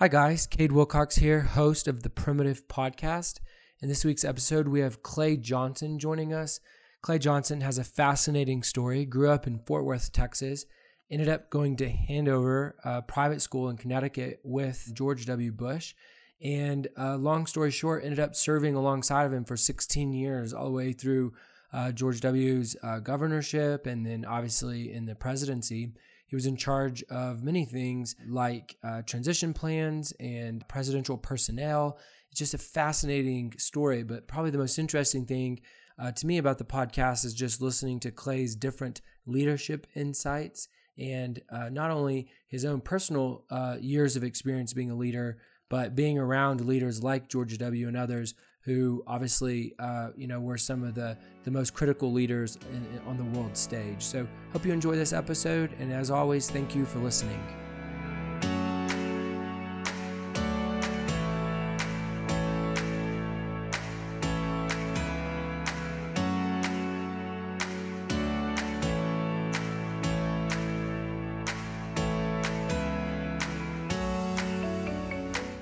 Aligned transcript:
Hi, 0.00 0.06
guys. 0.06 0.46
Cade 0.46 0.70
Wilcox 0.70 1.16
here, 1.16 1.40
host 1.40 1.88
of 1.88 2.04
the 2.04 2.08
Primitive 2.08 2.68
Podcast. 2.68 3.40
In 3.82 3.88
this 3.88 4.04
week's 4.04 4.24
episode, 4.24 4.68
we 4.68 4.78
have 4.78 5.02
Clay 5.02 5.36
Johnson 5.36 5.98
joining 5.98 6.32
us. 6.32 6.60
Clay 7.02 7.18
Johnson 7.18 7.62
has 7.62 7.78
a 7.78 7.82
fascinating 7.82 8.62
story. 8.62 9.04
Grew 9.04 9.28
up 9.28 9.48
in 9.48 9.58
Fort 9.58 9.84
Worth, 9.84 10.12
Texas, 10.12 10.66
ended 11.10 11.28
up 11.28 11.50
going 11.50 11.74
to 11.78 11.92
Andover 12.08 12.76
a 12.84 13.02
private 13.02 13.42
school 13.42 13.68
in 13.70 13.76
Connecticut 13.76 14.38
with 14.44 14.88
George 14.94 15.26
W. 15.26 15.50
Bush. 15.50 15.96
And 16.40 16.86
uh, 16.96 17.16
long 17.16 17.46
story 17.46 17.72
short, 17.72 18.04
ended 18.04 18.20
up 18.20 18.36
serving 18.36 18.76
alongside 18.76 19.24
of 19.24 19.32
him 19.32 19.44
for 19.44 19.56
16 19.56 20.12
years, 20.12 20.54
all 20.54 20.66
the 20.66 20.70
way 20.70 20.92
through 20.92 21.32
uh, 21.72 21.90
George 21.90 22.20
W.'s 22.20 22.76
uh, 22.84 23.00
governorship 23.00 23.84
and 23.86 24.06
then 24.06 24.24
obviously 24.24 24.92
in 24.92 25.06
the 25.06 25.16
presidency. 25.16 25.90
He 26.28 26.36
was 26.36 26.46
in 26.46 26.56
charge 26.56 27.02
of 27.04 27.42
many 27.42 27.64
things 27.64 28.14
like 28.26 28.76
uh, 28.84 29.02
transition 29.02 29.52
plans 29.54 30.12
and 30.20 30.66
presidential 30.68 31.16
personnel. 31.16 31.98
It's 32.30 32.38
just 32.38 32.54
a 32.54 32.58
fascinating 32.58 33.54
story, 33.58 34.02
but 34.02 34.28
probably 34.28 34.50
the 34.50 34.58
most 34.58 34.78
interesting 34.78 35.24
thing 35.24 35.60
uh, 35.98 36.12
to 36.12 36.26
me 36.26 36.38
about 36.38 36.58
the 36.58 36.64
podcast 36.64 37.24
is 37.24 37.34
just 37.34 37.60
listening 37.60 37.98
to 38.00 38.10
Clay's 38.10 38.54
different 38.54 39.00
leadership 39.26 39.86
insights 39.96 40.68
and 40.98 41.40
uh, 41.50 41.70
not 41.70 41.90
only 41.90 42.28
his 42.46 42.64
own 42.64 42.80
personal 42.80 43.44
uh, 43.50 43.76
years 43.80 44.14
of 44.14 44.22
experience 44.22 44.72
being 44.72 44.90
a 44.90 44.96
leader, 44.96 45.38
but 45.68 45.94
being 45.94 46.18
around 46.18 46.64
leaders 46.64 47.02
like 47.02 47.28
George 47.28 47.56
W. 47.58 47.88
and 47.88 47.96
others 47.96 48.34
who 48.68 49.02
obviously 49.06 49.74
uh, 49.78 50.10
you 50.16 50.26
know 50.26 50.40
were 50.40 50.58
some 50.58 50.82
of 50.82 50.94
the 50.94 51.16
the 51.44 51.50
most 51.50 51.74
critical 51.74 52.12
leaders 52.12 52.58
in, 52.70 52.98
in, 52.98 53.06
on 53.06 53.16
the 53.16 53.38
world 53.38 53.56
stage. 53.56 54.02
So 54.02 54.26
hope 54.52 54.64
you 54.64 54.72
enjoy 54.72 54.96
this 54.96 55.12
episode, 55.12 55.70
and 55.78 55.92
as 55.92 56.10
always, 56.10 56.50
thank 56.50 56.74
you 56.74 56.84
for 56.84 56.98
listening. 56.98 57.40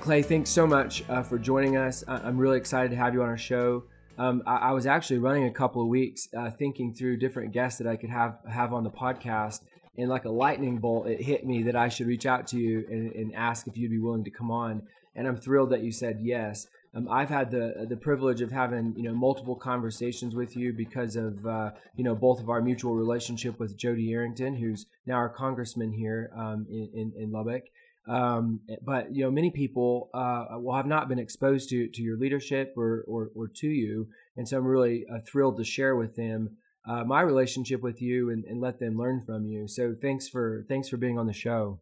Clay, 0.07 0.21
thanks 0.21 0.49
so 0.49 0.65
much 0.65 1.03
uh, 1.09 1.21
for 1.21 1.37
joining 1.37 1.75
us. 1.75 2.01
I'm 2.07 2.37
really 2.37 2.55
excited 2.55 2.91
to 2.91 2.95
have 2.95 3.13
you 3.13 3.23
on 3.23 3.27
our 3.27 3.37
show. 3.37 3.83
Um, 4.17 4.41
I, 4.47 4.55
I, 4.55 4.71
was 4.71 4.87
actually 4.87 5.17
running 5.17 5.47
a 5.47 5.51
couple 5.51 5.81
of 5.81 5.89
weeks 5.89 6.29
uh, 6.33 6.49
thinking 6.49 6.93
through 6.93 7.17
different 7.17 7.51
guests 7.51 7.77
that 7.79 7.87
I 7.87 7.97
could 7.97 8.09
have 8.09 8.37
have 8.49 8.71
on 8.71 8.85
the 8.85 8.89
podcast, 8.89 9.63
and 9.97 10.07
like 10.07 10.23
a 10.23 10.29
lightning 10.29 10.77
bolt, 10.77 11.09
it 11.09 11.21
hit 11.21 11.45
me 11.45 11.61
that 11.63 11.75
I 11.75 11.89
should 11.89 12.07
reach 12.07 12.25
out 12.25 12.47
to 12.47 12.57
you 12.57 12.85
and, 12.89 13.11
and 13.15 13.35
ask 13.35 13.67
if 13.67 13.75
you'd 13.75 13.91
be 13.91 13.99
willing 13.99 14.23
to 14.23 14.31
come 14.31 14.49
on. 14.49 14.83
And 15.13 15.27
I'm 15.27 15.35
thrilled 15.35 15.71
that 15.71 15.83
you 15.83 15.91
said 15.91 16.19
yes. 16.21 16.67
Um, 16.95 17.09
I've 17.11 17.29
had 17.29 17.51
the 17.51 17.85
the 17.89 17.97
privilege 17.97 18.39
of 18.39 18.49
having 18.49 18.93
you 18.95 19.03
know 19.03 19.13
multiple 19.13 19.57
conversations 19.57 20.35
with 20.35 20.55
you 20.55 20.71
because 20.71 21.17
of 21.17 21.45
uh, 21.45 21.71
you 21.97 22.05
know 22.05 22.15
both 22.15 22.39
of 22.39 22.49
our 22.49 22.61
mutual 22.61 22.95
relationship 22.95 23.59
with 23.59 23.77
Jodey 23.77 24.13
Arrington, 24.13 24.55
who's 24.55 24.85
now 25.05 25.15
our 25.15 25.27
congressman 25.27 25.91
here 25.91 26.31
um, 26.33 26.65
in, 26.69 26.89
in, 26.93 27.23
in 27.23 27.31
Lubbock, 27.33 27.63
um, 28.07 28.61
but 28.83 29.13
you 29.13 29.23
know, 29.23 29.31
many 29.31 29.51
people 29.51 30.09
uh, 30.13 30.45
will 30.59 30.75
have 30.75 30.87
not 30.87 31.09
been 31.09 31.19
exposed 31.19 31.69
to 31.69 31.87
to 31.89 32.01
your 32.01 32.17
leadership 32.17 32.73
or 32.77 33.03
or, 33.07 33.29
or 33.35 33.47
to 33.47 33.67
you, 33.67 34.07
and 34.35 34.47
so 34.47 34.57
I'm 34.57 34.65
really 34.65 35.05
uh, 35.13 35.19
thrilled 35.25 35.57
to 35.57 35.63
share 35.63 35.95
with 35.95 36.15
them 36.15 36.57
uh, 36.87 37.03
my 37.03 37.21
relationship 37.21 37.81
with 37.81 38.01
you 38.01 38.29
and, 38.29 38.45
and, 38.45 38.61
let 38.61 38.79
them 38.79 38.97
learn 38.97 39.21
from 39.25 39.45
you. 39.45 39.67
So 39.67 39.93
thanks 40.01 40.29
for 40.29 40.65
thanks 40.69 40.87
for 40.87 40.95
being 40.95 41.19
on 41.19 41.27
the 41.27 41.33
show. 41.33 41.81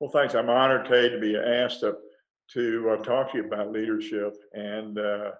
Well, 0.00 0.10
thanks. 0.10 0.34
I'm 0.34 0.48
honored, 0.48 0.88
Kay, 0.88 1.10
to 1.10 1.20
be 1.20 1.36
asked 1.36 1.80
to 1.80 1.96
to 2.52 2.90
uh, 2.90 3.02
talk 3.02 3.32
to 3.32 3.38
you 3.38 3.44
about 3.44 3.72
leadership. 3.72 4.34
And 4.54 4.98
uh, 4.98 5.32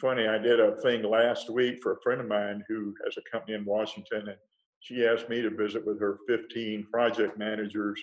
funny, 0.00 0.26
I 0.26 0.38
did 0.38 0.60
a 0.60 0.76
thing 0.82 1.02
last 1.02 1.50
week 1.50 1.78
for 1.82 1.92
a 1.92 2.00
friend 2.02 2.20
of 2.20 2.28
mine 2.28 2.62
who 2.68 2.94
has 3.04 3.16
a 3.16 3.30
company 3.30 3.56
in 3.56 3.64
Washington, 3.64 4.28
and 4.28 4.36
she 4.80 5.06
asked 5.06 5.28
me 5.28 5.40
to 5.42 5.50
visit 5.50 5.86
with 5.86 6.00
her 6.00 6.18
15 6.28 6.86
project 6.92 7.38
managers 7.38 8.00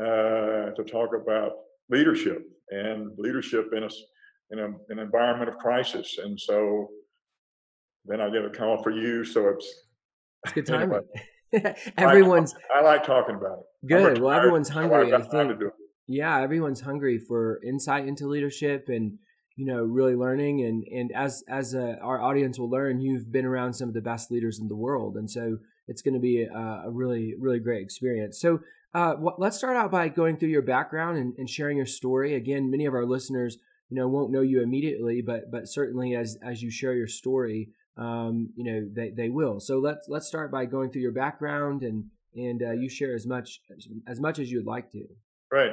uh, 0.00 0.70
to 0.74 0.84
talk 0.86 1.10
about 1.14 1.52
leadership 1.90 2.42
and 2.70 3.10
leadership 3.18 3.70
in 3.76 3.84
a, 3.84 3.88
in 4.50 4.58
a, 4.58 4.66
an 4.88 4.98
environment 4.98 5.48
of 5.48 5.56
crisis. 5.58 6.18
And 6.22 6.38
so 6.38 6.88
then 8.04 8.20
I 8.20 8.30
get 8.30 8.44
a 8.44 8.50
call 8.50 8.82
for 8.82 8.90
you. 8.90 9.24
So 9.24 9.48
it's, 9.48 9.72
it's 10.44 10.54
good 10.54 10.66
time. 10.66 10.92
Anyway, 11.54 11.74
everyone's. 11.98 12.54
I, 12.74 12.78
I, 12.78 12.82
like 12.82 13.04
talking 13.04 13.34
about 13.34 13.58
it. 13.58 13.86
Good. 13.86 14.22
Well, 14.22 14.32
everyone's 14.32 14.70
hungry. 14.70 15.12
I, 15.12 15.18
I 15.18 15.20
think. 15.20 15.60
Yeah, 16.08 16.40
everyone's 16.40 16.80
hungry 16.80 17.18
for 17.18 17.60
insight 17.62 18.08
into 18.08 18.26
leadership 18.26 18.86
and 18.88 19.18
you 19.56 19.66
know 19.66 19.82
really 19.82 20.14
learning 20.14 20.64
and 20.64 20.84
and 20.84 21.12
as 21.12 21.44
as 21.48 21.74
a, 21.74 21.92
uh, 21.92 21.96
our 22.02 22.20
audience 22.20 22.58
will 22.58 22.70
learn 22.70 23.00
you've 23.00 23.30
been 23.30 23.44
around 23.44 23.74
some 23.74 23.88
of 23.88 23.94
the 23.94 24.00
best 24.00 24.30
leaders 24.30 24.58
in 24.58 24.68
the 24.68 24.76
world 24.76 25.16
and 25.16 25.30
so 25.30 25.58
it's 25.88 26.02
going 26.02 26.14
to 26.14 26.20
be 26.20 26.42
a, 26.42 26.82
a 26.86 26.90
really 26.90 27.34
really 27.38 27.58
great 27.58 27.82
experience 27.82 28.40
so 28.40 28.60
uh, 28.94 29.14
let's 29.38 29.56
start 29.56 29.76
out 29.76 29.90
by 29.90 30.08
going 30.08 30.36
through 30.36 30.50
your 30.50 30.62
background 30.62 31.16
and, 31.16 31.34
and, 31.38 31.48
sharing 31.48 31.78
your 31.78 31.86
story. 31.86 32.34
Again, 32.34 32.70
many 32.70 32.84
of 32.84 32.92
our 32.92 33.06
listeners, 33.06 33.56
you 33.88 33.96
know, 33.96 34.06
won't 34.06 34.30
know 34.30 34.42
you 34.42 34.62
immediately, 34.62 35.22
but 35.22 35.50
but 35.50 35.68
certainly 35.68 36.14
as 36.14 36.36
as 36.42 36.62
you 36.62 36.70
share 36.70 36.94
your 36.94 37.06
story, 37.06 37.70
um, 37.96 38.50
you 38.54 38.64
know, 38.64 38.88
they, 38.92 39.10
they 39.10 39.28
will. 39.30 39.60
So 39.60 39.78
let's 39.78 40.08
let's 40.08 40.26
start 40.26 40.50
by 40.50 40.66
going 40.66 40.90
through 40.90 41.02
your 41.02 41.12
background 41.12 41.82
and 41.82 42.04
and 42.34 42.62
uh, 42.62 42.72
you 42.72 42.88
share 42.88 43.14
as 43.14 43.26
much 43.26 43.60
as, 43.74 43.88
as 44.06 44.20
much 44.20 44.38
as 44.38 44.50
you'd 44.50 44.66
like 44.66 44.90
to. 44.92 45.04
Right. 45.50 45.72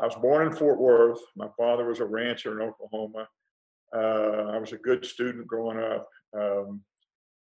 I 0.00 0.06
was 0.06 0.16
born 0.16 0.46
in 0.46 0.52
Fort 0.52 0.78
Worth. 0.78 1.20
My 1.36 1.48
father 1.56 1.84
was 1.84 2.00
a 2.00 2.04
rancher 2.04 2.60
in 2.60 2.68
Oklahoma. 2.68 3.28
Uh, 3.94 4.52
I 4.52 4.58
was 4.58 4.72
a 4.72 4.76
good 4.76 5.04
student 5.04 5.46
growing 5.46 5.78
up. 5.78 6.08
Um, 6.36 6.82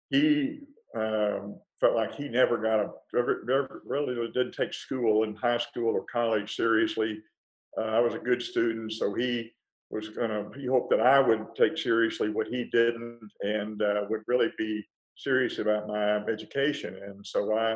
he 0.09 0.61
um, 0.95 1.59
felt 1.79 1.95
like 1.95 2.15
he 2.15 2.27
never 2.27 2.57
got 2.57 2.79
a 2.79 2.91
never, 3.13 3.81
really 3.85 4.15
didn't 4.33 4.53
take 4.53 4.73
school 4.73 5.23
in 5.23 5.35
high 5.35 5.57
school 5.57 5.95
or 5.95 6.05
college 6.11 6.55
seriously. 6.55 7.21
Uh, 7.77 7.85
I 7.85 7.99
was 7.99 8.13
a 8.13 8.19
good 8.19 8.41
student, 8.41 8.91
so 8.93 9.13
he 9.13 9.51
was 9.89 10.09
gonna. 10.09 10.49
He 10.57 10.65
hoped 10.65 10.89
that 10.91 11.01
I 11.01 11.19
would 11.19 11.45
take 11.55 11.77
seriously 11.77 12.29
what 12.29 12.47
he 12.47 12.65
didn't, 12.71 13.29
and 13.41 13.81
uh, 13.81 14.05
would 14.09 14.21
really 14.27 14.51
be 14.57 14.83
serious 15.15 15.59
about 15.59 15.87
my 15.87 16.17
education. 16.31 16.95
And 16.95 17.25
so 17.25 17.57
I, 17.57 17.73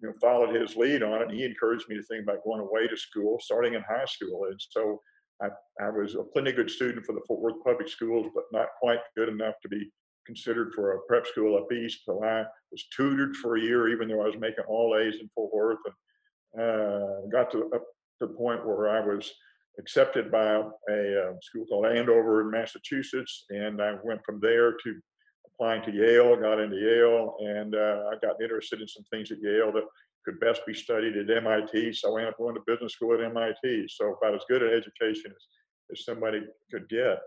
you 0.00 0.08
know, 0.08 0.12
followed 0.20 0.54
his 0.54 0.76
lead 0.76 1.02
on 1.02 1.22
it. 1.22 1.28
And 1.28 1.38
he 1.38 1.44
encouraged 1.44 1.88
me 1.88 1.96
to 1.96 2.02
think 2.02 2.24
about 2.24 2.44
going 2.44 2.60
away 2.60 2.88
to 2.88 2.96
school, 2.96 3.38
starting 3.40 3.74
in 3.74 3.82
high 3.82 4.06
school. 4.06 4.46
And 4.50 4.60
so 4.70 5.00
I, 5.40 5.48
I 5.80 5.90
was 5.90 6.14
a 6.14 6.24
plenty 6.24 6.52
good 6.52 6.70
student 6.70 7.06
for 7.06 7.12
the 7.12 7.22
Fort 7.26 7.40
Worth 7.40 7.64
Public 7.64 7.88
Schools, 7.88 8.26
but 8.34 8.44
not 8.52 8.68
quite 8.80 9.00
good 9.16 9.28
enough 9.28 9.54
to 9.62 9.68
be 9.68 9.90
considered 10.26 10.72
for 10.74 10.92
a 10.92 11.00
prep 11.08 11.26
school 11.26 11.56
up 11.56 11.72
east. 11.72 12.00
So 12.04 12.22
I 12.24 12.44
was 12.70 12.84
tutored 12.96 13.36
for 13.36 13.56
a 13.56 13.60
year, 13.60 13.88
even 13.88 14.08
though 14.08 14.22
I 14.22 14.26
was 14.26 14.38
making 14.38 14.64
all 14.68 14.96
A's 14.96 15.16
in 15.20 15.28
Fort 15.34 15.52
Worth, 15.52 15.78
and 15.86 16.62
uh, 16.62 17.26
got 17.30 17.50
to 17.52 17.70
up 17.74 17.82
to 18.20 18.26
the 18.26 18.34
point 18.34 18.66
where 18.66 18.90
I 18.90 19.00
was 19.00 19.30
accepted 19.78 20.30
by 20.30 20.62
a, 20.90 21.30
uh, 21.30 21.32
school 21.40 21.66
called 21.66 21.86
Andover 21.86 22.42
in 22.42 22.50
Massachusetts, 22.50 23.46
and 23.50 23.80
I 23.80 23.94
went 24.04 24.20
from 24.24 24.38
there 24.40 24.72
to 24.72 25.00
applying 25.46 25.82
to 25.82 25.92
Yale. 25.92 26.36
Got 26.36 26.60
into 26.60 26.76
Yale, 26.76 27.36
and 27.40 27.74
uh, 27.74 28.04
I 28.10 28.14
got 28.24 28.42
interested 28.42 28.80
in 28.80 28.88
some 28.88 29.04
things 29.10 29.30
at 29.32 29.38
Yale 29.40 29.72
that 29.72 29.84
could 30.24 30.38
best 30.40 30.64
be 30.66 30.74
studied 30.74 31.16
at 31.16 31.36
MIT. 31.36 31.94
So 31.94 32.16
I 32.16 32.20
ended 32.20 32.34
up 32.34 32.38
going 32.38 32.54
to 32.54 32.60
business 32.66 32.92
school 32.92 33.14
at 33.14 33.24
MIT. 33.24 33.88
So 33.88 34.14
about 34.14 34.34
as 34.34 34.44
good 34.48 34.62
an 34.62 34.70
education 34.72 35.32
as, 35.34 35.46
as 35.90 36.04
somebody 36.04 36.42
could 36.70 36.88
get. 36.88 37.18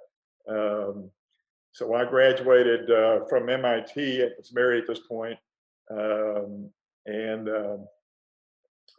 Um, 0.50 1.10
so 1.76 1.94
I 1.94 2.06
graduated 2.06 2.90
uh, 2.90 3.26
from 3.28 3.50
MIT. 3.50 4.24
I 4.24 4.30
was 4.38 4.54
married 4.54 4.84
at 4.84 4.88
this 4.88 5.06
point, 5.06 5.38
um, 5.92 6.70
and 7.06 7.50
um, 7.50 7.86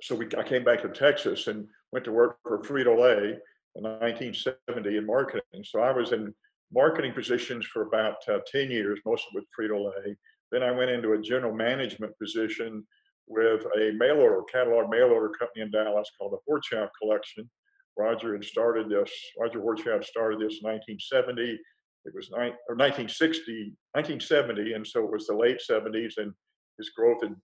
so 0.02 0.14
we, 0.14 0.26
I 0.36 0.42
came 0.42 0.62
back 0.62 0.82
to 0.82 0.90
Texas 0.90 1.46
and 1.46 1.66
went 1.92 2.04
to 2.04 2.12
work 2.12 2.36
for 2.42 2.58
Frito 2.58 3.00
Lay 3.00 3.38
in 3.76 3.82
1970 3.82 4.98
in 4.98 5.06
marketing. 5.06 5.64
So 5.64 5.80
I 5.80 5.90
was 5.90 6.12
in 6.12 6.34
marketing 6.70 7.14
positions 7.14 7.64
for 7.64 7.86
about 7.86 8.16
uh, 8.28 8.40
10 8.46 8.70
years, 8.70 9.00
mostly 9.06 9.30
with 9.34 9.44
Frito 9.58 9.82
Lay. 9.82 10.14
Then 10.52 10.62
I 10.62 10.70
went 10.70 10.90
into 10.90 11.14
a 11.14 11.22
general 11.22 11.54
management 11.54 12.12
position 12.18 12.86
with 13.26 13.64
a 13.78 13.92
mail 13.96 14.18
order 14.18 14.42
catalog 14.52 14.90
mail 14.90 15.12
order 15.12 15.30
company 15.30 15.62
in 15.62 15.70
Dallas 15.70 16.10
called 16.18 16.32
the 16.34 16.52
Horchow 16.52 16.90
Collection. 17.00 17.48
Roger 17.98 18.34
had 18.34 18.44
started 18.44 18.90
this. 18.90 19.10
Roger 19.40 19.60
Horchow 19.60 20.04
started 20.04 20.40
this 20.40 20.60
in 20.62 20.68
1970 20.68 21.58
it 22.06 22.14
was 22.14 22.30
nine, 22.30 22.52
or 22.68 22.76
1960, 22.76 23.74
1970, 23.92 24.72
and 24.74 24.86
so 24.86 25.04
it 25.04 25.10
was 25.10 25.26
the 25.26 25.34
late 25.34 25.60
70s, 25.68 26.14
and 26.18 26.32
his 26.78 26.90
growth 26.90 27.22
had 27.22 27.34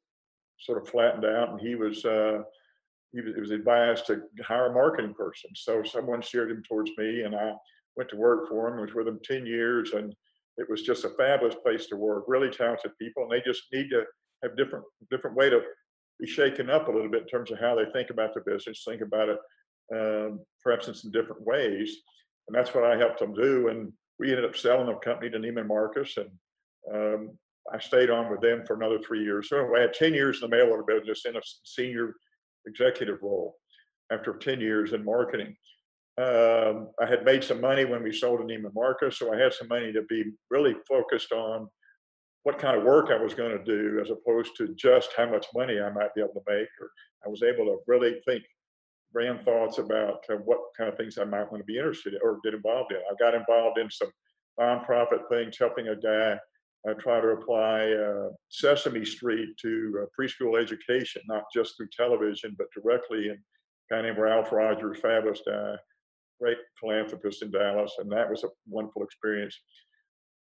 sort 0.61 0.81
of 0.81 0.89
flattened 0.89 1.25
out, 1.25 1.51
and 1.51 1.61
he 1.61 1.75
was 1.75 2.05
uh, 2.05 2.43
he 3.13 3.21
was, 3.21 3.35
was 3.39 3.51
advised 3.51 4.07
to 4.07 4.23
hire 4.43 4.67
a 4.67 4.75
marketing 4.75 5.15
person. 5.15 5.51
So 5.55 5.83
someone 5.83 6.23
steered 6.23 6.51
him 6.51 6.63
towards 6.67 6.91
me, 6.97 7.23
and 7.23 7.35
I 7.35 7.53
went 7.97 8.11
to 8.11 8.17
work 8.17 8.49
for 8.49 8.69
him. 8.69 8.81
Was 8.81 8.95
with 8.95 9.09
him 9.09 9.21
10 9.25 9.47
years, 9.47 9.93
and 9.93 10.15
it 10.57 10.69
was 10.71 10.83
just 10.83 11.05
a 11.05 11.11
fabulous 11.11 11.57
place 11.57 11.87
to 11.87 11.97
work. 11.97 12.25
Really 12.29 12.51
talented 12.51 12.93
people, 13.01 13.25
and 13.25 13.33
they 13.33 13.43
just 13.45 13.65
need 13.73 13.91
to 13.91 14.05
have 14.43 14.57
different 14.57 14.85
different 15.11 15.37
way 15.37 15.51
to 15.51 15.61
be 16.21 16.27
shaken 16.27 16.71
up 16.71 16.89
a 16.89 16.91
little 16.91 17.11
bit 17.11 17.23
in 17.23 17.29
terms 17.29 17.51
of 17.51 17.59
how 17.59 17.75
they 17.75 17.91
think 17.93 18.11
about 18.11 18.33
the 18.35 18.41
business, 18.47 18.85
think 18.87 19.03
about 19.03 19.29
it 19.29 19.39
um, 19.95 20.41
perhaps 20.63 20.89
in 20.89 20.95
some 20.95 21.11
different 21.11 21.43
ways. 21.43 21.97
And 22.49 22.57
that's 22.57 22.75
what 22.75 22.85
I 22.85 22.97
helped 22.97 23.21
them 23.21 23.35
do. 23.35 23.69
And 23.69 23.93
we 24.19 24.31
ended 24.31 24.45
up 24.45 24.57
selling 24.57 24.87
the 24.87 24.95
company 24.95 25.31
to 25.31 25.39
Neiman 25.39 25.67
Marcus, 25.67 26.17
and 26.17 26.31
um, 26.93 27.39
I 27.73 27.79
stayed 27.79 28.11
on 28.11 28.31
with 28.31 28.41
them 28.41 28.65
for 28.67 28.75
another 28.75 28.99
three 28.99 29.23
years. 29.23 29.49
So 29.49 29.75
I 29.77 29.81
had 29.81 29.95
10 29.95 30.15
years 30.15 30.43
in 30.43 30.51
the 30.51 30.57
mail 30.57 30.71
order 30.71 30.83
business 30.83 31.25
in 31.27 31.37
a 31.37 31.41
senior 31.65 32.15
executive 32.67 33.23
role 33.23 33.57
after 34.11 34.35
10 34.35 34.61
years 34.61 34.93
in 34.93 35.05
marketing. 35.05 35.57
Um, 36.19 36.89
I 37.01 37.07
had 37.07 37.25
made 37.25 37.43
some 37.43 37.61
money 37.61 37.85
when 37.85 38.03
we 38.03 38.13
sold 38.13 38.41
to 38.41 38.45
Neiman 38.45 38.75
Marcus, 38.75 39.19
so 39.19 39.33
I 39.33 39.39
had 39.39 39.55
some 39.55 39.69
money 39.69 39.93
to 39.93 40.03
be 40.03 40.25
really 40.51 40.77
focused 40.87 41.33
on 41.33 41.69
what 42.43 42.59
kind 42.59 42.77
of 42.77 42.83
work 42.83 43.11
I 43.11 43.23
was 43.23 43.35
going 43.35 43.57
to 43.57 43.65
do 43.65 44.01
as 44.01 44.11
opposed 44.11 44.57
to 44.57 44.75
just 44.75 45.11
how 45.17 45.27
much 45.27 45.47
money 45.55 45.81
I 45.81 45.91
might 45.91 46.15
be 46.15 46.21
able 46.21 46.35
to 46.35 46.43
make. 46.53 46.69
Or 46.81 46.91
I 47.25 47.29
was 47.29 47.43
able 47.43 47.65
to 47.67 47.79
really 47.87 48.21
think 48.27 48.43
brand 49.13 49.45
thoughts 49.45 49.79
about 49.79 50.25
uh, 50.31 50.37
what 50.45 50.59
kind 50.77 50.89
of 50.91 50.97
things 50.97 51.19
I 51.19 51.25
might 51.25 51.51
want 51.51 51.59
to 51.59 51.65
be 51.65 51.79
interested 51.79 52.15
in 52.15 52.21
or 52.23 52.39
get 52.45 52.55
involved 52.55 52.93
in. 52.93 52.99
I 52.99 53.15
got 53.19 53.35
involved 53.35 53.79
in 53.79 53.91
some 53.91 54.11
nonprofit 54.59 55.29
things, 55.29 55.57
helping 55.59 55.89
a 55.89 55.97
guy 55.97 56.39
uh, 56.89 56.95
try 56.95 57.21
to 57.21 57.29
apply 57.29 57.93
uh, 57.93 58.31
Sesame 58.49 59.05
Street 59.05 59.51
to 59.61 60.03
uh, 60.03 60.07
preschool 60.19 60.61
education, 60.61 61.23
not 61.29 61.45
just 61.55 61.77
through 61.77 61.89
television, 61.97 62.55
but 62.59 62.67
directly. 62.75 63.29
And 63.29 63.39
a 63.39 63.95
guy 63.95 64.03
named 64.03 64.19
Ralph 64.19 64.53
Rogers, 64.53 64.99
fabulous 65.01 65.41
guy, 65.47 65.77
great 66.41 66.59
philanthropist 66.81 67.43
in 67.43 67.51
Dallas, 67.51 67.93
and 67.99 68.11
that 68.13 68.29
was 68.29 68.45
a 68.45 68.49
wonderful 68.69 69.05
experience. 69.05 69.57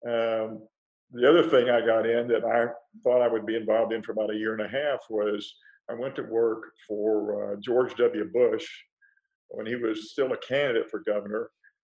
Um, 0.06 0.62
the 1.12 1.28
other 1.28 1.42
thing 1.48 1.68
I 1.68 1.84
got 1.84 2.06
in 2.06 2.28
that 2.28 2.44
I 2.44 2.66
thought 3.02 3.22
I 3.22 3.28
would 3.28 3.44
be 3.44 3.56
involved 3.56 3.92
in 3.92 4.02
for 4.02 4.12
about 4.12 4.30
a 4.30 4.36
year 4.36 4.54
and 4.54 4.62
a 4.62 4.68
half 4.68 5.00
was 5.10 5.56
I 5.90 5.94
went 5.94 6.14
to 6.16 6.22
work 6.22 6.72
for 6.86 7.52
uh, 7.52 7.56
George 7.60 7.94
W. 7.96 8.30
Bush 8.32 8.66
when 9.48 9.66
he 9.66 9.74
was 9.74 10.12
still 10.12 10.32
a 10.32 10.36
candidate 10.36 10.88
for 10.90 11.00
governor 11.00 11.50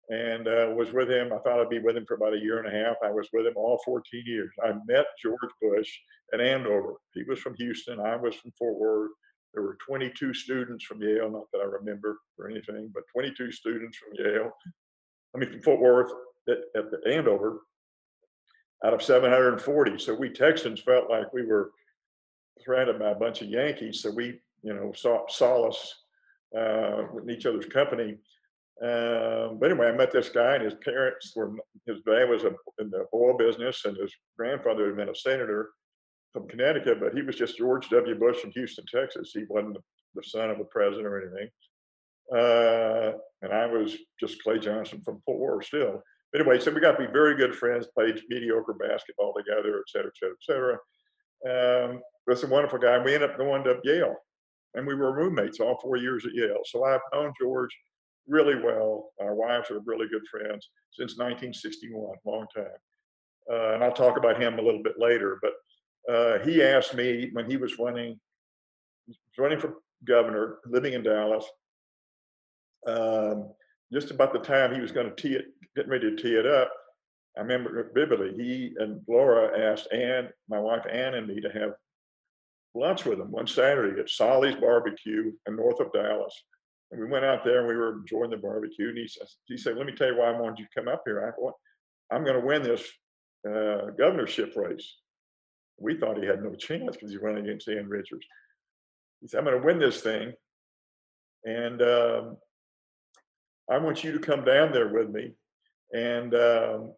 and 0.08 0.46
uh, 0.46 0.72
was 0.74 0.92
with 0.92 1.10
him. 1.10 1.32
I 1.32 1.38
thought 1.38 1.60
I'd 1.60 1.68
be 1.68 1.80
with 1.80 1.96
him 1.96 2.06
for 2.06 2.14
about 2.14 2.34
a 2.34 2.38
year 2.38 2.58
and 2.58 2.68
a 2.68 2.84
half. 2.84 2.96
I 3.04 3.10
was 3.10 3.28
with 3.32 3.46
him 3.46 3.54
all 3.56 3.80
14 3.84 4.22
years. 4.24 4.52
I 4.64 4.72
met 4.86 5.06
George 5.22 5.38
Bush 5.60 5.90
at 6.32 6.40
Andover. 6.40 6.94
He 7.14 7.24
was 7.24 7.40
from 7.40 7.54
Houston. 7.56 8.00
I 8.00 8.16
was 8.16 8.34
from 8.36 8.52
Fort 8.58 8.78
Worth. 8.78 9.10
There 9.52 9.62
were 9.62 9.76
22 9.86 10.32
students 10.34 10.84
from 10.84 11.02
Yale, 11.02 11.30
not 11.30 11.50
that 11.52 11.60
I 11.60 11.64
remember 11.64 12.18
or 12.38 12.48
anything, 12.48 12.90
but 12.94 13.02
22 13.12 13.50
students 13.50 13.98
from 13.98 14.24
Yale. 14.24 14.52
I 15.34 15.38
mean, 15.38 15.50
from 15.50 15.62
Fort 15.62 15.80
Worth 15.80 16.12
at, 16.48 16.58
at 16.76 16.90
the 16.90 17.00
Andover 17.10 17.60
out 18.84 18.94
of 18.94 19.02
740. 19.02 19.98
So 19.98 20.14
we 20.14 20.30
Texans 20.30 20.80
felt 20.80 21.10
like 21.10 21.32
we 21.32 21.44
were 21.44 21.72
surrounded 22.64 22.98
by 22.98 23.10
a 23.10 23.14
bunch 23.14 23.42
of 23.42 23.48
Yankees. 23.48 24.02
So 24.02 24.10
we, 24.10 24.40
you 24.62 24.74
know, 24.74 24.92
saw 24.94 25.26
solace 25.28 25.94
uh, 26.58 27.04
with 27.12 27.30
each 27.30 27.46
other's 27.46 27.66
company. 27.66 28.16
Um, 28.82 29.58
but 29.58 29.70
anyway, 29.70 29.88
I 29.88 29.92
met 29.92 30.12
this 30.12 30.28
guy, 30.28 30.54
and 30.54 30.64
his 30.64 30.74
parents 30.84 31.32
were. 31.34 31.52
His 31.86 32.00
dad 32.02 32.28
was 32.28 32.44
a, 32.44 32.52
in 32.78 32.90
the 32.90 33.06
oil 33.14 33.36
business, 33.36 33.84
and 33.84 33.96
his 33.96 34.12
grandfather 34.36 34.86
had 34.86 34.96
been 34.96 35.08
a 35.08 35.14
senator 35.14 35.70
from 36.32 36.46
Connecticut. 36.48 37.00
But 37.00 37.14
he 37.14 37.22
was 37.22 37.36
just 37.36 37.58
George 37.58 37.88
W. 37.88 38.14
Bush 38.14 38.38
from 38.38 38.52
Houston, 38.52 38.84
Texas. 38.92 39.32
He 39.34 39.44
wasn't 39.48 39.78
the, 40.14 40.22
son 40.22 40.50
of 40.50 40.60
a 40.60 40.64
president 40.64 41.06
or 41.06 41.20
anything. 41.20 41.48
Uh, 42.32 43.12
and 43.42 43.52
I 43.52 43.66
was 43.66 43.96
just 44.20 44.42
Clay 44.42 44.58
Johnson 44.58 45.00
from 45.04 45.22
Fort 45.24 45.38
Worth 45.38 45.64
still 45.64 46.02
anyway, 46.34 46.58
so 46.60 46.70
we 46.70 46.80
got 46.80 46.92
to 46.92 47.06
be 47.06 47.12
very 47.12 47.36
good 47.36 47.54
friends, 47.54 47.86
played 47.94 48.20
mediocre 48.28 48.74
basketball 48.74 49.34
together, 49.36 49.78
et 49.78 49.88
cetera, 49.88 50.10
et 50.10 50.18
cetera, 50.18 50.34
et 50.34 50.44
cetera. 50.44 50.74
Um, 51.46 52.00
was 52.28 52.44
a 52.44 52.46
wonderful 52.46 52.78
guy. 52.78 52.98
We 52.98 53.14
ended 53.14 53.30
up 53.30 53.38
going 53.38 53.64
to 53.64 53.80
Yale, 53.84 54.14
and 54.74 54.86
we 54.86 54.94
were 54.94 55.12
roommates 55.12 55.60
all 55.60 55.78
four 55.80 55.96
years 55.96 56.26
at 56.26 56.34
Yale. 56.34 56.60
So 56.64 56.84
I've 56.84 57.00
known 57.12 57.32
George 57.40 57.70
really 58.26 58.56
well. 58.56 59.10
Our 59.20 59.34
wives 59.34 59.70
are 59.70 59.80
really 59.86 60.08
good 60.08 60.26
friends 60.30 60.68
since 60.92 61.16
1961, 61.16 62.16
long 62.24 62.46
time. 62.54 62.66
Uh, 63.50 63.74
and 63.74 63.82
I'll 63.82 63.92
talk 63.92 64.18
about 64.18 64.40
him 64.40 64.58
a 64.58 64.62
little 64.62 64.82
bit 64.82 64.98
later. 64.98 65.40
But 65.40 66.12
uh, 66.12 66.38
he 66.44 66.62
asked 66.62 66.94
me 66.94 67.30
when 67.32 67.50
he 67.50 67.56
was 67.56 67.78
running, 67.78 68.20
running 69.38 69.58
for 69.58 69.76
governor, 70.04 70.58
living 70.66 70.92
in 70.92 71.02
Dallas. 71.02 71.46
Um, 72.86 73.50
just 73.90 74.10
about 74.10 74.34
the 74.34 74.38
time 74.38 74.74
he 74.74 74.80
was 74.80 74.92
going 74.92 75.08
to 75.08 75.16
tee 75.16 75.34
it, 75.34 75.46
getting 75.74 75.90
ready 75.90 76.14
to 76.14 76.22
tee 76.22 76.34
it 76.34 76.46
up, 76.46 76.70
I 77.38 77.40
remember 77.40 77.90
vividly. 77.94 78.34
He 78.36 78.74
and 78.78 79.00
Laura 79.08 79.58
asked 79.58 79.92
Ann, 79.92 80.28
my 80.48 80.58
wife 80.58 80.84
Ann, 80.90 81.14
and 81.14 81.26
me 81.26 81.40
to 81.40 81.48
have 81.50 81.72
lunch 82.74 83.04
with 83.04 83.20
him 83.20 83.30
one 83.30 83.46
Saturday 83.46 84.00
at 84.00 84.10
Solly's 84.10 84.56
Barbecue 84.56 85.32
in 85.46 85.56
north 85.56 85.80
of 85.80 85.92
Dallas. 85.92 86.34
And 86.90 87.00
we 87.00 87.06
went 87.06 87.24
out 87.24 87.44
there 87.44 87.60
and 87.60 87.68
we 87.68 87.76
were 87.76 87.98
enjoying 87.98 88.30
the 88.30 88.36
barbecue. 88.36 88.88
And 88.88 88.98
he 88.98 89.08
said, 89.08 89.26
he 89.46 89.56
said, 89.56 89.76
"Let 89.76 89.86
me 89.86 89.92
tell 89.92 90.08
you 90.08 90.18
why 90.18 90.30
I 90.30 90.40
wanted 90.40 90.58
you 90.58 90.66
to 90.66 90.80
come 90.80 90.88
up 90.88 91.02
here. 91.04 91.34
I 91.40 92.14
I'm 92.14 92.24
going 92.24 92.40
to 92.40 92.46
win 92.46 92.62
this 92.62 92.82
uh, 93.46 93.90
governorship 93.98 94.54
race." 94.56 94.96
We 95.78 95.96
thought 95.96 96.18
he 96.18 96.26
had 96.26 96.42
no 96.42 96.54
chance 96.54 96.96
because 96.96 97.10
he's 97.10 97.20
running 97.20 97.44
against 97.44 97.68
Ann 97.68 97.88
Richards. 97.88 98.26
He 99.20 99.28
said, 99.28 99.38
"I'm 99.38 99.44
going 99.44 99.60
to 99.60 99.66
win 99.66 99.78
this 99.78 100.00
thing, 100.00 100.32
and 101.44 101.82
um, 101.82 102.36
I 103.70 103.78
want 103.78 104.02
you 104.02 104.12
to 104.12 104.18
come 104.18 104.44
down 104.44 104.72
there 104.72 104.88
with 104.88 105.10
me 105.10 105.34
and 105.92 106.34
um, 106.34 106.92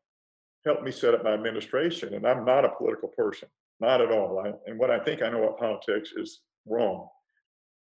help 0.65 0.83
me 0.83 0.93
set 0.93 1.15
up 1.15 1.25
my 1.25 1.33
administration. 1.33 2.15
And 2.15 2.27
I'm 2.27 2.45
not 2.45 2.65
a 2.65 2.75
political 2.77 3.09
person, 3.09 3.49
not 3.81 4.01
at 4.01 4.11
all. 4.11 4.43
I, 4.45 4.53
and 4.67 4.79
what 4.79 4.91
I 4.91 4.99
think 5.01 5.23
I 5.23 5.31
know 5.31 5.43
about 5.43 5.59
politics 5.59 6.13
is 6.17 6.41
wrong. 6.67 7.09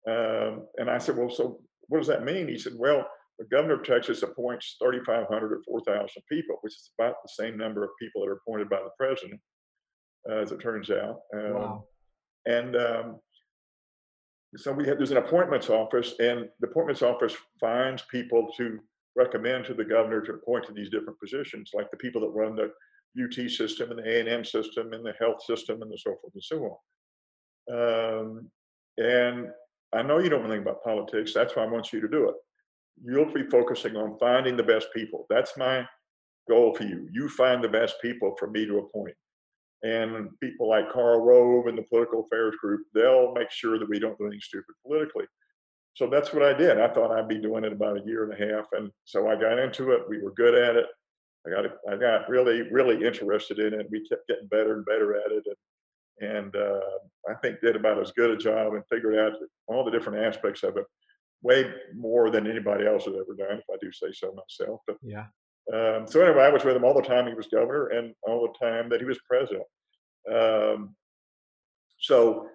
Um, 0.08 0.68
and 0.78 0.90
I 0.90 0.98
said, 0.98 1.18
well, 1.18 1.30
so 1.30 1.60
what 1.88 2.00
does 2.00 2.08
that 2.08 2.26
mean? 2.26 2.48
He 2.48 2.58
said, 2.58 2.74
well, 2.78 3.08
the 3.40 3.46
governor 3.46 3.76
of 3.76 3.84
Texas 3.84 4.24
appoints 4.24 4.78
3,500 4.82 5.52
or 5.52 5.62
4,000 5.66 6.08
people, 6.32 6.58
which 6.62 6.74
is 6.74 6.92
about 6.98 7.16
the 7.24 7.30
same 7.30 7.58
number 7.58 7.84
of 7.84 7.90
people 8.00 8.22
that 8.22 8.30
are 8.30 8.40
appointed 8.46 8.70
by 8.70 8.78
the 8.78 8.92
president, 8.98 9.42
uh, 10.30 10.36
as 10.36 10.52
it 10.52 10.62
turns 10.62 10.90
out. 10.90 11.20
Um, 11.34 11.54
wow. 11.54 11.86
And 12.46 12.76
um, 12.76 13.20
so 14.56 14.72
we 14.72 14.88
have 14.88 14.98
there's 14.98 15.12
an 15.12 15.18
appointments 15.18 15.70
office, 15.70 16.14
and 16.20 16.48
the 16.60 16.68
appointments 16.68 17.02
office 17.02 17.36
finds 17.60 18.04
people 18.04 18.48
to 18.58 18.80
recommend 19.16 19.66
to 19.66 19.74
the 19.74 19.84
governor 19.84 20.22
to 20.22 20.34
appoint 20.34 20.66
to 20.68 20.74
these 20.74 20.90
different 20.90 21.20
positions, 21.20 21.72
like 21.74 21.90
the 21.92 21.98
people 21.98 22.22
that 22.22 22.30
run 22.30 22.56
the 22.56 22.72
UT 23.22 23.50
system 23.50 23.92
and 23.92 24.00
the 24.00 24.30
A&M 24.30 24.44
system 24.44 24.94
and 24.94 25.06
the 25.06 25.14
health 25.20 25.44
system 25.44 25.82
and 25.82 26.00
so 26.00 26.16
forth 26.22 26.34
and 26.34 26.44
so 26.44 26.80
on. 27.70 28.20
Um, 28.28 28.52
and 28.98 29.48
I 29.94 30.02
know 30.02 30.20
you 30.20 30.30
don't 30.30 30.42
know 30.42 30.48
anything 30.48 30.64
about 30.64 30.84
politics. 30.84 31.34
That's 31.34 31.56
why 31.56 31.64
I 31.64 31.68
want 31.68 31.94
you 31.94 32.02
to 32.02 32.08
do 32.08 32.30
it. 32.30 32.36
You'll 33.04 33.32
be 33.32 33.50
focusing 33.50 33.96
on 33.96 34.18
finding 34.20 34.58
the 34.58 34.64
best 34.64 34.88
people. 34.94 35.26
That's 35.30 35.58
my 35.58 35.86
goal 36.50 36.74
for 36.75 36.84
you. 36.84 37.08
You 37.12 37.30
find 37.30 37.63
the 37.63 37.70
best 37.70 37.96
people 38.01 38.36
for 38.38 38.50
me 38.50 38.66
to 38.66 38.80
appoint 38.80 39.16
and 39.86 40.30
people 40.39 40.68
like 40.68 40.92
Karl 40.92 41.22
Rove 41.22 41.68
and 41.68 41.78
the 41.78 41.84
political 41.84 42.25
affairs 42.25 42.56
group, 42.60 42.82
they'll 42.94 43.34
make 43.34 43.51
sure 43.51 43.78
that 43.78 43.88
we 43.88 44.00
don't 44.00 44.18
do 44.18 44.25
anything 44.25 44.42
stupid 44.42 44.74
politically. 44.86 45.25
So 45.94 46.10
that's 46.10 46.34
what 46.34 46.44
I 46.44 46.54
did. 46.54 46.80
I 46.80 46.88
thought 46.88 47.12
I'd 47.12 47.28
be 47.28 47.38
doing 47.38 47.63
it 47.63 47.72
about 47.72 47.98
a 47.98 48.06
year 48.06 48.24
and 48.24 48.34
a 48.34 48.54
half, 48.54 48.66
and 48.74 48.89
so 49.06 49.30
I 49.30 49.36
got 49.36 49.60
into 49.60 49.92
it. 49.92 50.01
We 50.10 50.22
were 50.22 50.34
good 50.34 50.56
at 50.56 50.75
it. 50.75 50.88
I 51.46 51.50
got 51.50 51.66
I 51.92 51.96
got 51.96 52.30
really 52.30 52.64
really 52.72 53.06
interested 53.06 53.60
in 53.60 53.74
it. 53.74 53.88
We 53.90 54.08
kept 54.08 54.28
getting 54.28 54.48
better 54.48 54.75
and 54.75 54.86
better 54.86 55.16
at 55.16 55.32
it, 55.32 55.44
and, 56.20 56.30
and 56.30 56.56
uh, 56.56 56.80
I 57.30 57.36
think 57.36 57.62
did 57.62 57.75
about 57.75 58.00
as 58.00 58.12
good 58.12 58.32
a 58.32 58.38
job 58.38 58.74
and 58.74 58.84
figured 58.90 59.18
out 59.18 59.34
all 59.68 59.84
the 59.84 59.92
different 59.92 60.24
aspects 60.24 60.64
of 60.64 60.78
it 60.78 60.86
way 61.42 61.72
more 61.96 62.32
than 62.32 62.48
anybody 62.48 62.88
else 62.88 63.06
has 63.06 63.14
ever 63.14 63.36
done, 63.38 63.60
if 63.60 63.66
I 63.72 63.78
do 63.80 63.92
say 63.92 64.12
so 64.12 64.34
myself. 64.34 64.82
But 64.88 64.98
yeah. 65.02 65.25
Um, 65.74 66.08
so 66.08 66.22
anyway, 66.22 66.44
I 66.44 66.50
was 66.50 66.64
with 66.64 66.75
him 66.75 66.84
all 66.84 66.94
the 66.94 67.02
time 67.02 67.28
he 67.28 67.34
was 67.34 67.48
governor 67.48 67.88
and 67.88 68.14
all 68.24 68.42
the 68.42 68.66
time 68.66 68.90
that 68.90 69.00
he 69.00 69.06
was 69.06 69.20
president. 69.28 69.66
Um, 70.32 70.96
so 72.00 72.48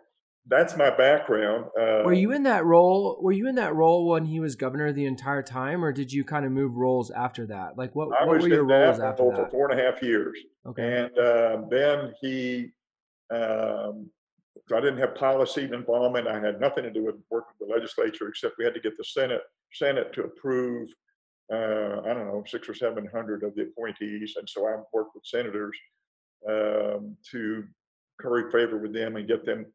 that's 0.46 0.76
my 0.76 0.90
background. 0.90 1.66
Uh, 1.78 2.02
were 2.04 2.12
you 2.12 2.32
in 2.32 2.42
that 2.44 2.64
role? 2.64 3.18
Were 3.20 3.32
you 3.32 3.48
in 3.48 3.54
that 3.56 3.74
role 3.74 4.08
when 4.08 4.24
he 4.24 4.40
was 4.40 4.56
governor 4.56 4.92
the 4.92 5.06
entire 5.06 5.42
time, 5.42 5.84
or 5.84 5.92
did 5.92 6.12
you 6.12 6.24
kind 6.24 6.44
of 6.44 6.52
move 6.52 6.76
roles 6.76 7.10
after 7.10 7.46
that? 7.46 7.76
Like 7.76 7.94
what? 7.94 8.08
I 8.20 8.24
what 8.24 8.40
were 8.40 8.48
your 8.48 8.64
roles 8.64 8.98
after 8.98 9.24
that? 9.30 9.36
For 9.36 9.50
four 9.50 9.70
and 9.70 9.78
a 9.78 9.82
half 9.82 10.02
years. 10.02 10.38
Okay. 10.66 10.82
And 10.82 11.18
uh, 11.18 11.62
then 11.70 12.12
he, 12.20 12.70
um, 13.30 14.10
I 14.72 14.80
didn't 14.80 14.98
have 14.98 15.14
policy 15.14 15.64
involvement. 15.72 16.26
I 16.26 16.40
had 16.40 16.60
nothing 16.60 16.84
to 16.84 16.90
do 16.90 17.04
with 17.04 17.16
working 17.30 17.54
with 17.58 17.68
the 17.68 17.74
legislature, 17.74 18.28
except 18.28 18.56
we 18.58 18.64
had 18.64 18.74
to 18.74 18.80
get 18.80 18.96
the 18.96 19.04
Senate 19.04 19.42
Senate 19.72 20.12
to 20.14 20.24
approve 20.24 20.88
uh, 21.52 22.00
I 22.04 22.14
don't 22.14 22.28
know, 22.28 22.44
six 22.46 22.68
or 22.68 22.74
700 22.74 23.42
of 23.42 23.54
the 23.54 23.62
appointees. 23.62 24.34
And 24.36 24.48
so 24.48 24.66
I 24.66 24.76
worked 24.92 25.14
with 25.14 25.26
senators 25.26 25.76
um, 26.48 27.16
to 27.32 27.64
curry 28.20 28.50
favor 28.52 28.78
with 28.78 28.94
them 28.94 29.16
and 29.16 29.26
get 29.26 29.44
them, 29.44 29.66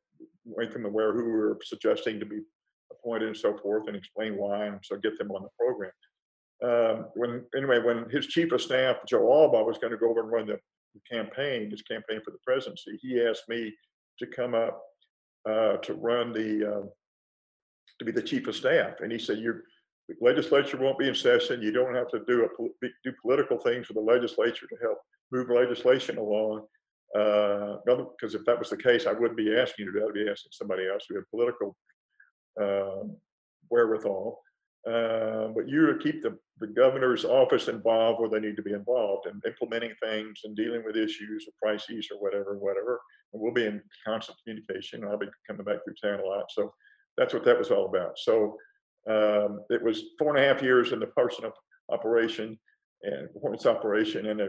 make 0.57 0.71
them 0.71 0.85
aware 0.85 1.13
who 1.13 1.25
we 1.25 1.31
were 1.31 1.59
suggesting 1.63 2.19
to 2.19 2.25
be 2.25 2.39
appointed 2.91 3.27
and 3.27 3.37
so 3.37 3.57
forth 3.57 3.87
and 3.87 3.95
explain 3.95 4.37
why. 4.37 4.65
And 4.65 4.79
so 4.83 4.97
get 4.97 5.17
them 5.17 5.31
on 5.31 5.43
the 5.43 5.49
program. 5.59 5.91
Um, 6.63 7.07
when 7.15 7.43
anyway, 7.55 7.79
when 7.79 8.09
his 8.09 8.27
chief 8.27 8.51
of 8.51 8.61
staff, 8.61 8.97
Joe 9.07 9.21
Allbaugh, 9.21 9.65
was 9.65 9.77
going 9.77 9.91
to 9.91 9.97
go 9.97 10.09
over 10.09 10.21
and 10.21 10.31
run 10.31 10.47
the, 10.47 10.57
the 10.93 11.01
campaign, 11.11 11.69
his 11.69 11.81
campaign 11.81 12.21
for 12.23 12.31
the 12.31 12.37
presidency, 12.45 12.97
he 13.01 13.21
asked 13.21 13.49
me 13.49 13.73
to 14.19 14.27
come 14.27 14.55
up 14.55 14.81
uh, 15.47 15.77
to 15.77 15.93
run 15.93 16.31
the 16.31 16.77
uh, 16.77 16.85
to 17.99 18.05
be 18.05 18.11
the 18.11 18.21
chief 18.21 18.47
of 18.47 18.55
staff, 18.55 19.01
and 19.01 19.11
he 19.11 19.19
said, 19.19 19.39
"You're 19.39 19.63
The 20.07 20.15
legislature 20.21 20.77
won't 20.77 20.97
be 20.97 21.07
in 21.07 21.15
session. 21.15 21.61
You 21.61 21.71
don't 21.71 21.95
have 21.95 22.07
to 22.09 22.19
do 22.27 22.45
a, 22.45 22.87
do 23.03 23.11
political 23.21 23.57
things 23.57 23.87
for 23.87 23.93
the 23.93 23.99
legislature 23.99 24.67
to 24.67 24.77
help 24.81 24.99
move 25.31 25.49
legislation 25.49 26.17
along. 26.17 26.65
Because 27.15 28.35
uh, 28.35 28.39
if 28.39 28.45
that 28.45 28.59
was 28.59 28.69
the 28.69 28.77
case, 28.77 29.05
I 29.05 29.13
wouldn't 29.13 29.37
be 29.37 29.55
asking 29.55 29.85
you 29.85 29.91
to 29.91 29.99
do 29.99 29.99
that. 30.01 30.09
I'd 30.09 30.25
be 30.25 30.29
asking 30.29 30.51
somebody 30.51 30.87
else 30.87 31.05
who 31.07 31.15
had 31.15 31.29
political 31.29 31.77
uh, 32.61 33.07
wherewithal. 33.69 34.41
Uh, 34.85 35.47
but 35.55 35.67
you 35.67 35.97
keep 36.03 36.21
the, 36.21 36.37
the 36.59 36.67
governor's 36.67 37.25
office 37.25 37.69
involved 37.69 38.19
where 38.19 38.29
they 38.29 38.45
need 38.45 38.55
to 38.55 38.61
be 38.61 38.73
involved 38.73 39.27
and 39.27 39.41
implementing 39.45 39.93
things 40.03 40.41
and 40.43 40.55
dealing 40.55 40.83
with 40.85 40.97
issues 40.97 41.47
or 41.47 41.53
crises 41.61 42.09
or 42.11 42.19
whatever, 42.19 42.57
whatever. 42.57 42.99
And 43.33 43.41
we'll 43.41 43.53
be 43.53 43.65
in 43.65 43.81
constant 44.05 44.37
communication. 44.43 45.03
I'll 45.03 45.17
be 45.17 45.27
coming 45.47 45.63
back 45.63 45.79
through 45.83 45.95
town 46.03 46.23
a 46.23 46.27
lot. 46.27 46.45
So 46.49 46.73
that's 47.17 47.33
what 47.33 47.45
that 47.45 47.57
was 47.57 47.71
all 47.71 47.85
about. 47.85 48.19
So 48.19 48.57
um, 49.09 49.61
it 49.69 49.81
was 49.81 50.03
four 50.19 50.35
and 50.35 50.43
a 50.43 50.47
half 50.47 50.61
years 50.61 50.91
in 50.91 50.99
the 50.99 51.07
personal 51.07 51.51
operation 51.89 52.59
and 53.01 53.31
performance 53.33 53.65
operation 53.65 54.27
and 54.27 54.41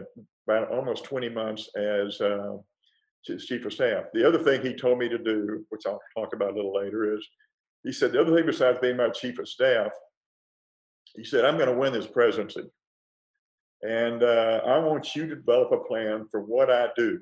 about 0.47 0.71
almost 0.71 1.03
20 1.03 1.29
months 1.29 1.69
as 1.75 2.21
uh, 2.21 2.57
chief 3.23 3.65
of 3.65 3.73
staff. 3.73 4.05
The 4.13 4.27
other 4.27 4.39
thing 4.39 4.61
he 4.61 4.73
told 4.73 4.99
me 4.99 5.09
to 5.09 5.17
do, 5.17 5.65
which 5.69 5.85
I'll 5.85 5.99
talk 6.15 6.33
about 6.33 6.51
a 6.51 6.55
little 6.55 6.73
later, 6.73 7.13
is 7.15 7.27
he 7.83 7.91
said 7.91 8.11
the 8.11 8.21
other 8.21 8.35
thing 8.35 8.45
besides 8.45 8.79
being 8.81 8.97
my 8.97 9.09
chief 9.09 9.39
of 9.39 9.47
staff, 9.47 9.91
he 11.15 11.23
said 11.23 11.45
I'm 11.45 11.57
going 11.57 11.69
to 11.69 11.77
win 11.77 11.93
this 11.93 12.07
presidency, 12.07 12.63
and 13.81 14.23
uh, 14.23 14.61
I 14.65 14.79
want 14.79 15.15
you 15.15 15.27
to 15.27 15.35
develop 15.35 15.71
a 15.71 15.87
plan 15.87 16.25
for 16.31 16.41
what 16.41 16.69
I 16.69 16.87
do 16.95 17.19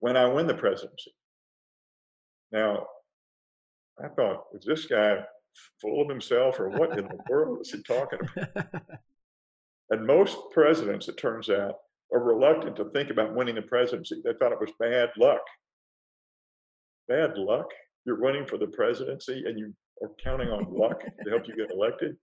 when 0.00 0.16
I 0.16 0.26
win 0.26 0.46
the 0.46 0.54
presidency. 0.54 1.12
Now, 2.52 2.86
I 4.02 4.08
thought, 4.08 4.44
is 4.54 4.64
this 4.64 4.86
guy 4.86 5.18
full 5.80 6.02
of 6.02 6.08
himself 6.08 6.58
or 6.58 6.68
what 6.68 6.98
in 6.98 7.04
the 7.04 7.18
world 7.28 7.60
is 7.60 7.72
he 7.72 7.82
talking 7.82 8.18
about? 8.36 8.66
And 9.92 10.06
most 10.06 10.38
presidents, 10.52 11.08
it 11.08 11.16
turns 11.16 11.50
out, 11.50 11.74
are 12.12 12.22
reluctant 12.22 12.76
to 12.76 12.90
think 12.90 13.10
about 13.10 13.34
winning 13.34 13.54
the 13.54 13.62
presidency. 13.62 14.20
They 14.24 14.32
thought 14.34 14.52
it 14.52 14.60
was 14.60 14.72
bad 14.78 15.10
luck. 15.16 15.40
Bad 17.08 17.36
luck? 17.36 17.66
You're 18.04 18.18
running 18.18 18.46
for 18.46 18.58
the 18.58 18.66
presidency 18.68 19.44
and 19.46 19.58
you 19.58 19.74
are 20.02 20.10
counting 20.22 20.48
on 20.48 20.72
luck 20.72 21.02
to 21.02 21.30
help 21.30 21.46
you 21.46 21.56
get 21.56 21.70
elected? 21.70 22.16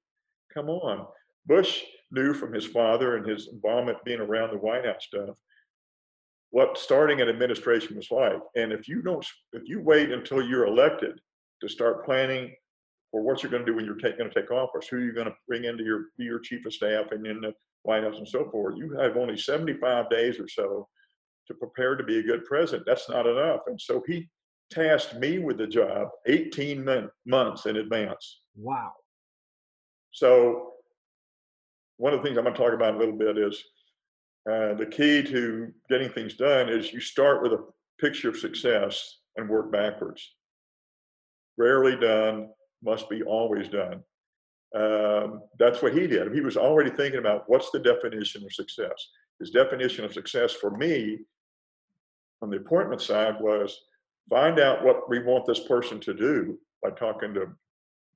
Come 0.53 0.69
on. 0.69 1.05
Bush 1.45 1.83
knew 2.11 2.33
from 2.33 2.53
his 2.53 2.65
father 2.65 3.17
and 3.17 3.25
his 3.25 3.49
involvement 3.51 4.03
being 4.03 4.19
around 4.19 4.51
the 4.51 4.57
White 4.57 4.85
House 4.85 5.05
stuff 5.05 5.37
what 6.51 6.77
starting 6.77 7.21
an 7.21 7.29
administration 7.29 7.95
was 7.95 8.09
like. 8.11 8.39
And 8.55 8.71
if 8.71 8.87
you 8.87 9.01
don't, 9.01 9.25
if 9.53 9.63
you 9.65 9.81
wait 9.81 10.11
until 10.11 10.41
you're 10.41 10.65
elected 10.65 11.19
to 11.61 11.67
start 11.67 12.05
planning 12.05 12.55
for 13.11 13.21
what 13.21 13.41
you're 13.41 13.51
going 13.51 13.65
to 13.65 13.71
do 13.71 13.75
when 13.75 13.85
you're 13.85 13.95
going 13.95 14.17
to 14.17 14.33
take 14.33 14.51
office, 14.51 14.87
who 14.87 14.99
you're 14.99 15.13
going 15.13 15.27
to 15.27 15.35
bring 15.47 15.65
into 15.65 15.83
your 15.83 16.05
be 16.17 16.25
your 16.25 16.39
chief 16.39 16.65
of 16.65 16.73
staff 16.73 17.07
and 17.11 17.25
in 17.25 17.41
the 17.41 17.53
White 17.83 18.03
House 18.03 18.17
and 18.17 18.27
so 18.27 18.49
forth. 18.49 18.75
You 18.77 18.91
have 18.99 19.17
only 19.17 19.37
75 19.37 20.09
days 20.09 20.39
or 20.39 20.47
so 20.47 20.87
to 21.47 21.53
prepare 21.53 21.95
to 21.95 22.03
be 22.03 22.19
a 22.19 22.23
good 22.23 22.45
president. 22.45 22.85
That's 22.85 23.09
not 23.09 23.25
enough. 23.25 23.61
And 23.67 23.79
so 23.79 24.03
he 24.05 24.29
tasked 24.69 25.15
me 25.15 25.39
with 25.39 25.57
the 25.57 25.67
job 25.67 26.09
18 26.25 27.09
months 27.25 27.65
in 27.65 27.77
advance. 27.77 28.41
Wow. 28.55 28.91
So 30.11 30.73
one 31.97 32.13
of 32.13 32.19
the 32.19 32.23
things 32.23 32.37
I'm 32.37 32.43
going 32.43 32.55
to 32.55 32.61
talk 32.61 32.73
about 32.73 32.95
a 32.95 32.97
little 32.97 33.17
bit 33.17 33.37
is 33.37 33.63
uh, 34.49 34.73
the 34.75 34.85
key 34.85 35.23
to 35.23 35.71
getting 35.89 36.09
things 36.09 36.35
done 36.35 36.69
is 36.69 36.93
you 36.93 36.99
start 36.99 37.41
with 37.41 37.53
a 37.53 37.65
picture 37.99 38.29
of 38.29 38.37
success 38.37 39.19
and 39.35 39.49
work 39.49 39.71
backwards. 39.71 40.35
Rarely 41.57 41.95
done, 41.95 42.49
must 42.83 43.09
be 43.09 43.23
always 43.23 43.67
done. 43.67 44.03
Um, 44.75 45.41
that's 45.59 45.81
what 45.81 45.93
he 45.93 46.07
did. 46.07 46.33
He 46.33 46.41
was 46.41 46.57
already 46.57 46.89
thinking 46.89 47.19
about 47.19 47.43
what's 47.47 47.71
the 47.71 47.79
definition 47.79 48.43
of 48.43 48.53
success. 48.53 49.09
His 49.39 49.51
definition 49.51 50.03
of 50.03 50.13
success 50.13 50.53
for 50.53 50.71
me 50.71 51.19
on 52.41 52.49
the 52.49 52.57
appointment 52.57 53.01
side 53.01 53.35
was 53.39 53.77
find 54.29 54.59
out 54.59 54.83
what 54.83 55.09
we 55.09 55.19
want 55.23 55.45
this 55.45 55.61
person 55.61 55.99
to 56.01 56.13
do 56.13 56.59
by 56.83 56.89
talking 56.91 57.33
to 57.33 57.47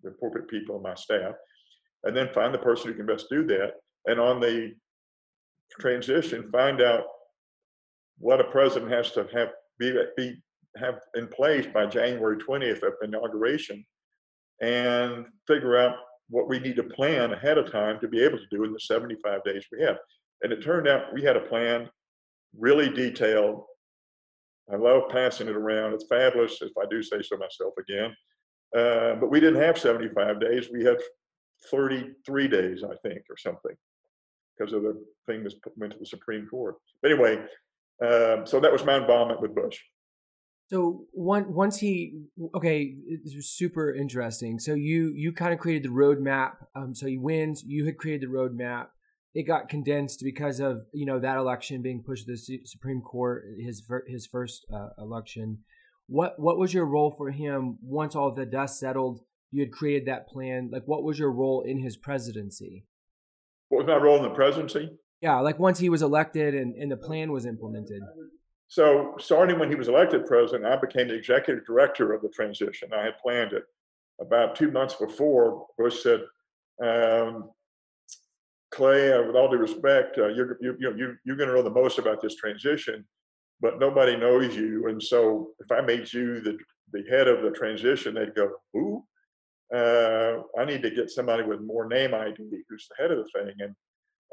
the 0.04 0.10
appropriate 0.10 0.50
people 0.50 0.76
on 0.76 0.84
my 0.84 0.96
staff, 0.96 1.36
and 2.04 2.16
then 2.16 2.30
find 2.34 2.54
the 2.54 2.60
person 2.60 2.88
who 2.88 2.98
can 2.98 3.06
best 3.06 3.28
do 3.30 3.46
that. 3.46 3.74
And 4.06 4.20
on 4.20 4.40
the 4.40 4.74
transition, 5.80 6.50
find 6.52 6.82
out 6.82 7.04
what 8.18 8.42
a 8.42 8.46
president 8.46 8.92
has 8.92 9.12
to 9.12 9.28
have 9.34 9.50
be, 9.80 9.96
be 10.18 10.36
have 10.78 11.00
in 11.16 11.28
place 11.28 11.66
by 11.74 11.86
January 11.86 12.38
20th 12.38 12.84
of 12.84 12.94
inauguration 13.04 13.84
and 14.62 15.26
figure 15.48 15.78
out 15.78 15.96
what 16.32 16.48
we 16.48 16.60
need 16.60 16.78
to 16.78 16.84
plan 16.84 17.34
ahead 17.34 17.58
of 17.58 17.72
time 17.72 18.00
to 18.00 18.08
be 18.08 18.24
able 18.24 18.38
to 18.38 18.48
do 18.50 18.64
in 18.64 18.74
the 18.74 18.80
75 18.80 19.44
days 19.44 19.66
we 19.72 19.84
have. 19.84 19.98
And 20.42 20.52
it 20.52 20.64
turned 20.64 20.88
out 20.88 21.14
we 21.14 21.22
had 21.22 21.36
a 21.36 21.42
plan 21.42 21.90
really 22.58 22.90
detailed. 22.90 23.64
I 24.72 24.78
love 24.78 25.10
passing 25.10 25.50
it 25.50 25.56
around. 25.56 25.94
It's 25.94 26.08
fabulous, 26.08 26.62
if 26.62 26.72
I 26.82 26.86
do 26.90 27.04
say 27.04 27.22
so 27.22 27.38
myself 27.38 27.74
again. 27.78 28.16
Uh, 28.76 29.16
but 29.16 29.30
we 29.30 29.42
didn't 29.42 29.62
have 29.62 29.78
75 29.78 30.40
days. 30.40 30.70
We 30.72 30.86
had 30.86 30.98
33 31.70 32.48
days, 32.48 32.84
I 32.84 32.96
think, 33.08 33.24
or 33.30 33.38
something, 33.38 33.76
because 34.58 34.74
of 34.74 34.84
the 34.84 35.04
thing 35.28 35.44
that 35.44 35.54
went 35.76 35.94
to 35.94 36.00
the 36.00 36.06
Supreme 36.06 36.48
Court. 36.48 36.76
But 37.02 37.12
anyway, 37.12 37.44
um, 38.02 38.46
so 38.46 38.60
that 38.62 38.72
was 38.72 38.86
my 38.86 38.96
involvement 38.96 39.42
with 39.42 39.54
Bush. 39.54 39.78
So 40.72 41.06
one, 41.12 41.54
once 41.54 41.80
he 41.80 42.22
okay, 42.56 42.96
this 43.24 43.36
was 43.36 43.50
super 43.50 43.94
interesting. 43.94 44.58
So 44.58 44.74
you 44.74 45.12
you 45.14 45.34
kind 45.34 45.54
of 45.54 45.60
created 45.60 45.84
the 45.84 45.94
roadmap. 45.94 46.54
Um, 46.76 46.96
so 46.96 47.08
he 47.08 47.18
wins. 47.18 47.62
You 47.66 47.86
had 47.86 47.98
created 47.98 48.30
the 48.30 48.34
roadmap. 48.34 48.88
It 49.34 49.44
got 49.44 49.68
condensed 49.68 50.22
because 50.24 50.62
of 50.62 50.84
you 50.94 51.06
know 51.06 51.20
that 51.20 51.38
election 51.38 51.82
being 51.82 52.02
pushed 52.02 52.26
to 52.26 52.32
the 52.32 52.62
Supreme 52.66 53.02
Court, 53.02 53.44
his 53.60 53.86
his 54.08 54.28
first 54.28 54.66
uh, 54.74 54.90
election. 54.98 55.60
What 56.08 56.40
what 56.40 56.58
was 56.58 56.74
your 56.74 56.86
role 56.86 57.14
for 57.18 57.32
him 57.32 57.78
once 57.82 58.16
all 58.16 58.34
the 58.34 58.46
dust 58.46 58.80
settled? 58.80 59.20
You 59.52 59.64
had 59.64 59.74
created 59.74 60.08
that 60.08 60.30
plan. 60.30 60.70
Like, 60.72 60.84
what 60.86 61.04
was 61.04 61.20
your 61.20 61.32
role 61.32 61.64
in 61.68 61.80
his 61.80 61.98
presidency? 61.98 62.86
What 63.68 63.80
was 63.80 63.88
my 63.88 63.98
role 63.98 64.16
in 64.16 64.24
the 64.24 64.30
presidency? 64.30 64.90
Yeah, 65.20 65.42
like 65.42 65.60
once 65.60 65.80
he 65.80 65.90
was 65.90 66.02
elected 66.02 66.56
and, 66.56 66.76
and 66.76 66.90
the 66.90 66.98
plan 66.98 67.34
was 67.34 67.46
implemented. 67.46 68.02
So, 68.72 69.16
starting 69.20 69.60
when 69.60 69.70
he 69.70 69.76
was 69.76 69.90
elected 69.90 70.26
president, 70.26 70.66
I 70.66 70.78
became 70.78 71.10
the 71.10 71.14
executive 71.14 71.66
director 71.66 72.14
of 72.14 72.22
the 72.22 72.30
transition. 72.30 72.94
I 72.94 73.04
had 73.04 73.18
planned 73.18 73.52
it. 73.52 73.66
About 74.22 74.56
two 74.56 74.72
months 74.72 74.96
before, 74.96 75.68
Bush 75.78 76.02
said, 76.02 76.22
um, 76.82 77.50
Clay, 78.72 79.12
uh, 79.12 79.24
with 79.24 79.36
all 79.36 79.52
due 79.52 79.58
respect, 79.58 80.18
uh, 80.20 80.28
you're, 80.30 80.58
you, 80.62 80.78
you, 80.80 80.96
you, 80.96 81.18
you're 81.26 81.36
going 81.36 81.50
to 81.50 81.56
know 81.56 81.62
the 81.62 81.70
most 81.70 82.00
about 82.00 82.22
this 82.22 82.36
transition, 82.36 83.04
but 83.60 83.78
nobody 83.78 84.16
knows 84.16 84.56
you. 84.56 84.88
And 84.88 85.04
so, 85.04 85.50
if 85.60 85.70
I 85.70 85.82
made 85.82 86.14
you 86.14 86.40
the, 86.40 86.58
the 86.94 87.04
head 87.10 87.28
of 87.28 87.42
the 87.42 87.52
transition, 87.52 88.14
they'd 88.14 88.34
go, 88.36 88.54
Who? 88.72 89.04
Uh, 89.76 90.44
I 90.58 90.64
need 90.64 90.82
to 90.84 90.92
get 90.92 91.12
somebody 91.12 91.44
with 91.44 91.60
more 91.60 91.90
name 91.90 92.14
ID 92.14 92.38
who's 92.70 92.88
the 92.88 93.04
head 93.04 93.12
of 93.12 93.18
the 93.18 93.32
thing. 93.38 93.54
And 93.60 93.76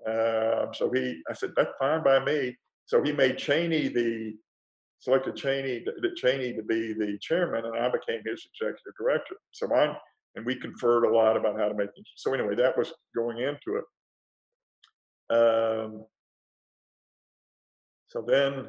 uh, 0.07 0.73
so 0.75 0.93
he, 0.93 1.23
I 1.29 1.33
said, 1.33 1.55
That's 1.57 1.73
fine 1.81 2.05
by 2.05 2.25
me. 2.25 2.57
So 2.89 3.03
he 3.03 3.13
made 3.13 3.37
Cheney 3.37 3.89
the 3.89 4.35
selected 4.99 5.37
Cheney 5.37 5.85
Cheney 6.17 6.55
to 6.55 6.63
be 6.63 6.95
the 6.95 7.19
chairman, 7.21 7.67
and 7.67 7.79
I 7.79 7.89
became 7.89 8.23
his 8.25 8.49
executive 8.53 8.95
director. 8.99 9.37
So 9.53 9.73
I 9.75 9.97
and 10.35 10.45
we 10.47 10.57
conferred 10.57 11.05
a 11.05 11.15
lot 11.15 11.37
about 11.37 11.59
how 11.59 11.69
to 11.69 11.75
make 11.75 11.91
things. 11.95 12.09
So 12.17 12.33
anyway, 12.33 12.55
that 12.57 12.77
was 12.77 12.93
going 13.15 13.39
into 13.39 13.79
it. 13.79 13.85
Um, 15.37 16.07
so 18.09 18.25
then 18.27 18.69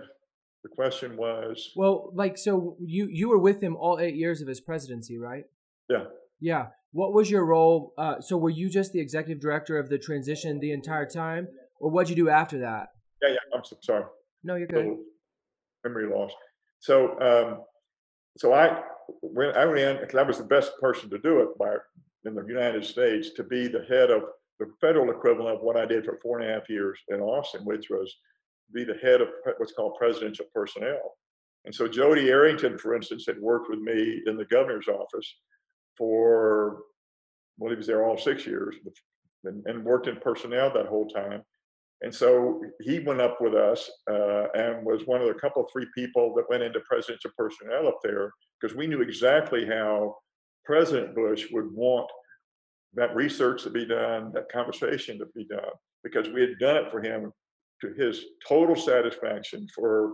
the 0.64 0.70
question 0.70 1.16
was 1.16 1.72
well 1.78 2.12
like 2.14 2.38
so 2.38 2.76
you 2.82 3.08
you 3.10 3.30
were 3.30 3.40
with 3.40 3.64
him 3.64 3.78
all 3.78 3.98
eight 4.00 4.16
years 4.16 4.42
of 4.42 4.48
his 4.50 4.60
presidency 4.60 5.18
right 5.18 5.46
yeah 5.90 6.04
yeah 6.42 6.66
what 6.92 7.14
was 7.14 7.32
your 7.32 7.46
role 7.46 7.94
uh, 7.98 8.20
so 8.20 8.36
were 8.36 8.50
you 8.50 8.70
just 8.70 8.92
the 8.92 9.00
executive 9.00 9.42
director 9.42 9.78
of 9.78 9.88
the 9.88 9.98
transition 9.98 10.60
the 10.60 10.74
entire 10.74 11.06
time 11.06 11.48
or 11.80 11.90
what'd 11.90 12.10
you 12.10 12.16
do 12.18 12.30
after 12.30 12.60
that 12.60 12.90
yeah, 13.22 13.30
yeah. 13.30 13.38
I'm 13.56 13.64
so, 13.64 13.78
sorry. 13.82 14.06
No, 14.44 14.56
you're 14.56 14.68
good. 14.68 14.98
Memory 15.84 16.08
loss. 16.08 16.32
So, 16.80 17.20
um, 17.20 17.62
so 18.38 18.54
I 18.54 18.82
when 19.22 19.56
I 19.56 19.64
ran 19.64 20.00
because 20.00 20.16
I 20.20 20.24
was 20.24 20.38
the 20.38 20.44
best 20.44 20.74
person 20.80 21.10
to 21.10 21.18
do 21.18 21.40
it 21.40 21.58
by 21.58 21.76
in 22.26 22.36
the 22.36 22.46
United 22.46 22.86
States 22.86 23.32
to 23.32 23.44
be 23.44 23.68
the 23.68 23.86
head 23.90 24.12
of 24.12 24.24
the 24.60 24.72
federal 24.82 25.10
equivalent 25.10 25.58
of 25.58 25.62
what 25.64 25.78
I 25.78 25.86
did 25.86 26.06
for 26.06 26.20
four 26.22 26.40
and 26.40 26.50
a 26.50 26.54
half 26.54 26.70
years 26.70 27.00
in 27.10 27.22
Austin, 27.22 27.64
which 27.64 27.90
was 27.90 28.14
be 28.74 28.84
the 28.84 28.98
head 29.02 29.22
of 29.22 29.30
what's 29.58 29.72
called 29.72 29.96
presidential 29.98 30.46
personnel. 30.54 31.16
And 31.66 31.74
so 31.74 31.88
Jodey 31.88 32.30
Arrington, 32.30 32.78
for 32.78 32.96
instance, 32.96 33.26
had 33.26 33.40
worked 33.40 33.70
with 33.70 33.80
me 33.80 34.22
in 34.26 34.38
the 34.38 34.46
governor's 34.46 34.88
office 34.88 35.36
for 35.98 36.82
well, 37.58 37.72
he 37.72 37.78
was 37.78 37.88
there 37.88 38.06
all 38.06 38.18
six 38.18 38.46
years 38.46 38.76
and, 39.44 39.66
and 39.66 39.84
worked 39.84 40.08
in 40.08 40.16
personnel 40.18 40.72
that 40.74 40.86
whole 40.86 41.08
time. 41.08 41.44
And 42.02 42.14
so 42.14 42.62
he 42.82 43.00
went 43.00 43.20
up 43.20 43.42
with 43.42 43.54
us 43.54 43.90
uh, 44.10 44.48
and 44.56 44.86
was 44.86 45.06
one 45.06 45.22
of 45.22 45.28
the 45.28 45.34
couple, 45.34 45.68
three 45.72 45.88
people 45.94 46.34
that 46.36 46.50
went 46.50 46.64
into 46.64 46.80
presidential 46.82 47.32
personnel 47.38 47.88
up 47.88 48.00
there 48.04 48.32
because 48.60 48.76
we 48.76 48.88
knew 48.88 49.02
exactly 49.02 49.66
how 49.66 50.16
President 50.66 51.14
Bush 51.14 51.48
would 51.52 51.74
want 51.74 52.10
that 52.94 53.16
research 53.16 53.64
to 53.64 53.70
be 53.70 53.86
done, 53.86 54.32
that 54.34 54.52
conversation 54.52 55.18
to 55.20 55.26
be 55.36 55.46
done, 55.46 55.72
because 56.04 56.30
we 56.30 56.42
had 56.42 56.58
done 56.60 56.78
it 56.78 56.92
for 56.92 57.02
him 57.02 57.32
to 57.82 57.94
his 57.94 58.24
total 58.48 58.76
satisfaction 58.76 59.68
for 59.76 60.14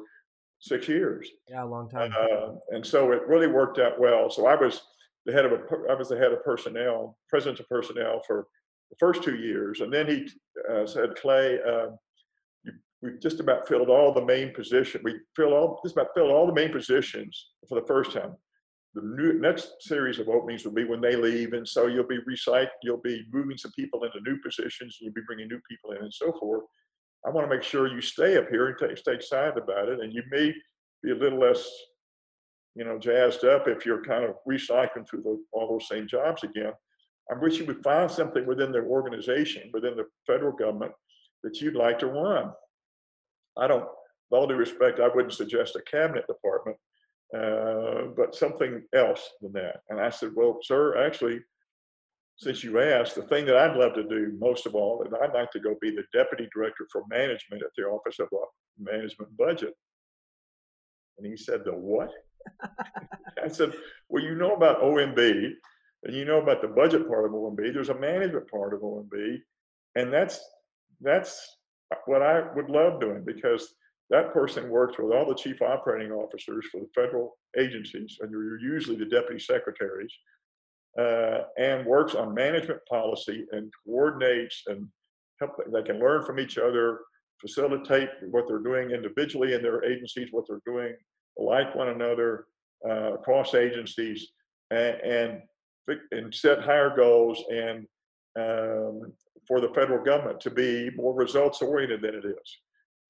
six 0.60 0.88
years. 0.88 1.30
Yeah, 1.50 1.64
a 1.64 1.66
long 1.66 1.90
time. 1.90 2.12
Uh, 2.18 2.54
and 2.72 2.86
so 2.86 3.12
it 3.12 3.28
really 3.28 3.48
worked 3.48 3.80
out 3.80 4.00
well. 4.00 4.30
So 4.30 4.48
I 4.48 4.56
was 4.56 4.82
the 5.26 5.34
head 5.34 5.46
of 5.46 5.52
a, 5.52 5.60
I 5.90 5.96
was 5.96 6.10
the 6.10 6.18
head 6.18 6.32
of 6.32 6.44
personnel, 6.44 7.18
president 7.30 7.60
of 7.60 7.70
personnel 7.70 8.22
for 8.26 8.48
the 8.90 8.96
first 9.00 9.24
two 9.24 9.36
years, 9.36 9.82
and 9.82 9.92
then 9.92 10.08
he 10.08 10.28
uh, 10.72 10.86
said, 10.86 11.16
Clay, 11.16 11.60
uh, 11.68 11.88
we've 13.02 13.22
just 13.22 13.40
about 13.40 13.68
filled 13.68 13.90
all 13.90 14.14
the 14.14 14.26
main 14.26 14.54
positions. 14.54 15.04
We 15.04 15.16
filled 15.36 15.54
all 15.54 15.80
just 15.84 15.96
about 15.96 16.10
filled 16.16 16.32
all 16.32 16.48
the 16.48 16.54
main 16.54 16.72
positions 16.72 17.52
for 17.68 17.80
the 17.80 17.88
first 17.88 18.12
time. 18.12 18.36
The 18.94 19.02
new, 19.02 19.34
next 19.34 19.74
series 19.82 20.20
of 20.20 20.30
openings 20.30 20.64
will 20.64 20.72
be 20.72 20.86
when 20.86 21.02
they 21.02 21.18
leave, 21.18 21.52
and 21.54 21.68
so 21.68 21.88
you'll 21.88 22.08
be 22.08 22.20
recycling, 22.20 22.70
you'll 22.82 23.02
be 23.02 23.26
moving 23.32 23.58
some 23.58 23.72
people 23.74 24.04
into 24.06 24.22
new 24.22 24.38
positions, 24.42 24.98
you'll 25.02 25.14
be 25.14 25.22
bringing 25.28 25.50
new 25.50 25.60
people 25.70 25.92
in, 25.92 25.98
and 25.98 26.14
so 26.14 26.32
forth. 26.40 26.64
I 27.26 27.30
want 27.30 27.50
to 27.50 27.54
make 27.54 27.64
sure 27.64 27.88
you 27.88 28.02
stay 28.02 28.38
up 28.38 28.48
here 28.50 28.68
and 28.68 28.98
stay 28.98 29.14
excited 29.14 29.58
about 29.58 29.90
it, 29.90 30.00
and 30.00 30.14
you 30.14 30.24
may 30.32 30.54
be 31.04 31.12
a 31.12 31.16
little 31.16 31.40
less, 31.40 31.68
you 32.76 32.86
know, 32.86 32.98
jazzed 32.98 33.44
up 33.44 33.68
if 33.68 33.86
you're 33.86 34.04
kind 34.04 34.24
of 34.24 34.36
recycling 34.48 35.08
through 35.10 35.24
the, 35.24 35.44
all 35.52 35.68
those 35.68 35.90
same 35.90 36.08
jobs 36.08 36.44
again. 36.44 36.72
I 37.32 37.38
wish 37.40 37.58
you 37.58 37.66
would 37.66 37.84
find 37.84 38.10
something 38.10 38.46
within 38.46 38.72
the 38.72 38.80
organization, 38.80 39.70
within 39.74 39.96
the 39.96 40.06
federal 40.28 40.52
government, 40.52 40.92
that 41.44 41.60
you'd 41.62 41.76
like 41.76 42.00
to 42.00 42.08
run. 42.08 42.52
I 43.58 43.68
don't, 43.68 43.86
with 44.30 44.40
all 44.40 44.48
due 44.48 44.56
respect, 44.56 45.00
I 45.00 45.08
wouldn't 45.08 45.34
suggest 45.34 45.76
a 45.76 45.82
cabinet 45.82 46.26
department, 46.28 46.78
uh, 47.36 48.14
but 48.16 48.36
something 48.36 48.84
else 48.94 49.30
than 49.42 49.54
that. 49.54 49.82
And 49.90 50.00
I 50.00 50.10
said, 50.10 50.32
well, 50.36 50.60
sir, 50.62 51.04
actually, 51.06 51.40
since 52.38 52.64
you 52.64 52.80
asked, 52.80 53.16
the 53.16 53.24
thing 53.24 53.46
that 53.46 53.58
I'd 53.58 53.78
love 53.78 53.94
to 53.96 54.04
do 54.04 54.34
most 54.40 54.66
of 54.66 54.76
all, 54.76 55.04
is 55.04 55.14
I'd 55.14 55.34
like 55.34 55.52
to 55.52 55.60
go 55.60 55.76
be 55.82 55.92
the 55.92 56.04
deputy 56.14 56.50
director 56.54 56.86
for 56.92 57.04
management 57.10 57.64
at 57.64 57.70
the 57.78 57.84
Office 57.84 58.20
of 58.20 58.28
Management 58.78 59.36
Budget. 59.38 59.74
And 61.18 61.26
he 61.26 61.38
said, 61.38 61.62
the 61.64 61.72
what? 61.72 62.12
I 63.44 63.48
said, 63.48 63.74
well, 64.10 64.24
you 64.24 64.36
know 64.36 64.54
about 64.54 64.82
OMB, 64.82 65.54
and 66.06 66.16
you 66.16 66.24
know 66.24 66.42
about 66.42 66.62
the 66.62 66.68
budget 66.68 67.08
part 67.08 67.26
of 67.26 67.32
OMB. 67.32 67.74
There's 67.74 67.90
a 67.90 68.00
management 68.00 68.50
part 68.50 68.74
of 68.74 68.82
OMB, 68.82 69.40
and 69.96 70.14
that's 70.14 70.40
that's 71.02 71.58
what 72.06 72.22
I 72.22 72.44
would 72.56 72.70
love 72.70 73.02
doing 73.02 73.24
because 73.26 73.74
that 74.10 74.34
person 74.34 74.70
works 74.70 74.98
with 74.98 75.12
all 75.12 75.28
the 75.28 75.36
chief 75.36 75.62
operating 75.62 76.12
officers 76.12 76.66
for 76.72 76.80
the 76.80 76.90
federal 76.94 77.38
agencies, 77.58 78.18
and 78.22 78.32
you're 78.32 78.60
usually 78.60 78.98
the 78.98 79.06
deputy 79.06 79.40
secretaries, 79.40 80.14
uh, 81.00 81.40
and 81.58 81.86
works 81.86 82.14
on 82.16 82.34
management 82.34 82.82
policy 82.88 83.46
and 83.52 83.72
coordinates 83.86 84.64
and 84.68 84.88
help. 85.40 85.52
They 85.74 85.84
can 85.84 86.00
learn 86.00 86.24
from 86.24 86.40
each 86.40 86.58
other, 86.58 87.00
facilitate 87.42 88.10
what 88.30 88.48
they're 88.48 88.60
doing 88.60 88.92
individually 88.92 89.54
in 89.54 89.64
their 89.64 89.84
agencies, 89.84 90.30
what 90.32 90.46
they're 90.48 90.62
doing 90.66 90.96
like 91.38 91.76
one 91.76 91.90
another 91.90 92.46
uh, 92.88 93.14
across 93.16 93.56
agencies, 93.56 94.28
and, 94.72 95.02
and 95.02 95.42
and 96.12 96.34
set 96.34 96.62
higher 96.62 96.96
goals 96.96 97.44
and 97.52 97.88
um, 98.38 99.14
for 99.48 99.62
the 99.62 99.72
federal 99.74 100.04
government 100.04 100.40
to 100.42 100.50
be 100.50 100.90
more 100.96 101.14
results 101.14 101.62
oriented 101.62 102.02
than 102.02 102.16
it 102.16 102.26
is. 102.26 102.60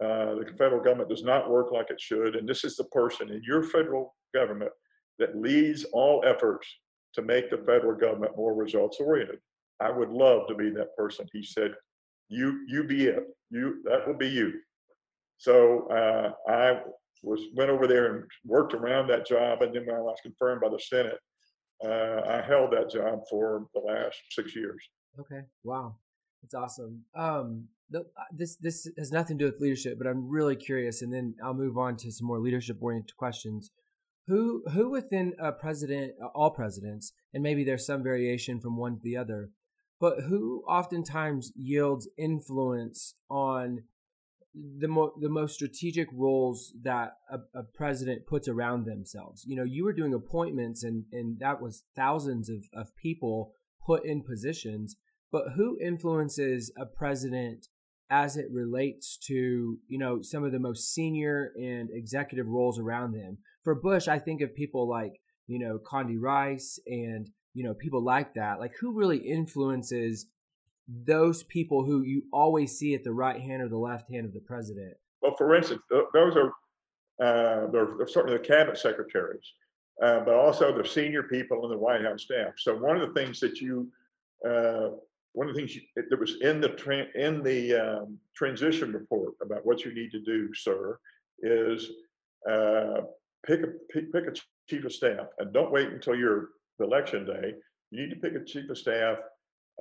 Uh, 0.04 0.36
the 0.36 0.54
federal 0.58 0.84
government 0.84 1.10
does 1.10 1.24
not 1.24 1.50
work 1.50 1.72
like 1.72 1.90
it 1.90 2.02
should, 2.02 2.36
and 2.36 2.48
this 2.48 2.64
is 2.66 2.76
the 2.76 2.84
person 2.86 3.32
in 3.32 3.42
your 3.44 3.64
federal 3.64 4.14
government 4.34 4.72
that 5.20 5.38
leads 5.38 5.86
all 5.94 6.24
efforts 6.26 6.68
to 7.14 7.22
make 7.22 7.50
the 7.50 7.58
federal 7.60 7.96
government 7.96 8.36
more 8.36 8.54
results 8.54 8.98
oriented. 9.00 9.40
I 9.80 9.90
would 9.90 10.10
love 10.10 10.48
to 10.50 10.56
be 10.56 10.70
that 10.72 10.96
person. 10.98 11.26
He 11.32 11.44
said, 11.44 11.74
"You, 12.28 12.66
you 12.68 12.84
be 12.84 13.06
it. 13.06 13.24
You, 13.50 13.82
that 13.86 14.06
will 14.06 14.18
be 14.18 14.28
you." 14.28 14.60
So 15.38 15.88
uh, 15.88 16.32
I 16.50 16.82
was 17.24 17.42
went 17.56 17.70
over 17.70 17.88
there 17.88 18.14
and 18.14 18.26
worked 18.46 18.74
around 18.74 19.08
that 19.08 19.26
job, 19.26 19.62
and 19.62 19.74
then 19.74 19.86
when 19.86 19.96
I 19.96 20.02
was 20.02 20.20
confirmed 20.22 20.62
by 20.62 20.70
the 20.70 20.80
Senate, 20.80 21.20
uh, 21.84 22.22
I 22.28 22.42
held 22.42 22.72
that 22.72 22.90
job 22.92 23.22
for 23.30 23.68
the 23.74 23.82
last 23.82 24.18
six 24.32 24.56
years. 24.56 24.82
Okay. 25.20 25.42
Wow. 25.64 25.96
That's 26.42 26.54
awesome. 26.54 27.04
Um, 27.16 27.70
uh, 27.94 28.00
this 28.32 28.56
this 28.58 28.88
has 28.98 29.12
nothing 29.12 29.38
to 29.38 29.46
do 29.46 29.52
with 29.52 29.62
leadership, 29.62 29.98
but 29.98 30.08
I'm 30.08 30.28
really 30.30 30.56
curious, 30.56 31.02
and 31.02 31.14
then 31.14 31.36
I'll 31.44 31.54
move 31.54 31.78
on 31.78 31.98
to 31.98 32.12
some 32.12 32.28
more 32.28 32.40
leadership 32.40 32.78
oriented 32.82 33.16
questions. 33.16 33.72
Who 34.28 34.64
who 34.72 34.90
within 34.90 35.34
a 35.40 35.52
president, 35.52 36.14
all 36.34 36.50
presidents, 36.50 37.14
and 37.34 37.44
maybe 37.44 37.64
there's 37.64 37.86
some 37.86 38.04
variation 38.04 38.60
from 38.60 38.78
one 38.78 38.96
to 38.96 39.02
the 39.04 39.18
other, 39.18 39.50
but 40.00 40.22
who 40.22 40.64
oftentimes 40.68 41.52
yields 41.56 42.10
influence 42.18 43.16
on 43.30 43.84
the 44.80 44.88
mo- 44.88 45.14
the 45.20 45.30
most 45.30 45.56
strategic 45.56 46.08
roles 46.14 46.74
that 46.84 47.18
a, 47.30 47.40
a, 47.60 47.64
president 47.64 48.26
puts 48.26 48.48
around 48.48 48.86
themselves. 48.86 49.44
You 49.46 49.56
know, 49.56 49.64
you 49.64 49.84
were 49.84 49.94
doing 49.94 50.14
appointments, 50.14 50.84
and 50.84 51.06
and 51.12 51.40
that 51.40 51.62
was 51.62 51.84
thousands 51.96 52.50
of 52.50 52.64
of 52.74 52.96
people 52.96 53.52
put 53.86 54.06
in 54.06 54.24
positions. 54.24 54.96
But 55.32 55.54
who 55.56 55.78
influences 55.82 56.72
a 56.78 56.86
president 56.86 57.68
as 58.10 58.38
it 58.38 58.46
relates 58.52 59.18
to 59.28 59.78
you 59.88 60.00
know 60.00 60.22
some 60.22 60.44
of 60.46 60.52
the 60.52 60.60
most 60.60 60.94
senior 60.94 61.52
and 61.58 61.90
executive 61.92 62.48
roles 62.48 62.80
around 62.80 63.14
them? 63.14 63.40
For 63.64 63.76
Bush, 63.76 64.08
I 64.08 64.20
think 64.20 64.42
of 64.42 64.56
people 64.56 64.88
like 64.88 65.20
you 65.48 65.60
know 65.60 65.80
Condi 65.80 66.18
Rice 66.20 66.80
and 66.88 67.30
you 67.54 67.66
know 67.66 67.74
people 67.74 68.04
like 68.04 68.36
that. 68.36 68.60
Like 68.60 68.74
who 68.80 68.94
really 68.94 69.18
influences 69.18 70.28
those 70.88 71.44
people 71.44 71.84
who 71.84 72.04
you 72.04 72.24
always 72.32 72.78
see 72.78 72.94
at 72.94 73.04
the 73.04 73.12
right 73.12 73.42
hand 73.42 73.62
or 73.62 73.68
the 73.68 73.78
left 73.78 74.10
hand 74.10 74.26
of 74.26 74.34
the 74.34 74.40
president? 74.40 74.96
Well, 75.22 75.36
for 75.38 75.56
instance, 75.56 75.82
those 76.14 76.36
are 76.36 76.52
uh, 77.22 77.68
they're, 77.72 78.08
certainly 78.08 78.38
the 78.38 78.44
cabinet 78.44 78.78
secretaries, 78.78 79.46
uh, 80.04 80.20
but 80.20 80.34
also 80.34 80.78
the 80.78 80.88
senior 80.88 81.24
people 81.24 81.64
in 81.64 81.72
the 81.72 81.78
White 81.78 82.02
House 82.02 82.24
staff. 82.24 82.54
So 82.58 82.76
one 82.76 83.00
of 83.00 83.08
the 83.08 83.20
things 83.20 83.40
that 83.40 83.62
you, 83.62 83.90
uh, 84.48 84.90
one 85.32 85.48
of 85.48 85.56
the 85.56 85.60
things 85.60 85.76
you, 85.76 85.82
that 85.96 86.20
was 86.20 86.36
in 86.42 86.60
the 86.60 86.70
tra- 86.70 87.08
in 87.16 87.42
the 87.42 87.74
um, 87.74 88.18
transition 88.36 88.92
report 88.92 89.34
about 89.42 89.66
what 89.66 89.86
you 89.86 89.94
need 89.94 90.12
to 90.12 90.20
do, 90.20 90.54
sir, 90.54 91.00
is 91.40 91.90
uh, 92.50 93.02
pick 93.46 93.62
a 93.62 93.68
pick, 93.92 94.12
pick 94.12 94.26
a 94.26 94.34
chief 94.70 94.84
of 94.84 94.94
staff, 94.94 95.28
and 95.40 95.54
don't 95.54 95.72
wait 95.72 95.90
until 95.90 96.16
your 96.16 96.50
election 96.80 97.26
day. 97.26 97.54
You 97.92 98.02
need 98.06 98.14
to 98.14 98.20
pick 98.20 98.36
a 98.36 98.44
chief 98.44 98.70
of 98.70 98.78
staff 98.78 99.18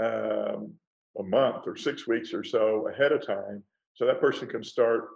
um, 0.03 0.73
a 1.19 1.23
month 1.23 1.67
or 1.67 1.77
six 1.77 2.07
weeks 2.07 2.33
or 2.33 2.45
so 2.45 2.89
ahead 2.89 3.13
of 3.13 3.27
time 3.27 3.63
so 3.95 4.07
that 4.07 4.21
person 4.21 4.49
can 4.49 4.65
start 4.65 5.09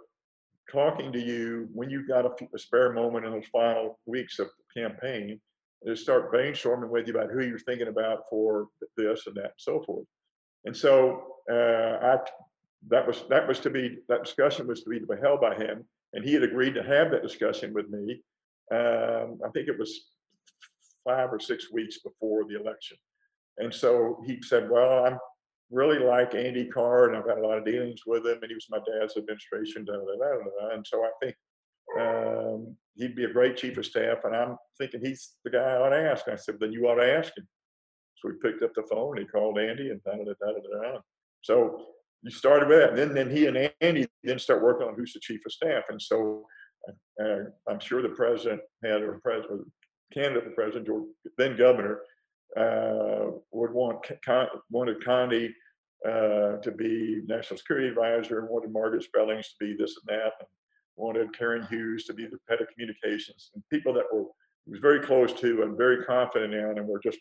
talking 0.71 1.11
to 1.11 1.19
you 1.19 1.67
when 1.73 1.89
you've 1.89 2.07
got 2.07 2.25
a, 2.25 2.31
a 2.53 2.59
spare 2.59 2.93
moment 2.93 3.25
in 3.25 3.31
those 3.31 3.47
final 3.51 3.99
weeks 4.05 4.39
of 4.39 4.47
the 4.47 4.81
campaign 4.81 5.39
to 5.85 5.95
start 5.95 6.31
brainstorming 6.31 6.89
with 6.89 7.07
you 7.07 7.13
about 7.13 7.31
who 7.31 7.43
you're 7.43 7.59
thinking 7.59 7.87
about 7.87 8.23
for 8.29 8.67
this 8.97 9.27
and 9.27 9.35
that 9.35 9.43
and 9.43 9.53
so 9.57 9.81
forth. 9.83 10.05
And 10.65 10.75
so 10.75 11.23
uh, 11.49 11.97
I, 12.01 12.17
that 12.87 13.05
was 13.05 13.23
that 13.29 13.47
was 13.47 13.59
to 13.59 13.69
be 13.69 13.97
that 14.07 14.23
discussion 14.23 14.67
was 14.67 14.83
to 14.83 14.89
be 14.89 15.01
held 15.21 15.41
by 15.41 15.55
him 15.55 15.85
and 16.13 16.23
he 16.23 16.33
had 16.33 16.43
agreed 16.43 16.73
to 16.75 16.83
have 16.83 17.11
that 17.11 17.21
discussion 17.21 17.73
with 17.73 17.89
me 17.89 18.21
um, 18.71 19.39
i 19.45 19.49
think 19.53 19.67
it 19.67 19.77
was 19.77 20.11
five 21.03 21.31
or 21.31 21.39
six 21.39 21.71
weeks 21.71 21.99
before 21.99 22.45
the 22.45 22.59
election. 22.59 22.97
And 23.57 23.73
so 23.73 24.21
he 24.25 24.41
said 24.41 24.69
well 24.69 25.05
i'm 25.05 25.17
really 25.71 25.99
like 25.99 26.35
Andy 26.35 26.65
Card, 26.65 27.09
and 27.09 27.17
I've 27.17 27.29
had 27.29 27.37
a 27.37 27.47
lot 27.47 27.57
of 27.57 27.65
dealings 27.65 28.01
with 28.05 28.25
him, 28.25 28.39
and 28.41 28.49
he 28.49 28.55
was 28.55 28.67
my 28.69 28.79
dad's 28.79 29.17
administration, 29.17 29.85
da, 29.85 29.93
da, 29.93 29.99
da, 29.99 30.67
da, 30.67 30.75
and 30.75 30.85
so 30.85 31.03
I 31.03 31.11
think 31.21 31.35
um, 31.99 32.75
he'd 32.95 33.15
be 33.15 33.25
a 33.25 33.33
great 33.33 33.57
chief 33.57 33.77
of 33.77 33.85
staff, 33.85 34.19
and 34.23 34.35
I'm 34.35 34.57
thinking 34.77 35.01
he's 35.03 35.35
the 35.43 35.51
guy 35.51 35.59
I 35.59 35.77
ought 35.77 35.89
to 35.89 36.11
ask. 36.11 36.25
And 36.27 36.33
I 36.33 36.37
said, 36.37 36.57
then 36.59 36.71
you 36.71 36.87
ought 36.87 36.95
to 36.95 37.17
ask 37.17 37.37
him. 37.37 37.47
So 38.17 38.29
we 38.29 38.35
picked 38.41 38.63
up 38.63 38.73
the 38.73 38.83
phone, 38.83 39.17
and 39.17 39.25
he 39.25 39.31
called 39.31 39.59
Andy, 39.59 39.89
and 39.89 40.03
da, 40.03 40.11
da, 40.11 40.23
da, 40.23 40.51
da, 40.51 40.91
da. 40.91 40.99
So 41.41 41.85
you 42.21 42.31
started 42.31 42.67
with 42.67 42.79
that, 42.79 42.89
and 42.89 42.97
then, 42.97 43.13
then 43.13 43.29
he 43.29 43.45
and 43.47 43.71
Andy 43.81 44.07
then 44.23 44.39
start 44.39 44.63
working 44.63 44.87
on 44.87 44.95
who's 44.95 45.13
the 45.13 45.19
chief 45.19 45.41
of 45.45 45.51
staff, 45.51 45.83
and 45.89 46.01
so 46.01 46.45
uh, 47.21 47.43
I'm 47.69 47.79
sure 47.79 48.01
the 48.01 48.09
president 48.09 48.61
had, 48.83 49.01
or 49.01 49.19
president, 49.23 49.67
candidate 50.13 50.43
for 50.43 50.51
president, 50.51 50.89
or 50.89 51.05
then 51.37 51.55
governor, 51.55 51.99
uh, 51.99 52.03
would 52.57 53.71
want 53.71 54.05
wanted 54.69 55.01
Condi 55.01 55.53
uh, 56.07 56.57
to 56.57 56.71
be 56.75 57.21
national 57.27 57.57
security 57.57 57.87
advisor, 57.87 58.45
wanted 58.45 58.71
Margaret 58.71 59.03
Spellings 59.03 59.49
to 59.49 59.55
be 59.59 59.75
this 59.77 59.97
and 59.97 60.17
that, 60.17 60.33
and 60.39 60.47
wanted 60.95 61.37
Karen 61.37 61.67
Hughes 61.69 62.05
to 62.05 62.13
be 62.13 62.25
the 62.25 62.39
head 62.49 62.61
of 62.61 62.67
communications, 62.73 63.51
and 63.53 63.63
people 63.71 63.93
that 63.93 64.05
were 64.13 64.25
was 64.65 64.79
very 64.79 64.99
close 64.99 65.33
to 65.33 65.63
and 65.63 65.77
very 65.77 66.05
confident 66.05 66.53
in, 66.53 66.77
and 66.77 66.87
were 66.87 66.99
just 66.99 67.17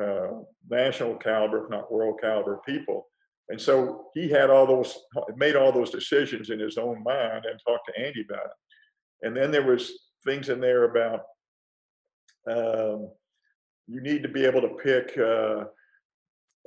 uh, 0.00 0.28
national 0.68 1.16
caliber, 1.16 1.64
if 1.64 1.70
not 1.70 1.90
world 1.92 2.20
caliber 2.20 2.60
people. 2.64 3.08
And 3.48 3.60
so 3.60 4.06
he 4.14 4.28
had 4.28 4.48
all 4.48 4.66
those, 4.66 4.96
made 5.34 5.56
all 5.56 5.72
those 5.72 5.90
decisions 5.90 6.50
in 6.50 6.60
his 6.60 6.78
own 6.78 7.02
mind, 7.02 7.44
and 7.44 7.58
talked 7.66 7.88
to 7.88 8.00
Andy 8.00 8.24
about 8.28 8.46
it. 8.46 9.26
And 9.26 9.36
then 9.36 9.50
there 9.50 9.66
was 9.66 9.92
things 10.24 10.48
in 10.48 10.60
there 10.60 10.84
about 10.84 11.22
um, 12.48 13.10
you 13.90 14.00
need 14.00 14.22
to 14.22 14.28
be 14.28 14.44
able 14.44 14.60
to 14.60 14.68
pick 14.68 15.16
uh, 15.18 15.64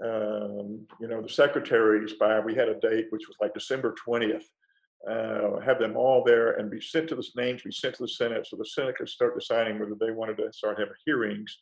um, 0.01 0.85
you 0.99 1.07
know, 1.07 1.21
the 1.21 1.29
secretaries 1.29 2.13
by, 2.13 2.39
we 2.39 2.55
had 2.55 2.69
a 2.69 2.79
date 2.79 3.07
which 3.09 3.27
was 3.27 3.37
like 3.41 3.53
December 3.53 3.93
20th, 4.07 4.43
uh, 5.09 5.59
have 5.59 5.79
them 5.79 5.95
all 5.95 6.23
there 6.23 6.53
and 6.53 6.71
be 6.71 6.81
sent 6.81 7.09
to 7.09 7.15
the 7.15 7.27
names, 7.35 7.61
be 7.61 7.71
sent 7.71 7.95
to 7.95 8.03
the 8.03 8.07
Senate 8.07 8.47
so 8.47 8.55
the 8.55 8.65
Senate 8.65 8.95
could 8.95 9.09
start 9.09 9.37
deciding 9.37 9.79
whether 9.79 9.95
they 9.99 10.11
wanted 10.11 10.37
to 10.37 10.51
start 10.51 10.79
having 10.79 10.93
hearings. 11.05 11.59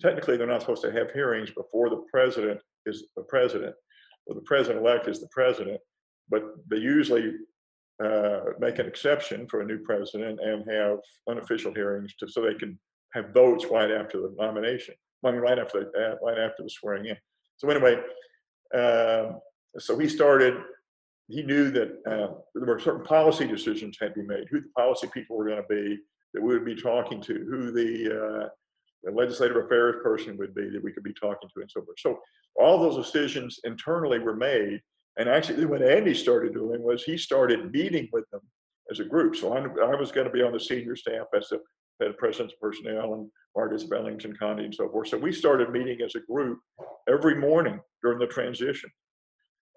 Technically, 0.00 0.36
they're 0.36 0.46
not 0.46 0.62
supposed 0.62 0.82
to 0.82 0.92
have 0.92 1.10
hearings 1.12 1.50
before 1.50 1.90
the 1.90 2.02
president 2.10 2.60
is 2.86 3.08
the 3.16 3.24
president, 3.24 3.74
or 4.26 4.34
the 4.34 4.40
president 4.42 4.84
elect 4.84 5.08
is 5.08 5.20
the 5.20 5.28
president, 5.30 5.80
but 6.30 6.42
they 6.70 6.78
usually 6.78 7.32
uh, 8.02 8.40
make 8.58 8.78
an 8.78 8.86
exception 8.86 9.46
for 9.46 9.60
a 9.60 9.66
new 9.66 9.78
president 9.80 10.40
and 10.40 10.64
have 10.70 10.98
unofficial 11.28 11.74
hearings 11.74 12.14
to, 12.18 12.26
so 12.26 12.40
they 12.40 12.54
can 12.54 12.78
have 13.14 13.34
votes 13.34 13.66
right 13.70 13.90
after 13.90 14.20
the 14.20 14.34
nomination, 14.38 14.94
I 15.24 15.30
mean, 15.32 15.40
right 15.40 15.58
after 15.58 15.90
the, 15.92 15.98
uh, 15.98 16.16
right 16.22 16.38
after 16.38 16.62
the 16.62 16.70
swearing 16.70 17.06
in. 17.06 17.16
So 17.56 17.68
anyway, 17.68 17.96
uh, 18.74 19.32
so 19.78 19.98
he 19.98 20.08
started. 20.08 20.54
He 21.28 21.42
knew 21.42 21.70
that 21.70 21.88
uh, 22.06 22.34
there 22.54 22.66
were 22.66 22.80
certain 22.80 23.04
policy 23.04 23.46
decisions 23.46 23.96
had 24.00 24.14
to 24.14 24.22
be 24.22 24.26
made. 24.26 24.48
Who 24.50 24.60
the 24.60 24.68
policy 24.76 25.08
people 25.14 25.36
were 25.36 25.48
going 25.48 25.62
to 25.62 25.68
be 25.68 25.98
that 26.34 26.42
we 26.42 26.54
would 26.54 26.64
be 26.64 26.74
talking 26.74 27.20
to, 27.20 27.34
who 27.34 27.72
the, 27.72 28.08
uh, 28.08 28.48
the 29.02 29.10
legislative 29.10 29.56
affairs 29.56 29.96
person 30.02 30.36
would 30.38 30.54
be 30.54 30.70
that 30.70 30.82
we 30.82 30.92
could 30.92 31.02
be 31.02 31.12
talking 31.12 31.48
to, 31.54 31.60
and 31.60 31.70
so 31.70 31.82
forth. 31.82 31.98
So 31.98 32.18
all 32.56 32.78
those 32.78 33.04
decisions 33.04 33.60
internally 33.64 34.18
were 34.18 34.36
made. 34.36 34.80
And 35.18 35.28
actually, 35.28 35.64
what 35.66 35.82
Andy 35.82 36.14
started 36.14 36.54
doing 36.54 36.82
was 36.82 37.02
he 37.02 37.16
started 37.16 37.72
meeting 37.72 38.08
with 38.12 38.28
them 38.30 38.40
as 38.90 39.00
a 39.00 39.04
group. 39.04 39.36
So 39.36 39.52
I, 39.52 39.60
I 39.60 39.94
was 39.96 40.12
going 40.12 40.26
to 40.26 40.32
be 40.32 40.42
on 40.42 40.52
the 40.52 40.60
senior 40.60 40.96
staff 40.96 41.26
as 41.36 41.48
the 41.48 41.60
head 42.00 42.10
of 42.10 42.18
president's 42.18 42.54
personnel 42.60 43.14
and 43.14 43.30
Margaret 43.56 43.80
Spellings 43.80 44.24
and 44.24 44.38
Condi 44.38 44.64
and 44.64 44.74
so 44.74 44.88
forth. 44.88 45.08
So 45.08 45.18
we 45.18 45.32
started 45.32 45.70
meeting 45.70 45.98
as 46.04 46.14
a 46.14 46.20
group 46.20 46.58
every 47.08 47.34
morning 47.34 47.80
during 48.02 48.18
the 48.18 48.26
transition, 48.26 48.90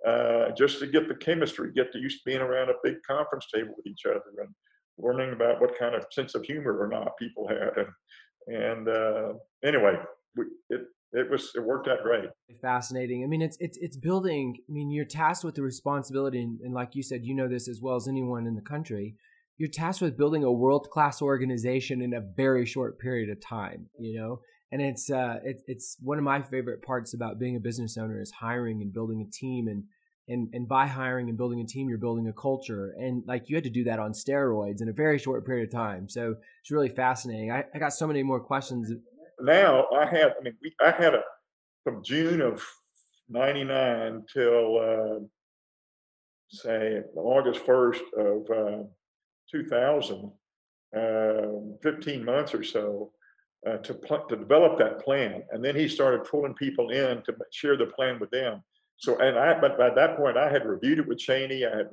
uh, 0.07 0.51
just 0.57 0.79
to 0.79 0.87
get 0.87 1.07
the 1.07 1.15
chemistry, 1.15 1.71
get 1.73 1.91
to 1.93 1.99
used 1.99 2.19
to 2.19 2.29
being 2.29 2.41
around 2.41 2.69
a 2.69 2.73
big 2.83 2.95
conference 3.05 3.47
table 3.53 3.73
with 3.75 3.87
each 3.87 4.05
other 4.05 4.21
and 4.39 4.49
learning 4.97 5.33
about 5.33 5.59
what 5.59 5.77
kind 5.77 5.95
of 5.95 6.05
sense 6.11 6.35
of 6.35 6.43
humor 6.43 6.77
or 6.77 6.87
not 6.87 7.17
people 7.17 7.47
had. 7.47 7.71
And, 7.77 8.55
and 8.55 8.89
uh, 8.89 9.33
anyway, 9.63 9.95
we, 10.35 10.45
it, 10.69 10.81
it 11.13 11.29
was 11.29 11.51
it 11.55 11.63
worked 11.63 11.87
out 11.87 12.01
great 12.01 12.25
fascinating 12.61 13.23
i 13.23 13.27
mean 13.27 13.41
it's 13.41 13.55
it's 13.59 13.77
it's 13.77 13.95
building 13.95 14.57
i 14.67 14.71
mean 14.71 14.89
you're 14.89 15.05
tasked 15.05 15.45
with 15.45 15.55
the 15.55 15.61
responsibility 15.61 16.41
and, 16.41 16.59
and, 16.61 16.73
like 16.73 16.95
you 16.95 17.03
said 17.03 17.23
you 17.23 17.33
know 17.35 17.47
this 17.47 17.67
as 17.67 17.79
well 17.81 17.95
as 17.95 18.07
anyone 18.07 18.47
in 18.47 18.55
the 18.55 18.61
country 18.61 19.15
you're 19.63 19.71
tasked 19.71 20.01
with 20.01 20.17
building 20.17 20.43
a 20.43 20.51
world 20.51 20.89
class 20.89 21.21
organization 21.21 22.01
in 22.01 22.13
a 22.13 22.19
very 22.19 22.65
short 22.65 22.99
period 22.99 23.29
of 23.29 23.39
time 23.39 23.87
you 23.97 24.19
know? 24.19 24.41
And 24.73 24.81
it's 24.81 25.09
uh 25.09 25.37
it, 25.45 25.61
it's 25.67 25.95
one 26.01 26.17
of 26.17 26.25
my 26.25 26.41
favorite 26.41 26.81
parts 26.81 27.13
about 27.13 27.39
being 27.39 27.55
a 27.55 27.61
business 27.61 27.97
owner 27.97 28.19
is 28.19 28.29
hiring 28.31 28.81
and 28.81 28.91
building 28.91 29.21
a 29.25 29.31
team. 29.31 29.69
And 29.69 29.85
and 30.27 30.49
and 30.53 30.67
by 30.67 30.87
hiring 30.87 31.29
and 31.29 31.37
building 31.37 31.61
a 31.61 31.65
team 31.65 31.87
you're 31.87 31.97
building 31.97 32.27
a 32.27 32.33
culture. 32.33 32.93
And 32.97 33.23
like 33.25 33.47
you 33.47 33.55
had 33.55 33.63
to 33.63 33.69
do 33.69 33.85
that 33.85 33.99
on 33.99 34.11
steroids 34.11 34.81
in 34.81 34.89
a 34.89 34.93
very 34.93 35.17
short 35.17 35.45
period 35.45 35.69
of 35.69 35.71
time. 35.71 36.09
So 36.09 36.35
it's 36.61 36.71
really 36.71 36.89
fascinating. 36.89 37.49
I, 37.51 37.63
I 37.73 37.79
got 37.79 37.93
so 37.93 38.05
many 38.05 38.21
more 38.21 38.41
questions. 38.41 38.91
Now 39.39 39.87
i 39.95 40.05
had 40.05 40.33
i 40.37 40.43
mean 40.43 40.55
we, 40.61 40.73
i 40.81 40.91
had 40.91 41.13
a 41.13 41.21
from 41.85 42.03
june 42.03 42.41
of 42.41 42.65
99 43.29 44.25
till 44.33 44.79
uh, 44.89 45.19
say 46.49 47.01
august 47.15 47.65
1st 47.65 48.01
of 48.17 48.51
uh, 48.51 48.83
2000 49.53 50.31
uh, 50.95 51.47
15 51.81 52.25
months 52.25 52.53
or 52.53 52.63
so 52.63 53.11
uh, 53.67 53.77
to 53.77 53.93
pl- 53.93 54.25
to 54.27 54.35
develop 54.35 54.77
that 54.77 54.99
plan, 55.03 55.43
and 55.51 55.63
then 55.63 55.75
he 55.75 55.87
started 55.87 56.25
pulling 56.25 56.53
people 56.53 56.89
in 56.89 57.21
to 57.23 57.33
share 57.51 57.77
the 57.77 57.85
plan 57.87 58.19
with 58.19 58.29
them. 58.31 58.61
So, 58.97 59.17
and 59.19 59.37
I, 59.37 59.59
but 59.59 59.77
by 59.77 59.89
that 59.93 60.17
point, 60.17 60.37
I 60.37 60.51
had 60.51 60.65
reviewed 60.65 60.99
it 60.99 61.07
with 61.07 61.17
Cheney. 61.17 61.65
I 61.65 61.75
had 61.75 61.89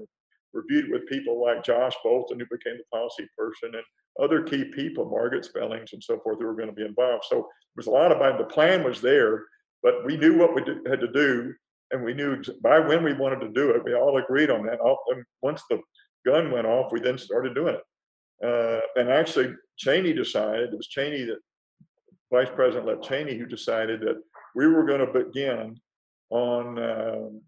reviewed 0.53 0.87
it 0.87 0.93
with 0.93 1.07
people 1.07 1.41
like 1.41 1.65
Josh 1.65 1.95
Bolten, 2.05 2.39
who 2.39 2.47
became 2.51 2.77
the 2.77 2.85
policy 2.93 3.29
person, 3.37 3.75
and 3.75 3.85
other 4.23 4.43
key 4.43 4.65
people, 4.65 5.09
Margaret 5.09 5.45
Spellings 5.45 5.93
and 5.93 6.03
so 6.03 6.19
forth, 6.21 6.39
who 6.41 6.47
were 6.47 6.57
going 6.57 6.69
to 6.69 6.75
be 6.75 6.85
involved. 6.85 7.25
So 7.29 7.37
there 7.37 7.47
was 7.77 7.87
a 7.87 7.91
lot 7.91 8.13
about 8.13 8.39
the 8.39 8.45
plan 8.45 8.83
was 8.85 9.01
there, 9.01 9.45
but 9.83 10.05
we 10.05 10.17
knew 10.17 10.37
what 10.37 10.55
we 10.55 10.63
had 10.89 11.01
to 11.01 11.13
do, 11.13 11.55
and 11.93 12.05
we 12.05 12.15
knew 12.15 12.43
by 12.63 12.81
when 12.81 13.05
we 13.05 13.13
wanted 13.13 13.41
to 13.41 13.53
do 13.53 13.71
it. 13.71 13.85
We 13.85 13.95
all 13.95 14.19
agreed 14.19 14.51
on 14.51 14.67
that. 14.67 14.79
And 14.81 15.25
once 15.41 15.63
the 15.71 15.81
gun 16.25 16.51
went 16.51 16.67
off, 16.67 16.93
we 16.93 17.01
then 17.01 17.19
started 17.19 17.55
doing 17.55 17.75
it. 17.75 17.83
Uh, 18.45 18.81
and 19.01 19.11
actually, 19.11 19.55
Cheney 19.77 20.13
decided, 20.13 20.73
it 20.73 20.77
was 20.77 20.89
Cheney 20.89 21.25
that, 21.25 21.39
Vice 22.33 22.49
President 22.55 22.87
Lev 22.87 23.03
Cheney, 23.03 23.37
who 23.37 23.45
decided 23.45 24.01
that 24.03 24.23
we 24.55 24.67
were 24.69 24.85
going 24.85 25.05
to 25.05 25.25
begin 25.25 25.77
on, 26.31 26.79
um, 26.79 27.41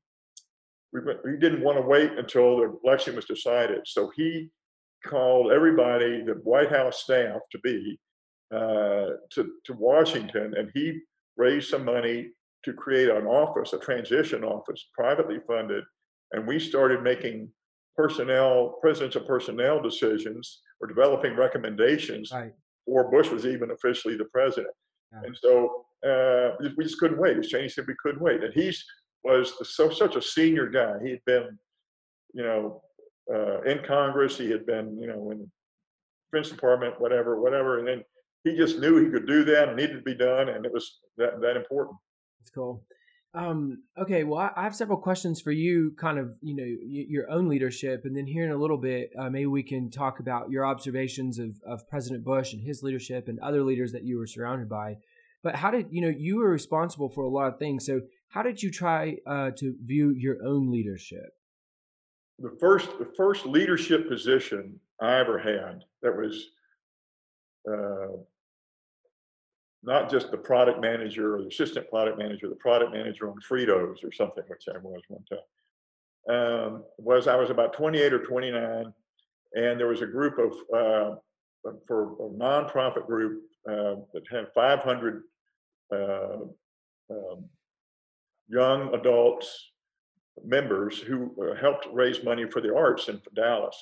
we, 0.93 1.01
we 1.25 1.39
didn't 1.39 1.63
want 1.63 1.79
to 1.79 1.83
wait 1.83 2.13
until 2.19 2.57
the 2.57 2.79
election 2.85 3.15
was 3.15 3.25
decided. 3.25 3.81
So 3.85 4.11
he 4.17 4.51
called 5.07 5.53
everybody, 5.53 6.23
the 6.25 6.35
White 6.43 6.71
House 6.71 7.03
staff 7.05 7.41
to 7.53 7.59
be, 7.61 7.99
uh, 8.53 9.19
to, 9.31 9.53
to 9.65 9.73
Washington, 9.75 10.55
and 10.57 10.71
he 10.75 10.99
raised 11.37 11.71
some 11.71 11.85
money 11.85 12.31
to 12.65 12.73
create 12.73 13.09
an 13.09 13.27
office, 13.27 13.73
a 13.73 13.79
transition 13.79 14.45
office, 14.45 14.89
privately 14.95 15.39
funded. 15.47 15.85
And 16.33 16.47
we 16.47 16.59
started 16.59 17.03
making 17.03 17.51
personnel, 17.97 18.79
presidential 18.81 19.23
personnel 19.23 19.81
decisions 19.81 20.61
or 20.81 20.89
developing 20.89 21.37
recommendations 21.37 22.33
right. 22.33 22.53
before 22.87 23.11
Bush 23.11 23.31
was 23.31 23.47
even 23.47 23.71
officially 23.71 24.17
the 24.17 24.25
president. 24.27 24.75
Yeah. 25.13 25.21
And 25.27 25.37
so 25.41 25.85
uh, 26.07 26.57
we 26.77 26.85
just 26.85 26.99
couldn't 26.99 27.19
wait. 27.19 27.37
As 27.37 27.49
Cheney 27.49 27.69
said, 27.69 27.85
we 27.87 27.95
couldn't 28.03 28.23
wait. 28.23 28.43
And 28.43 28.53
he's 28.55 28.85
was 29.25 29.55
so 29.75 29.91
such 29.91 30.17
a 30.17 30.23
senior 30.23 30.69
guy. 30.69 30.95
He 31.05 31.11
had 31.11 31.25
been, 31.27 31.59
you 32.35 32.43
know, 32.43 32.83
uh, 33.33 33.63
in 33.63 33.85
Congress. 33.85 34.37
He 34.37 34.51
had 34.51 34.67
been, 34.67 34.99
you 35.01 35.07
know, 35.07 35.31
in 35.31 35.39
the 35.39 35.49
Defense 36.33 36.51
Department, 36.51 37.01
whatever, 37.01 37.41
whatever. 37.41 37.79
And 37.79 37.87
then 37.87 38.03
he 38.45 38.57
just 38.57 38.81
knew 38.81 38.97
he 38.97 39.11
could 39.11 39.27
do 39.27 39.45
that 39.45 39.69
and 39.69 39.77
needed 39.77 39.97
to 39.97 40.03
be 40.03 40.15
done, 40.15 40.49
and 40.49 40.67
it 40.67 40.73
was 40.73 40.99
that 41.17 41.41
that 41.41 41.57
important. 41.57 41.97
That's 42.41 42.51
cool. 42.51 42.83
Um, 43.35 43.85
okay, 43.99 44.25
well, 44.25 44.53
I 44.55 44.63
have 44.63 44.77
several 44.77 44.99
questions 44.99 45.41
for 45.41 45.53
you, 45.53 45.95
kind 45.99 46.19
of, 46.19 46.35
you 46.43 46.55
know, 46.55 46.65
your 46.65 47.31
own 47.31 47.49
leadership, 47.49 48.03
and 48.05 48.15
then 48.15 48.27
here 48.27 48.45
in 48.45 48.51
a 48.51 48.59
little 48.59 48.77
bit, 48.77 49.11
uh, 49.19 49.31
maybe 49.31 49.47
we 49.47 49.63
can 49.63 49.91
talk 49.91 50.21
about 50.21 50.51
your 50.51 50.67
observations 50.67 51.39
of, 51.39 51.57
of 51.67 51.89
President 51.89 52.25
Bush 52.25 52.53
and 52.53 52.63
his 52.63 52.83
leadership 52.83 53.29
and 53.29 53.41
other 53.41 53.63
leaders 53.63 53.93
that 53.93 54.05
you 54.05 54.19
were 54.19 54.27
surrounded 54.27 54.69
by. 54.69 54.99
But 55.43 55.57
how 55.57 55.71
did 55.71 55.87
you 55.91 56.03
know 56.03 56.09
you 56.09 56.37
were 56.37 56.51
responsible 56.51 57.09
for 57.09 57.25
a 57.25 57.29
lot 57.29 57.49
of 57.49 57.59
things? 57.59 57.87
So 57.87 58.03
how 58.29 58.43
did 58.43 58.63
you 58.63 58.71
try 58.71 59.17
uh, 59.27 59.51
to 59.57 59.75
view 59.83 60.11
your 60.11 60.37
own 60.45 60.71
leadership? 60.71 61.31
The 62.39 62.57
first, 62.61 62.99
the 62.99 63.11
first 63.17 63.47
leadership 63.47 64.09
position 64.09 64.79
I 65.01 65.19
ever 65.19 65.39
had 65.39 65.85
that 66.03 66.17
was 66.17 66.49
uh, 67.69 68.19
not 69.83 70.11
just 70.11 70.31
the 70.31 70.37
product 70.37 70.81
manager 70.81 71.37
or 71.37 71.43
the 71.43 71.49
assistant 71.49 71.89
product 71.91 72.19
manager, 72.19 72.49
the 72.49 72.55
product 72.57 72.93
manager 72.93 73.29
on 73.29 73.37
Fritos 73.49 74.05
or 74.05 74.13
something, 74.13 74.45
which 74.47 74.65
I 74.73 74.79
was 74.79 75.03
one 75.09 75.25
time. 75.25 75.39
Um, 76.29 76.85
was 76.99 77.27
I 77.27 77.37
was 77.37 77.51
about 77.51 77.73
28 77.73 78.13
or 78.13 78.25
29, 78.25 78.93
and 79.55 79.81
there 79.81 79.89
was 79.89 80.03
a 80.03 80.07
group 80.07 80.39
of 80.39 80.53
uh, 80.73 81.17
for 81.87 82.13
a 82.13 82.31
nonprofit 82.31 83.07
group 83.07 83.43
uh, 83.69 83.97
that 84.13 84.23
had 84.31 84.47
500 84.55 85.23
uh, 85.93 85.97
um, 87.11 87.45
young 88.49 88.95
adults 88.95 89.73
members 90.45 90.99
who 90.99 91.35
uh, 91.43 91.61
helped 91.61 91.87
raise 91.93 92.23
money 92.23 92.49
for 92.51 92.61
the 92.61 92.75
arts 92.75 93.09
in 93.09 93.21
Dallas. 93.35 93.77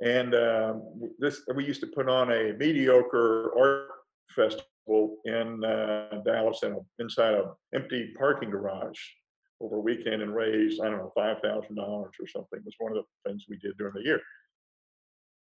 And 0.00 0.34
um, 0.34 1.10
this 1.18 1.42
we 1.56 1.64
used 1.64 1.80
to 1.80 1.88
put 1.88 2.08
on 2.08 2.30
a 2.30 2.52
mediocre 2.52 3.52
art 3.58 3.88
festival 4.34 4.64
in 5.24 5.64
uh, 5.64 6.20
Dallas 6.24 6.62
in 6.62 6.72
a, 6.72 7.02
inside 7.02 7.34
an 7.34 7.44
empty 7.74 8.14
parking 8.18 8.50
garage 8.50 8.98
over 9.60 9.76
a 9.76 9.80
weekend 9.80 10.22
and 10.22 10.34
raised, 10.34 10.80
I 10.80 10.88
don't 10.88 10.98
know, 10.98 11.12
$5,000 11.16 11.78
or 11.78 12.10
something. 12.26 12.58
It 12.58 12.64
was 12.64 12.74
one 12.78 12.96
of 12.96 13.04
the 13.04 13.30
things 13.30 13.46
we 13.48 13.58
did 13.58 13.76
during 13.76 13.94
the 13.94 14.02
year. 14.02 14.20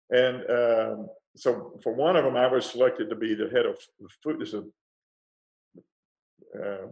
And 0.09 0.37
um, 0.49 1.07
so 1.35 1.79
for 1.81 1.93
one 1.93 2.15
of 2.15 2.25
them, 2.25 2.35
I 2.35 2.47
was 2.47 2.65
selected 2.65 3.09
to 3.09 3.15
be 3.15 3.33
the 3.33 3.49
head 3.49 3.65
of 3.65 3.77
food. 4.23 4.41
This 4.41 4.49
is 4.49 4.55
a, 4.55 4.63
uh, 6.59 6.87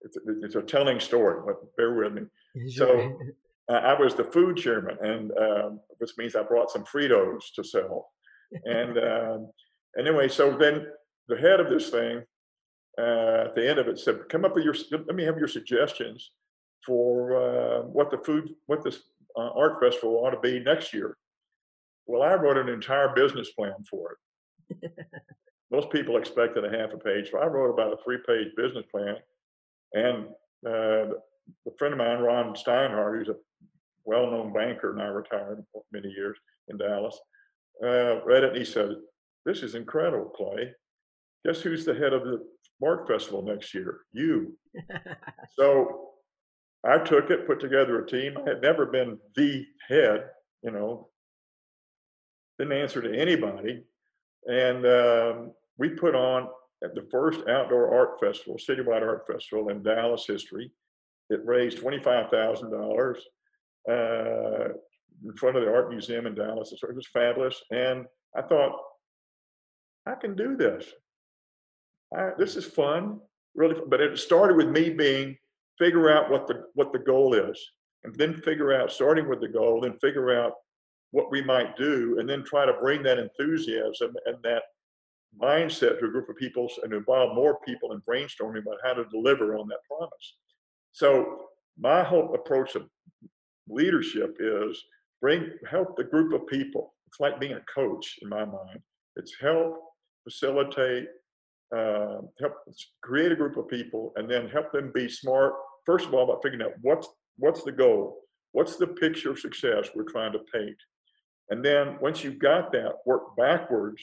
it's, 0.00 0.16
a, 0.16 0.20
it's, 0.42 0.54
a 0.56 0.62
telling 0.62 0.98
story, 0.98 1.42
but 1.46 1.76
bear 1.76 1.94
with 1.94 2.12
me. 2.12 2.22
So 2.70 3.16
uh, 3.68 3.72
I 3.72 4.00
was 4.00 4.14
the 4.14 4.24
food 4.24 4.56
chairman, 4.56 4.96
and 5.00 5.30
um, 5.38 5.80
which 5.98 6.10
means 6.18 6.34
I 6.34 6.42
brought 6.42 6.72
some 6.72 6.84
Fritos 6.84 7.54
to 7.54 7.62
sell. 7.62 8.10
And 8.64 8.98
um, 8.98 9.50
anyway, 9.96 10.26
so 10.26 10.56
then 10.56 10.86
the 11.30 11.36
head 11.36 11.60
of 11.60 11.70
this 11.70 11.88
thing 11.88 12.22
uh, 12.98 13.44
at 13.46 13.54
the 13.54 13.66
end 13.66 13.78
of 13.78 13.88
it 13.88 13.98
said, 13.98 14.28
"Come 14.28 14.44
up 14.44 14.54
with 14.54 14.64
your 14.64 14.74
let 14.90 15.14
me 15.14 15.24
have 15.24 15.38
your 15.38 15.48
suggestions 15.48 16.32
for 16.84 17.36
uh, 17.36 17.82
what 17.82 18.10
the 18.10 18.18
food 18.18 18.50
what 18.66 18.82
this 18.84 19.00
uh, 19.36 19.50
art 19.54 19.80
festival 19.80 20.22
ought 20.24 20.32
to 20.32 20.40
be 20.40 20.58
next 20.58 20.92
year." 20.92 21.16
Well, 22.06 22.22
I 22.22 22.34
wrote 22.34 22.58
an 22.58 22.68
entire 22.68 23.14
business 23.14 23.50
plan 23.52 23.84
for 23.88 24.16
it. 24.80 24.92
Most 25.70 25.90
people 25.90 26.16
expected 26.16 26.64
a 26.64 26.76
half 26.76 26.92
a 26.92 26.98
page, 26.98 27.30
so 27.30 27.38
I 27.38 27.46
wrote 27.46 27.72
about 27.72 27.92
a 27.92 28.02
three-page 28.02 28.48
business 28.56 28.84
plan, 28.90 29.16
and 29.94 30.26
uh, 30.66 31.14
a 31.66 31.76
friend 31.78 31.94
of 31.94 31.98
mine, 31.98 32.18
Ron 32.18 32.54
Steinhardt, 32.54 33.18
who's 33.18 33.28
a 33.28 33.36
well-known 34.04 34.52
banker, 34.52 34.92
now 34.96 35.12
retired 35.12 35.64
many 35.92 36.08
years 36.08 36.36
in 36.66 36.76
Dallas, 36.76 37.16
uh, 37.84 38.20
read 38.24 38.42
it 38.42 38.50
and 38.50 38.58
he 38.58 38.64
said, 38.64 38.96
"This 39.46 39.62
is 39.62 39.76
incredible, 39.76 40.30
Clay. 40.30 40.74
Guess 41.46 41.60
who's 41.60 41.84
the 41.84 41.94
head 41.94 42.12
of 42.12 42.24
the 42.24 42.44
Art 42.84 43.08
Festival 43.08 43.42
next 43.42 43.74
year? 43.74 44.00
You." 44.12 44.56
so 45.58 46.10
I 46.84 46.98
took 46.98 47.30
it, 47.30 47.46
put 47.46 47.60
together 47.60 48.02
a 48.02 48.06
team. 48.06 48.36
I 48.38 48.48
had 48.48 48.62
never 48.62 48.86
been 48.86 49.18
the 49.36 49.66
head, 49.88 50.30
you 50.62 50.70
know, 50.70 51.08
didn't 52.58 52.78
answer 52.78 53.02
to 53.02 53.18
anybody, 53.18 53.82
and 54.46 54.86
um, 54.86 55.52
we 55.78 55.90
put 55.90 56.14
on 56.14 56.48
the 56.82 57.06
first 57.10 57.40
outdoor 57.48 57.94
art 57.94 58.20
festival, 58.20 58.56
citywide 58.56 59.02
art 59.02 59.26
festival 59.30 59.68
in 59.68 59.82
Dallas 59.82 60.26
history. 60.26 60.70
It 61.28 61.40
raised 61.44 61.78
twenty-five 61.78 62.30
thousand 62.30 62.70
dollars 62.70 63.22
uh, 63.88 64.70
in 65.24 65.36
front 65.36 65.56
of 65.56 65.64
the 65.64 65.70
art 65.72 65.90
museum 65.90 66.26
in 66.26 66.34
Dallas. 66.34 66.72
It 66.72 66.94
was 66.94 67.08
fabulous, 67.12 67.62
and 67.70 68.06
I 68.36 68.42
thought, 68.42 68.78
I 70.06 70.14
can 70.14 70.34
do 70.34 70.56
this. 70.56 70.86
I, 72.16 72.30
this 72.38 72.56
is 72.56 72.64
fun, 72.64 73.20
really. 73.54 73.74
Fun. 73.74 73.88
But 73.88 74.00
it 74.00 74.18
started 74.18 74.56
with 74.56 74.68
me 74.68 74.90
being 74.90 75.36
figure 75.78 76.10
out 76.10 76.30
what 76.30 76.46
the 76.46 76.64
what 76.74 76.92
the 76.92 76.98
goal 76.98 77.34
is, 77.34 77.58
and 78.04 78.14
then 78.16 78.34
figure 78.34 78.72
out 78.72 78.92
starting 78.92 79.28
with 79.28 79.40
the 79.40 79.48
goal, 79.48 79.80
then 79.80 79.98
figure 80.00 80.38
out 80.38 80.52
what 81.12 81.30
we 81.30 81.42
might 81.42 81.76
do, 81.76 82.18
and 82.18 82.28
then 82.28 82.44
try 82.44 82.64
to 82.64 82.72
bring 82.80 83.02
that 83.02 83.18
enthusiasm 83.18 84.14
and 84.26 84.36
that 84.42 84.62
mindset 85.40 85.98
to 85.98 86.06
a 86.06 86.10
group 86.10 86.28
of 86.28 86.36
people 86.36 86.68
and 86.82 86.92
involve 86.92 87.34
more 87.34 87.58
people 87.66 87.92
in 87.92 88.00
brainstorming 88.02 88.62
about 88.62 88.78
how 88.84 88.92
to 88.92 89.04
deliver 89.06 89.56
on 89.56 89.68
that 89.68 89.78
promise. 89.88 90.36
So 90.92 91.46
my 91.78 92.02
whole 92.02 92.34
approach 92.34 92.74
of 92.74 92.88
leadership 93.68 94.36
is 94.40 94.82
bring 95.20 95.50
help 95.68 95.96
the 95.96 96.04
group 96.04 96.32
of 96.32 96.46
people. 96.48 96.94
It's 97.06 97.20
like 97.20 97.40
being 97.40 97.52
a 97.52 97.64
coach 97.72 98.18
in 98.22 98.28
my 98.28 98.44
mind. 98.44 98.80
It's 99.16 99.34
help 99.40 99.78
facilitate, 100.24 101.06
uh, 101.76 102.18
help 102.40 102.54
create 103.02 103.32
a 103.32 103.36
group 103.36 103.56
of 103.56 103.68
people, 103.68 104.12
and 104.16 104.30
then 104.30 104.48
help 104.48 104.72
them 104.72 104.90
be 104.94 105.08
smart. 105.08 105.54
First 105.86 106.06
of 106.06 106.14
all, 106.14 106.24
about 106.24 106.42
figuring 106.42 106.64
out 106.64 106.74
what's 106.82 107.08
what's 107.36 107.62
the 107.62 107.72
goal, 107.72 108.18
what's 108.52 108.76
the 108.76 108.86
picture 108.86 109.30
of 109.30 109.38
success 109.38 109.88
we're 109.94 110.04
trying 110.04 110.32
to 110.32 110.40
paint, 110.52 110.76
and 111.50 111.64
then 111.64 111.98
once 112.00 112.24
you've 112.24 112.38
got 112.38 112.72
that, 112.72 112.94
work 113.06 113.36
backwards 113.36 114.02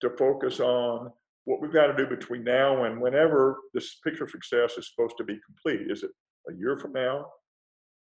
to 0.00 0.10
focus 0.10 0.60
on 0.60 1.10
what 1.44 1.60
we've 1.60 1.72
got 1.72 1.86
to 1.86 1.96
do 1.96 2.06
between 2.06 2.44
now 2.44 2.84
and 2.84 3.00
whenever 3.00 3.58
this 3.72 3.96
picture 4.04 4.24
of 4.24 4.30
success 4.30 4.76
is 4.76 4.90
supposed 4.90 5.16
to 5.16 5.24
be 5.24 5.38
complete. 5.46 5.90
Is 5.90 6.02
it 6.02 6.10
a 6.50 6.54
year 6.54 6.78
from 6.78 6.92
now, 6.92 7.26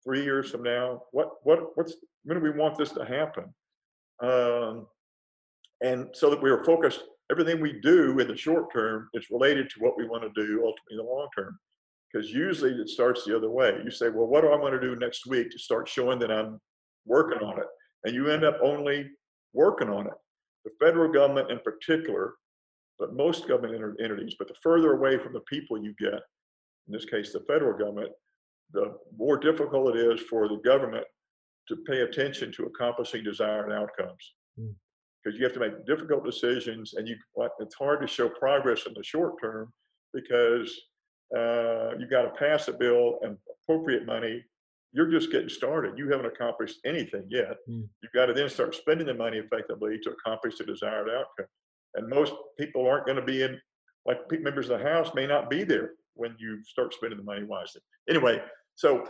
three 0.05 0.23
years 0.23 0.51
from 0.51 0.63
now? 0.63 1.03
What 1.11 1.31
what 1.43 1.77
what's 1.77 1.97
when 2.25 2.39
do 2.39 2.43
we 2.43 2.51
want 2.51 2.79
this 2.79 2.93
to 2.93 3.05
happen? 3.05 3.45
Um, 4.23 4.87
and 5.83 6.09
so 6.13 6.31
that 6.31 6.41
we 6.41 6.51
are 6.51 6.65
focused. 6.65 7.03
Everything 7.33 7.63
we 7.63 7.81
do 7.81 8.19
in 8.19 8.29
the 8.29 8.37
short 8.37 8.71
term 8.71 9.09
is 9.15 9.31
related 9.31 9.71
to 9.71 9.81
what 9.81 9.97
we 9.97 10.07
want 10.07 10.23
to 10.23 10.29
do 10.29 10.63
ultimately 10.67 10.93
in 10.93 10.97
the 10.99 11.03
long 11.03 11.29
term. 11.35 11.59
Because 12.13 12.31
usually 12.31 12.73
it 12.73 12.91
starts 12.91 13.25
the 13.25 13.35
other 13.35 13.49
way. 13.49 13.81
You 13.83 13.91
say, 13.91 14.11
well, 14.11 14.27
what 14.27 14.43
do 14.43 14.49
I 14.49 14.57
want 14.57 14.75
to 14.75 14.81
do 14.81 14.95
next 14.97 15.27
week 15.27 15.51
to 15.51 15.59
start 15.59 15.89
showing 15.89 16.19
that 16.19 16.31
I'm 16.31 16.61
working 17.07 17.43
on 17.43 17.59
it? 17.59 17.67
And 18.05 18.15
you 18.15 18.29
end 18.29 18.45
up 18.45 18.59
only 18.63 19.09
working 19.55 19.89
on 19.89 20.09
it. 20.09 20.13
The 20.67 20.73
federal 20.79 21.11
government 21.11 21.51
in 21.51 21.61
particular, 21.61 22.35
but 22.99 23.15
most 23.15 23.49
government 23.49 23.97
entities, 23.99 24.35
but 24.39 24.47
the 24.47 24.55
further 24.63 24.93
away 24.93 25.17
from 25.19 25.33
the 25.33 25.41
people 25.41 25.83
you 25.83 25.95
get, 25.99 26.21
in 26.87 26.93
this 26.93 27.07
case, 27.07 27.33
the 27.33 27.45
federal 27.49 27.79
government, 27.79 28.13
the 28.75 28.95
more 29.17 29.39
difficult 29.39 29.97
it 29.97 29.99
is 29.99 30.21
for 30.29 30.49
the 30.49 30.61
government 30.67 31.07
to 31.69 31.77
pay 31.87 32.03
attention 32.03 32.53
to 32.53 32.65
accomplishing 32.65 33.25
desired 33.25 33.73
outcomes. 33.73 34.35
Hmm. 34.59 34.73
Because 35.23 35.39
you 35.39 35.45
have 35.45 35.55
to 35.55 35.61
make 35.61 35.87
difficult 35.87 36.25
decisions, 36.25 36.95
and 36.95 37.07
you 37.07 37.17
it's 37.61 37.75
hard 37.75 38.01
to 38.01 38.07
show 38.07 38.29
progress 38.29 38.87
in 38.87 38.95
the 38.95 39.05
short 39.05 39.41
term 39.41 39.73
because 40.13 40.69
uh, 41.37 41.97
you've 41.99 42.11
got 42.11 42.23
to 42.23 42.31
pass 42.39 42.69
a 42.69 42.73
bill 42.73 43.19
and 43.23 43.37
appropriate 43.65 44.05
money. 44.05 44.45
You're 44.93 45.11
just 45.11 45.33
getting 45.33 45.49
started. 45.49 45.97
You 45.97 46.11
haven't 46.11 46.27
accomplished 46.27 46.79
anything 46.85 47.25
yet. 47.31 47.57
Mm. 47.69 47.89
You've 48.03 48.13
got 48.15 48.27
to 48.27 48.35
then 48.35 48.51
start 48.51 48.75
spending 48.75 49.07
the 49.07 49.15
money 49.15 49.39
effectively 49.39 49.99
to 50.03 50.11
accomplish 50.11 50.59
the 50.59 50.65
desired 50.65 51.09
outcome. 51.09 51.47
And 51.95 52.09
most 52.09 52.35
people 52.59 52.87
aren't 52.87 53.07
going 53.07 53.17
to 53.17 53.25
be 53.25 53.43
in, 53.43 53.59
like 54.05 54.19
members 54.31 54.69
of 54.69 54.79
the 54.79 54.85
House 54.85 55.11
may 55.15 55.27
not 55.27 55.49
be 55.49 55.65
there 55.65 55.93
when 56.15 56.37
you 56.39 56.63
start 56.65 56.93
spending 56.93 57.19
the 57.19 57.25
money 57.25 57.45
wisely. 57.45 57.81
Anyway, 58.09 58.43
so 58.75 59.07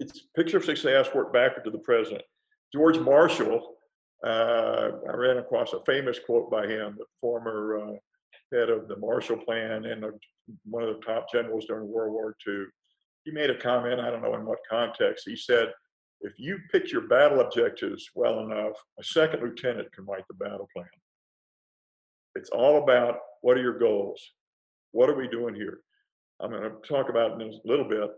it's 0.00 0.28
picture 0.36 0.56
of 0.56 0.64
success, 0.64 1.08
work 1.14 1.32
backward 1.32 1.64
to 1.64 1.70
the 1.70 1.78
present. 1.78 2.22
George 2.72 2.98
Marshall, 2.98 3.76
uh, 4.24 4.90
I 5.08 5.16
ran 5.16 5.38
across 5.38 5.72
a 5.72 5.84
famous 5.86 6.18
quote 6.18 6.50
by 6.50 6.66
him, 6.66 6.96
the 6.98 7.04
former 7.20 7.78
uh, 7.78 7.96
head 8.52 8.70
of 8.70 8.88
the 8.88 8.96
Marshall 8.96 9.36
Plan 9.36 9.84
and 9.84 10.04
one 10.64 10.82
of 10.82 10.88
the 10.88 11.04
top 11.04 11.30
generals 11.32 11.66
during 11.66 11.88
World 11.88 12.12
War 12.12 12.36
II. 12.46 12.64
He 13.24 13.30
made 13.30 13.50
a 13.50 13.58
comment, 13.58 14.00
I 14.00 14.10
don't 14.10 14.22
know 14.22 14.34
in 14.34 14.44
what 14.44 14.58
context. 14.68 15.24
He 15.26 15.36
said, 15.36 15.72
if 16.20 16.32
you 16.36 16.58
pick 16.72 16.90
your 16.90 17.02
battle 17.02 17.40
objectives 17.40 18.10
well 18.14 18.40
enough, 18.40 18.72
a 18.98 19.04
second 19.04 19.42
lieutenant 19.42 19.92
can 19.92 20.04
write 20.04 20.24
the 20.28 20.34
battle 20.34 20.68
plan. 20.74 20.88
It's 22.34 22.50
all 22.50 22.82
about 22.82 23.18
what 23.42 23.56
are 23.56 23.62
your 23.62 23.78
goals? 23.78 24.20
What 24.92 25.08
are 25.08 25.14
we 25.14 25.28
doing 25.28 25.54
here? 25.54 25.80
I'm 26.40 26.50
going 26.50 26.62
to 26.62 26.88
talk 26.88 27.08
about 27.08 27.40
in 27.40 27.48
a 27.48 27.52
little 27.64 27.88
bit. 27.88 28.10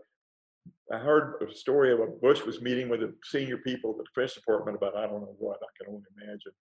I 0.91 0.97
heard 0.97 1.41
a 1.41 1.53
story 1.53 1.93
of 1.93 1.99
a 1.99 2.07
Bush 2.07 2.43
was 2.45 2.61
meeting 2.61 2.89
with 2.89 2.99
the 2.99 3.13
senior 3.23 3.57
people 3.57 3.91
at 3.91 3.97
the 3.97 4.03
Defense 4.03 4.33
Department 4.33 4.77
about 4.77 4.97
I 4.97 5.07
don't 5.07 5.21
know 5.21 5.35
what 5.37 5.59
I 5.61 5.67
can 5.77 5.93
only 5.93 6.05
imagine. 6.17 6.51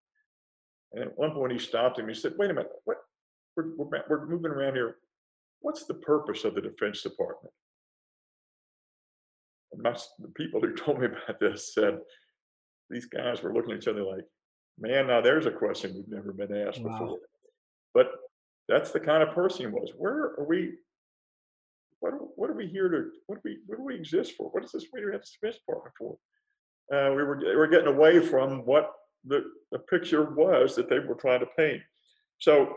And 0.92 1.04
at 1.04 1.18
one 1.18 1.32
point 1.32 1.52
he 1.52 1.58
stopped 1.58 1.98
him. 1.98 2.08
He 2.08 2.14
said, 2.14 2.34
"Wait 2.36 2.50
a 2.50 2.54
minute, 2.54 2.70
what? 2.84 2.98
We're, 3.56 3.74
we're, 3.76 4.04
we're 4.08 4.26
moving 4.26 4.52
around 4.52 4.74
here. 4.74 4.96
What's 5.60 5.84
the 5.84 5.94
purpose 5.94 6.44
of 6.44 6.54
the 6.54 6.60
Defense 6.60 7.02
Department?" 7.02 7.52
And 9.72 9.82
my, 9.82 9.96
the 10.18 10.28
people 10.28 10.60
who 10.60 10.74
told 10.76 11.00
me 11.00 11.06
about 11.06 11.40
this 11.40 11.74
said 11.74 11.98
these 12.88 13.06
guys 13.06 13.42
were 13.42 13.52
looking 13.52 13.72
at 13.72 13.78
each 13.78 13.88
other 13.88 14.04
like, 14.04 14.24
"Man, 14.78 15.08
now 15.08 15.20
there's 15.20 15.46
a 15.46 15.50
question 15.50 15.94
we've 15.94 16.08
never 16.08 16.32
been 16.32 16.56
asked 16.56 16.80
wow. 16.80 16.92
before." 16.92 17.18
But 17.94 18.12
that's 18.68 18.92
the 18.92 19.00
kind 19.00 19.22
of 19.22 19.34
person 19.34 19.60
he 19.62 19.66
was. 19.66 19.90
Where 19.96 20.36
are 20.38 20.46
we? 20.48 20.74
What, 22.00 22.14
what 22.36 22.50
are 22.50 22.56
we 22.56 22.66
here 22.66 22.88
to, 22.88 23.10
what 23.26 23.36
do 23.36 23.42
we, 23.44 23.58
what 23.66 23.78
do 23.78 23.84
we 23.84 23.94
exist 23.94 24.32
for? 24.36 24.50
What 24.50 24.64
is 24.64 24.72
this 24.72 24.86
we 24.92 25.00
have 25.12 25.22
Defense 25.22 25.58
Department 25.58 25.94
for? 25.98 26.16
Uh, 26.92 27.14
we 27.14 27.22
were, 27.22 27.38
we 27.38 27.56
were 27.56 27.68
getting 27.68 27.86
away 27.86 28.18
from 28.18 28.60
what 28.60 28.90
the, 29.24 29.44
the 29.70 29.78
picture 29.78 30.30
was 30.34 30.74
that 30.74 30.88
they 30.88 30.98
were 30.98 31.14
trying 31.14 31.40
to 31.40 31.46
paint. 31.56 31.82
So, 32.38 32.74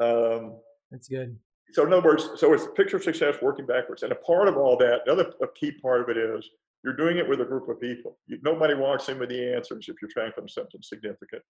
um, 0.00 0.56
that's 0.90 1.08
good. 1.08 1.36
So, 1.72 1.86
in 1.86 1.92
other 1.92 2.06
words, 2.06 2.28
so 2.36 2.52
it's 2.52 2.64
a 2.64 2.70
picture 2.70 2.96
of 2.96 3.02
success 3.02 3.36
working 3.40 3.66
backwards. 3.66 4.02
And 4.02 4.12
a 4.12 4.16
part 4.16 4.48
of 4.48 4.56
all 4.56 4.76
that, 4.78 5.02
the 5.06 5.12
other 5.12 5.32
key 5.54 5.72
part 5.72 6.02
of 6.02 6.08
it 6.08 6.16
is 6.16 6.48
you're 6.84 6.96
doing 6.96 7.18
it 7.18 7.28
with 7.28 7.40
a 7.40 7.44
group 7.44 7.68
of 7.68 7.80
people. 7.80 8.18
You, 8.26 8.38
nobody 8.42 8.74
walks 8.74 9.08
in 9.08 9.18
with 9.18 9.28
the 9.28 9.54
answers 9.54 9.88
if 9.88 9.96
you're 10.00 10.10
trying 10.10 10.32
to 10.32 10.52
something 10.52 10.82
significant. 10.82 11.42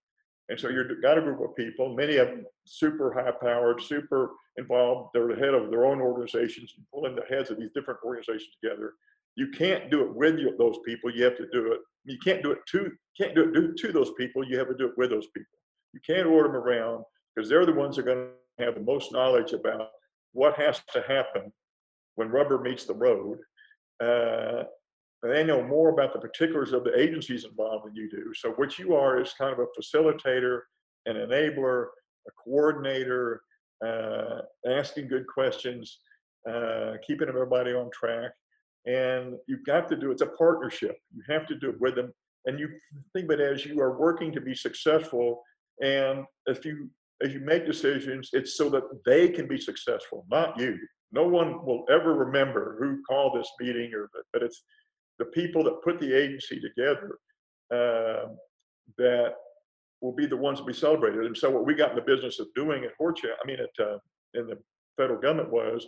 And 0.51 0.59
so 0.59 0.69
you've 0.69 1.01
got 1.01 1.17
a 1.17 1.23
group 1.23 1.41
of 1.41 1.55
people, 1.55 1.95
many 1.95 2.17
of 2.17 2.27
them 2.27 2.45
super 2.67 3.13
high 3.13 3.31
powered, 3.31 3.81
super 3.81 4.33
involved. 4.57 5.11
They're 5.15 5.29
the 5.29 5.37
head 5.37 5.55
of 5.55 5.71
their 5.71 5.87
own 5.87 6.01
organizations, 6.01 6.75
pulling 6.93 7.15
the 7.15 7.23
heads 7.31 7.51
of 7.51 7.59
these 7.59 7.71
different 7.73 8.01
organizations 8.05 8.51
together. 8.61 8.95
You 9.37 9.49
can't 9.49 9.93
do 9.93 10.03
it 10.03 10.13
with 10.13 10.59
those 10.59 10.77
people. 10.85 11.15
You 11.15 11.23
have 11.25 11.37
to 11.37 11.47
do 11.53 11.73
it. 11.73 11.81
You 12.05 12.19
can't 12.19 12.43
do 12.43 12.51
it 12.51 12.59
to 12.73 12.91
can't 13.17 13.35
do 13.35 13.53
it 13.55 13.77
to 13.77 13.93
those 13.93 14.11
people. 14.19 14.43
You 14.45 14.59
have 14.59 14.69
to 14.69 14.77
do 14.77 14.87
it 14.87 14.99
with 14.99 15.11
those 15.11 15.29
people. 15.29 15.59
You 15.93 16.01
can't 16.05 16.27
order 16.27 16.49
them 16.49 16.57
around 16.57 17.05
because 17.35 17.49
they're 17.49 17.67
the 17.67 17.73
ones 17.73 17.97
that 17.97 18.03
are 18.03 18.15
going 18.15 18.29
to 18.59 18.65
have 18.65 18.75
the 18.75 18.81
most 18.81 19.13
knowledge 19.13 19.53
about 19.53 19.89
what 20.33 20.57
has 20.57 20.81
to 20.93 21.03
happen 21.03 21.53
when 22.17 22.29
rubber 22.29 22.59
meets 22.59 22.87
the 22.87 22.95
road. 22.95 23.39
Uh, 24.03 24.65
they 25.23 25.45
know 25.45 25.63
more 25.63 25.91
about 25.91 26.13
the 26.13 26.19
particulars 26.19 26.73
of 26.73 26.85
the 26.85 26.99
agencies 26.99 27.45
involved 27.45 27.87
than 27.87 27.95
you 27.95 28.09
do. 28.09 28.33
So 28.35 28.53
what 28.53 28.79
you 28.79 28.95
are 28.95 29.21
is 29.21 29.35
kind 29.35 29.53
of 29.53 29.59
a 29.59 29.81
facilitator, 29.81 30.61
an 31.07 31.17
enabler, 31.17 31.87
a 32.27 32.31
coordinator, 32.43 33.43
uh, 33.85 34.41
asking 34.67 35.09
good 35.09 35.27
questions, 35.27 35.99
uh, 36.49 36.95
keeping 37.07 37.29
everybody 37.29 37.73
on 37.73 37.91
track. 37.93 38.33
And 38.87 39.35
you've 39.47 39.65
got 39.65 39.89
to 39.89 39.97
do 39.97 40.11
it's 40.11 40.23
a 40.23 40.27
partnership. 40.27 40.97
You 41.15 41.23
have 41.29 41.47
to 41.49 41.55
do 41.55 41.71
it 41.71 41.81
with 41.81 41.97
them. 41.97 42.13
And 42.47 42.59
you 42.59 42.71
think 43.13 43.31
of 43.31 43.39
it 43.39 43.41
as 43.41 43.67
you 43.67 43.81
are 43.81 43.99
working 43.99 44.33
to 44.33 44.41
be 44.41 44.55
successful. 44.55 45.43
And 45.83 46.25
if 46.47 46.65
you 46.65 46.89
as 47.23 47.35
you 47.35 47.41
make 47.41 47.67
decisions, 47.67 48.31
it's 48.33 48.57
so 48.57 48.71
that 48.71 48.85
they 49.05 49.29
can 49.29 49.47
be 49.47 49.61
successful, 49.61 50.25
not 50.31 50.59
you. 50.59 50.79
No 51.13 51.29
one 51.29 51.67
will 51.67 51.85
ever 51.91 52.15
remember 52.15 52.79
who 52.81 53.03
called 53.03 53.39
this 53.39 53.51
meeting 53.61 53.93
or 53.93 54.09
but 54.33 54.43
it's 54.43 54.63
the 55.21 55.27
people 55.41 55.63
that 55.65 55.85
put 55.87 55.97
the 56.01 56.13
agency 56.23 56.59
together 56.69 57.11
uh, 57.79 58.25
that 58.99 59.31
will 60.01 60.17
be 60.23 60.27
the 60.27 60.43
ones 60.49 60.59
to 60.59 60.65
be 60.65 60.73
celebrated. 60.87 61.23
And 61.29 61.37
so 61.37 61.47
what 61.51 61.67
we 61.69 61.75
got 61.83 61.91
in 61.91 61.97
the 62.01 62.11
business 62.13 62.41
of 62.41 62.47
doing 62.63 62.81
at 62.85 62.99
Horchow, 62.99 63.35
I 63.41 63.47
mean, 63.47 63.61
at 63.67 63.85
uh, 63.87 63.99
in 64.39 64.45
the 64.51 64.59
federal 64.99 65.21
government 65.21 65.53
was 65.53 65.87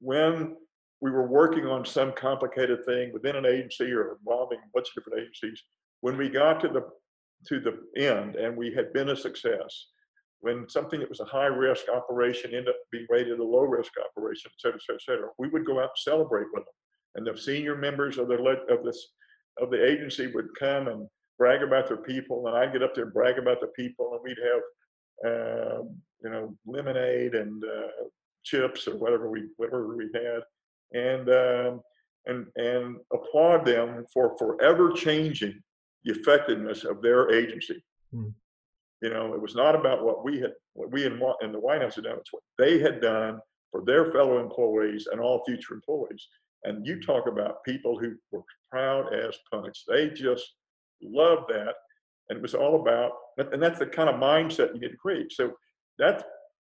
when 0.00 0.34
we 1.04 1.10
were 1.10 1.28
working 1.42 1.66
on 1.66 1.84
some 1.84 2.12
complicated 2.28 2.78
thing 2.84 3.12
within 3.12 3.36
an 3.36 3.46
agency 3.56 3.92
or 3.92 4.16
involving 4.18 4.58
a 4.58 4.70
bunch 4.74 4.88
of 4.88 4.94
different 4.94 5.20
agencies. 5.22 5.60
When 6.00 6.16
we 6.16 6.28
got 6.28 6.60
to 6.62 6.68
the 6.68 6.84
to 7.48 7.60
the 7.66 7.74
end 8.00 8.36
and 8.36 8.56
we 8.56 8.72
had 8.72 8.92
been 8.92 9.10
a 9.10 9.16
success, 9.16 9.72
when 10.40 10.68
something 10.68 11.00
that 11.00 11.08
was 11.08 11.20
a 11.20 11.24
high 11.36 11.52
risk 11.66 11.84
operation 11.98 12.50
ended 12.52 12.68
up 12.68 12.76
being 12.92 13.06
rated 13.10 13.38
a 13.38 13.44
low 13.44 13.66
risk 13.78 13.92
operation, 14.06 14.50
et 14.54 14.60
cetera, 14.60 14.78
et 14.78 14.82
cetera, 14.82 15.00
et 15.00 15.04
cetera, 15.06 15.28
we 15.38 15.48
would 15.48 15.66
go 15.66 15.78
out 15.82 15.90
and 15.94 16.04
celebrate 16.10 16.46
with 16.54 16.64
them. 16.64 16.78
And 17.14 17.26
the 17.26 17.36
senior 17.36 17.76
members 17.76 18.18
of 18.18 18.28
the 18.28 18.36
of 18.68 18.84
this 18.84 19.08
of 19.60 19.70
the 19.70 19.84
agency 19.84 20.28
would 20.28 20.48
come 20.58 20.88
and 20.88 21.06
brag 21.38 21.62
about 21.62 21.88
their 21.88 21.98
people, 21.98 22.46
and 22.46 22.56
I'd 22.56 22.72
get 22.72 22.82
up 22.82 22.94
there 22.94 23.04
and 23.04 23.12
brag 23.12 23.38
about 23.38 23.60
the 23.60 23.68
people, 23.68 24.12
and 24.14 24.20
we'd 24.22 24.38
have 24.44 24.62
uh, 25.30 25.82
you 26.22 26.30
know 26.30 26.56
lemonade 26.66 27.34
and 27.34 27.62
uh, 27.64 28.04
chips 28.44 28.88
or 28.88 28.96
whatever 28.96 29.30
we 29.30 29.48
whatever 29.56 29.96
we 29.96 30.08
had, 30.14 30.42
and 30.92 31.28
um, 31.28 31.80
and 32.26 32.46
and 32.56 32.96
applaud 33.12 33.66
them 33.66 34.06
for 34.12 34.36
forever 34.38 34.92
changing 34.92 35.60
the 36.04 36.12
effectiveness 36.12 36.84
of 36.84 37.02
their 37.02 37.32
agency. 37.32 37.84
Mm. 38.14 38.32
You 39.02 39.10
know, 39.10 39.34
it 39.34 39.42
was 39.42 39.54
not 39.54 39.74
about 39.74 40.04
what 40.04 40.24
we 40.24 40.40
had, 40.40 40.52
what 40.74 40.92
we 40.92 41.04
in, 41.04 41.20
in 41.42 41.52
the 41.52 41.58
White 41.58 41.82
House 41.82 41.96
had 41.96 42.04
done. 42.04 42.18
It's 42.18 42.32
what 42.32 42.42
they 42.56 42.78
had 42.78 43.00
done 43.00 43.40
for 43.72 43.82
their 43.84 44.12
fellow 44.12 44.38
employees 44.38 45.08
and 45.10 45.20
all 45.20 45.44
future 45.44 45.74
employees. 45.74 46.28
And 46.64 46.86
you 46.86 47.00
talk 47.00 47.26
about 47.26 47.64
people 47.64 47.98
who 47.98 48.14
were 48.30 48.42
proud 48.70 49.12
as 49.12 49.36
punch. 49.50 49.84
They 49.88 50.10
just 50.10 50.44
loved 51.02 51.50
that. 51.50 51.74
And 52.28 52.38
it 52.38 52.42
was 52.42 52.54
all 52.54 52.80
about, 52.80 53.12
and 53.36 53.62
that's 53.62 53.78
the 53.78 53.86
kind 53.86 54.08
of 54.08 54.16
mindset 54.16 54.74
you 54.74 54.80
need 54.80 54.90
to 54.90 54.96
create. 54.96 55.32
So 55.32 55.52
that's, 55.98 56.22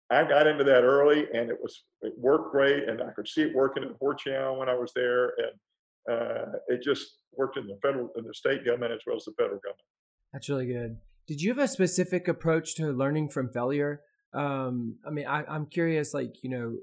I 0.09 0.23
got 0.23 0.47
into 0.47 0.63
that 0.63 0.83
early 0.83 1.27
and 1.33 1.49
it 1.49 1.57
was, 1.61 1.83
it 2.01 2.13
worked 2.17 2.51
great. 2.51 2.87
And 2.87 3.01
I 3.01 3.11
could 3.11 3.27
see 3.27 3.41
it 3.41 3.53
working 3.53 3.83
in 3.83 3.93
Horchow 4.01 4.57
when 4.57 4.69
I 4.69 4.73
was 4.73 4.91
there. 4.95 5.33
And 5.37 6.17
uh, 6.17 6.45
it 6.69 6.81
just 6.81 7.17
worked 7.35 7.57
in 7.57 7.67
the 7.67 7.77
federal, 7.81 8.09
in 8.17 8.25
the 8.25 8.33
state 8.33 8.65
government 8.65 8.93
as 8.93 9.01
well 9.05 9.17
as 9.17 9.25
the 9.25 9.33
federal 9.37 9.59
government. 9.59 9.85
That's 10.33 10.49
really 10.49 10.67
good. 10.67 10.97
Did 11.27 11.41
you 11.41 11.49
have 11.49 11.59
a 11.59 11.67
specific 11.67 12.27
approach 12.27 12.73
to 12.75 12.91
learning 12.91 13.29
from 13.29 13.49
failure? 13.49 14.01
Um, 14.33 14.95
I 15.05 15.11
mean, 15.11 15.27
I, 15.27 15.43
I'm 15.43 15.65
curious, 15.65 16.13
like, 16.13 16.43
you 16.43 16.49
know, 16.49 16.77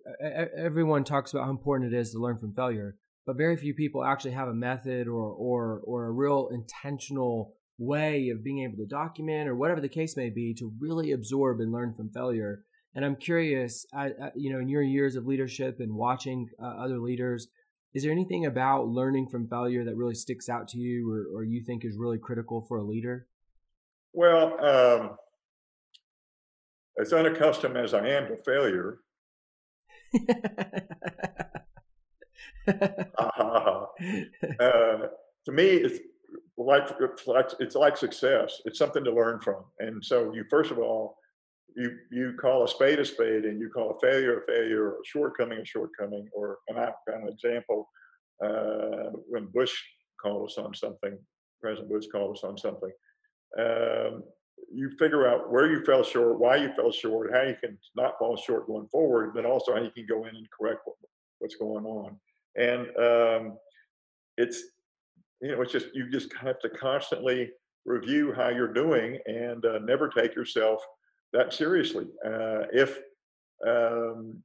everyone 0.57 1.05
talks 1.05 1.33
about 1.33 1.45
how 1.45 1.51
important 1.51 1.93
it 1.93 1.97
is 1.97 2.13
to 2.13 2.19
learn 2.19 2.39
from 2.39 2.53
failure 2.53 2.97
but 3.27 3.37
very 3.37 3.57
few 3.57 3.75
people 3.75 4.05
actually 4.05 4.31
have 4.31 4.49
a 4.49 4.55
method 4.55 5.09
or 5.09 5.31
or 5.33 5.83
or 5.85 6.07
a 6.07 6.13
real 6.13 6.49
intentional 6.53 7.55
way 7.79 8.31
of 8.31 8.43
being 8.43 8.63
able 8.63 8.77
to 8.77 8.87
document 8.87 9.49
or 9.49 9.55
whatever 9.55 9.81
the 9.81 9.89
case 9.89 10.17
may 10.17 10.31
be 10.31 10.55
to 10.55 10.73
really 10.81 11.13
absorb 11.13 11.61
and 11.61 11.73
learn 11.73 11.93
from 11.95 12.09
failure. 12.11 12.65
And 12.95 13.05
I'm 13.05 13.17
curious, 13.17 13.85
I, 13.93 14.07
I, 14.07 14.31
you 14.35 14.51
know, 14.51 14.61
in 14.61 14.69
your 14.69 14.81
years 14.81 15.17
of 15.17 15.27
leadership 15.27 15.81
and 15.81 15.95
watching 15.95 16.49
uh, 16.63 16.67
other 16.67 16.99
leaders, 16.99 17.49
is 17.93 18.03
there 18.03 18.13
anything 18.13 18.47
about 18.47 18.89
learning 18.89 19.29
from 19.29 19.49
failure 19.49 19.85
that 19.85 19.97
really 19.97 20.15
sticks 20.15 20.49
out 20.49 20.69
to 20.69 20.79
you 20.79 21.11
or, 21.13 21.41
or 21.41 21.45
you 21.45 21.63
think 21.63 21.85
is 21.85 21.99
really 21.99 22.19
critical 22.19 22.65
for 22.67 22.79
a 22.79 22.83
leader? 22.83 23.27
Well, 24.15 24.59
um, 24.65 25.17
as 26.99 27.13
unaccustomed 27.13 27.77
as 27.77 27.93
I 27.93 28.07
am 28.09 28.29
to 28.29 28.37
failure, 28.37 29.01
uh, 32.69 33.87
to 35.45 35.53
me, 35.53 35.67
it's 35.67 36.01
like 36.59 36.89
like 37.27 37.51
it's 37.61 37.75
like 37.75 37.97
success. 37.97 38.61
It's 38.65 38.79
something 38.79 39.05
to 39.05 39.13
learn 39.13 39.41
from. 39.41 39.65
And 39.79 40.05
so 40.05 40.33
you 40.35 40.45
first 40.51 40.71
of 40.71 40.79
all, 40.79 41.17
you 41.77 41.97
you 42.11 42.35
call 42.41 42.65
a 42.65 42.69
spade 42.69 42.99
a 42.99 43.05
spade, 43.05 43.45
and 43.45 43.61
you 43.61 43.69
call 43.69 43.91
a 43.91 44.01
failure 44.01 44.41
a 44.41 44.47
failure, 44.47 44.85
or 44.85 44.93
a 44.93 45.05
shortcoming 45.05 45.59
a 45.59 45.65
shortcoming. 45.65 46.29
Or 46.33 46.59
an 46.69 47.29
example 47.29 47.89
uh, 48.45 49.11
when 49.29 49.47
Bush 49.47 49.75
called 50.21 50.51
us 50.51 50.59
on 50.59 50.75
something. 50.75 51.19
President 51.61 51.91
Bush 51.91 52.07
called 52.11 52.37
us 52.37 52.45
on 52.45 52.57
something. 52.59 52.93
Um, 53.59 54.25
you 54.73 54.91
figure 54.99 55.29
out 55.29 55.51
where 55.51 55.71
you 55.71 55.85
fell 55.85 56.03
short, 56.03 56.41
why 56.41 56.57
you 56.57 56.73
fell 56.75 56.91
short, 56.91 57.33
how 57.33 57.43
you 57.43 57.55
can 57.63 57.79
not 57.95 58.19
fall 58.19 58.37
short 58.37 58.67
going 58.67 58.89
forward, 58.89 59.33
but 59.35 59.47
also 59.47 59.75
how 59.75 59.81
you 59.81 59.91
can 59.91 60.07
go 60.07 60.25
in 60.25 60.35
and 60.35 60.47
correct 60.51 60.81
what, 60.85 60.97
what's 61.39 61.57
going 61.57 61.85
on 61.85 62.19
and 62.57 62.89
um, 62.97 63.59
it's 64.37 64.63
you 65.41 65.53
know 65.53 65.63
it's 65.63 65.73
just 65.73 65.89
you 65.95 66.11
just 66.11 66.33
have 66.35 66.59
to 66.61 66.69
constantly 66.71 67.51
review 67.85 68.33
how 68.33 68.49
you're 68.49 68.73
doing 68.73 69.19
and 69.27 69.65
uh, 69.65 69.79
never 69.79 70.09
take 70.09 70.35
yourself 70.35 70.83
that 71.33 71.53
seriously 71.53 72.07
uh, 72.25 72.65
if 72.73 72.99
um, 73.67 74.43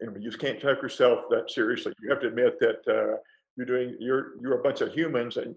you, 0.00 0.20
just 0.20 0.38
can't 0.38 0.60
take 0.60 0.82
yourself 0.82 1.24
that 1.30 1.50
seriously. 1.50 1.92
You 2.02 2.10
have 2.10 2.20
to 2.20 2.28
admit 2.28 2.58
that 2.60 2.80
uh, 2.88 3.16
you're 3.56 3.66
doing 3.66 3.96
you're 3.98 4.32
you're 4.40 4.58
a 4.58 4.62
bunch 4.62 4.80
of 4.80 4.92
humans 4.92 5.36
and 5.36 5.54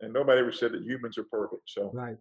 and 0.00 0.12
nobody 0.12 0.40
ever 0.40 0.52
said 0.52 0.72
that 0.72 0.82
humans 0.82 1.18
are 1.18 1.24
perfect 1.24 1.62
so. 1.66 1.90
Right. 1.92 2.16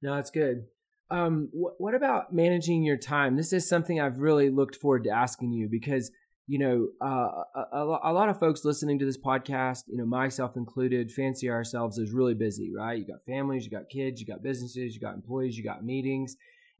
No 0.00 0.14
that's 0.14 0.30
good. 0.30 0.64
Um, 1.10 1.50
wh- 1.52 1.78
what 1.80 1.94
about 1.94 2.32
managing 2.32 2.82
your 2.82 2.96
time? 2.96 3.36
This 3.36 3.52
is 3.52 3.68
something 3.68 4.00
i've 4.00 4.18
really 4.20 4.50
looked 4.50 4.76
forward 4.76 5.04
to 5.04 5.10
asking 5.10 5.52
you 5.52 5.68
because 5.68 6.10
you 6.46 6.58
know, 6.58 6.88
uh, 7.00 7.44
a, 7.72 7.98
a, 8.04 8.12
lot 8.12 8.28
of 8.28 8.38
folks 8.38 8.64
listening 8.64 8.98
to 8.98 9.04
this 9.04 9.18
podcast, 9.18 9.84
you 9.86 9.96
know, 9.96 10.04
myself 10.04 10.56
included, 10.56 11.12
fancy 11.12 11.48
ourselves 11.48 11.98
as 11.98 12.10
really 12.10 12.34
busy, 12.34 12.72
right? 12.74 12.98
You 12.98 13.06
got 13.06 13.24
families, 13.24 13.64
you 13.64 13.70
got 13.70 13.88
kids, 13.88 14.20
you 14.20 14.26
got 14.26 14.42
businesses, 14.42 14.94
you 14.94 15.00
got 15.00 15.14
employees, 15.14 15.56
you 15.56 15.62
got 15.62 15.84
meetings. 15.84 16.36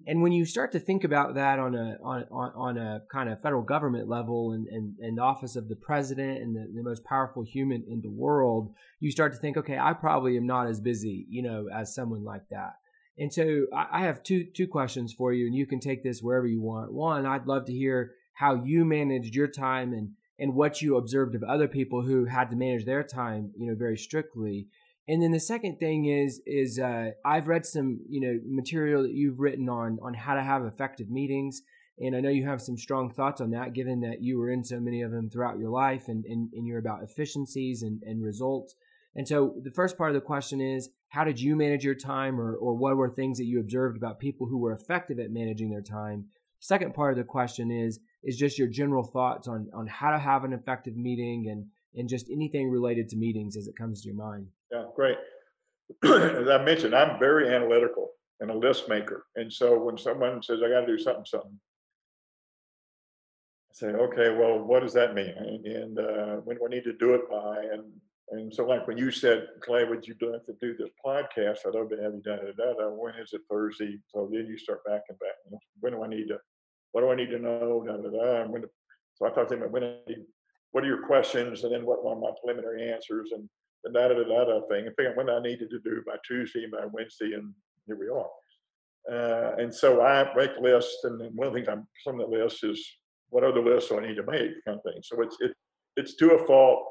And 0.07 0.21
when 0.21 0.33
you 0.33 0.45
start 0.45 0.73
to 0.73 0.81
think 0.81 1.05
about 1.05 1.37
that 1.37 1.61
on 1.61 1.77
a 1.77 1.97
on, 2.03 2.25
on 2.33 2.77
a 2.77 3.03
kind 3.13 3.29
of 3.29 3.41
federal 3.41 3.63
government 3.63 4.09
level 4.09 4.53
and, 4.53 4.67
and, 4.67 4.97
and 4.99 5.21
office 5.21 5.55
of 5.55 5.69
the 5.69 5.77
president 5.77 6.43
and 6.43 6.57
the, 6.57 6.69
the 6.75 6.83
most 6.83 7.05
powerful 7.05 7.45
human 7.45 7.85
in 7.89 8.01
the 8.01 8.11
world, 8.11 8.75
you 8.99 9.13
start 9.13 9.33
to 9.33 9.39
think, 9.39 9.57
okay, 9.57 9.79
I 9.79 9.93
probably 9.93 10.37
am 10.37 10.47
not 10.47 10.67
as 10.67 10.81
busy, 10.81 11.27
you 11.29 11.43
know, 11.43 11.69
as 11.73 11.95
someone 11.95 12.25
like 12.25 12.49
that. 12.51 12.75
And 13.19 13.33
so 13.33 13.67
I 13.73 14.01
have 14.01 14.23
two 14.23 14.45
two 14.45 14.67
questions 14.67 15.13
for 15.13 15.33
you, 15.33 15.47
and 15.47 15.55
you 15.55 15.67
can 15.67 15.81
take 15.81 16.03
this 16.03 16.23
wherever 16.23 16.47
you 16.47 16.61
want. 16.61 16.93
One, 16.93 17.27
I'd 17.27 17.47
love 17.47 17.67
to 17.67 17.73
hear 17.73 18.13
how 18.35 18.63
you 18.65 18.85
managed 18.85 19.35
your 19.35 19.49
time 19.49 19.93
and 19.93 20.11
and 20.39 20.55
what 20.55 20.83
you 20.83 20.97
observed 20.97 21.35
of 21.35 21.45
other 21.45 21.69
people 21.69 22.03
who 22.03 22.25
had 22.25 22.51
to 22.51 22.57
manage 22.57 22.85
their 22.85 23.05
time, 23.05 23.53
you 23.57 23.69
know, 23.69 23.77
very 23.77 23.97
strictly. 23.97 24.67
And 25.09 25.23
then 25.23 25.31
the 25.31 25.41
second 25.41 25.79
thing 25.79 26.07
is 26.07 26.41
is 26.47 26.79
uh, 26.79 27.11
I've 27.25 27.49
read 27.49 27.67
some 27.67 28.01
you 28.09 28.21
know 28.21 28.39
material 28.47 29.03
that 29.03 29.13
you've 29.13 29.41
written 29.41 29.69
on 29.69 29.99
on 30.03 30.15
how 30.15 30.35
to 30.35 30.43
have 30.43 30.65
effective 30.65 31.11
meetings, 31.11 31.63
and 31.99 32.15
I 32.15 32.21
know 32.21 32.29
you 32.29 32.47
have 32.47 32.63
some 32.63 32.79
strong 32.79 33.11
thoughts 33.11 33.41
on 33.41 33.51
that, 33.51 33.73
given 33.73 34.01
that 34.01 34.23
you 34.23 34.39
were 34.39 34.51
in 34.51 34.65
so 34.65 34.79
many 34.79 35.03
of 35.03 35.11
them 35.11 35.29
throughout 35.29 35.59
your 35.59 35.71
life, 35.71 36.07
and 36.07 36.25
and, 36.25 36.51
and 36.53 36.67
you're 36.67 36.79
about 36.79 37.03
efficiencies 37.03 37.83
and, 37.83 38.03
and 38.05 38.23
results. 38.23 38.75
And 39.15 39.29
so 39.29 39.55
the 39.63 39.73
first 39.73 39.99
part 39.99 40.11
of 40.11 40.15
the 40.15 40.21
question 40.21 40.61
is, 40.61 40.89
how 41.09 41.25
did 41.25 41.39
you 41.39 41.57
manage 41.57 41.85
your 41.85 41.97
time, 41.97 42.41
or 42.41 42.55
or 42.55 42.75
what 42.75 42.97
were 42.97 43.11
things 43.11 43.39
that 43.39 43.45
you 43.45 43.59
observed 43.59 43.97
about 43.97 44.21
people 44.21 44.47
who 44.47 44.59
were 44.59 44.73
effective 44.73 45.19
at 45.19 45.33
managing 45.33 45.71
their 45.71 45.83
time? 45.83 46.27
Second 46.63 46.95
part 46.95 47.11
of 47.11 47.19
the 47.19 47.25
question 47.25 47.73
is 47.73 47.99
is 48.23 48.37
just 48.37 48.57
your 48.57 48.69
general 48.69 49.03
thoughts 49.03 49.49
on 49.49 49.69
on 49.75 49.85
how 49.89 50.13
to 50.13 50.19
have 50.19 50.45
an 50.45 50.53
effective 50.53 50.97
meeting 50.97 51.49
and 51.51 51.67
and 51.97 52.09
just 52.09 52.31
anything 52.31 52.71
related 52.71 53.09
to 53.09 53.17
meetings 53.17 53.57
as 53.57 53.67
it 53.67 53.75
comes 53.77 54.01
to 54.01 54.07
your 54.07 54.17
mind. 54.17 54.47
Yeah, 54.71 54.85
great. 54.95 55.19
as 56.05 56.49
I 56.49 56.63
mentioned, 56.65 56.95
I'm 56.95 57.19
very 57.19 57.53
analytical 57.53 58.11
and 58.39 58.49
a 58.49 58.57
list 58.57 58.89
maker, 58.89 59.27
and 59.35 59.53
so 59.53 59.77
when 59.77 59.99
someone 59.99 60.41
says 60.41 60.61
I 60.65 60.69
got 60.69 60.87
to 60.87 60.87
do 60.87 61.03
something, 61.03 61.25
something, 61.27 61.59
I 63.71 63.75
say, 63.75 63.87
okay, 63.89 64.31
well, 64.31 64.61
what 64.61 64.83
does 64.83 64.93
that 64.95 65.15
mean? 65.15 65.35
And, 65.37 65.67
and 65.67 65.99
uh, 65.99 66.37
when 66.45 66.59
do 66.59 66.67
I 66.67 66.71
need 66.71 66.85
to 66.85 66.93
do 66.93 67.15
it 67.15 67.29
by? 67.29 67.57
And 67.73 67.91
and 68.31 68.55
so, 68.55 68.65
like 68.65 68.87
when 68.87 68.97
you 68.97 69.11
said, 69.11 69.49
Clay, 69.65 69.83
would 69.83 70.07
you 70.07 70.15
have 70.33 70.45
to 70.47 70.55
do 70.61 70.77
this 70.77 70.91
podcast? 71.05 71.67
I'd 71.67 71.75
love 71.75 71.91
to 71.91 72.01
have 72.01 72.15
you 72.15 72.23
done 72.23 72.39
it. 72.41 72.55
When 72.57 73.15
is 73.17 73.33
it 73.33 73.41
Thursday? 73.51 73.99
So 74.15 74.31
then 74.33 74.47
you 74.47 74.57
start 74.57 74.85
back 74.85 75.03
and 75.09 75.19
back. 75.19 75.61
When 75.81 75.95
do 75.95 76.05
I 76.05 76.07
need 76.07 76.29
to 76.29 76.39
what 76.93 77.03
do 77.03 77.11
I 77.11 77.17
need 77.17 77.31
to 77.31 77.39
know? 77.39 77.85
Da, 77.87 77.97
da, 77.97 78.09
da. 78.09 78.59
So 79.17 79.27
I 79.27 79.31
talked 79.31 79.51
to 79.51 79.57
him, 79.57 79.73
need, 79.73 80.25
what 80.73 80.85
are 80.85 80.87
your 80.87 81.07
questions? 81.07 81.65
And 81.65 81.73
then 81.73 81.85
what 81.85 82.01
are 82.07 82.17
my 82.17 82.31
preliminary 82.43 82.91
answers? 82.91 83.31
And 83.33 83.49
the 83.85 83.91
da 83.91 84.09
da 84.09 84.15
da 84.15 84.45
da 84.45 84.67
thing. 84.69 84.87
And 84.87 84.97
figure 84.97 85.11
out 85.11 85.17
when 85.17 85.31
I 85.31 85.41
needed 85.41 85.71
to 85.71 85.81
do 85.81 86.03
by 86.07 86.17
Tuesday 86.27 86.65
and 86.65 86.73
by 86.73 86.87
Wednesday, 86.93 87.33
and 87.35 87.53
here 87.87 87.99
we 87.99 88.09
are. 88.09 88.29
Uh, 89.11 89.57
and 89.57 89.75
so 89.75 90.01
I 90.01 90.33
make 90.37 90.53
lists, 90.61 91.05
and 91.05 91.19
one 91.35 91.49
of 91.49 91.53
the 91.53 91.59
things 91.59 91.69
I'm 91.69 91.87
some 92.05 92.21
of 92.21 92.31
the 92.31 92.37
lists 92.37 92.63
is 92.63 92.85
what 93.31 93.45
other 93.45 93.63
lists 93.63 93.89
do 93.89 93.99
I 93.99 94.07
need 94.07 94.17
to 94.17 94.23
make, 94.31 94.53
kind 94.65 94.79
of 94.79 94.83
thing. 94.85 95.03
So 95.03 95.21
it's 95.23 95.37
it 95.41 95.53
it's 95.97 96.15
to 96.17 96.35
a 96.35 96.47
fault, 96.47 96.87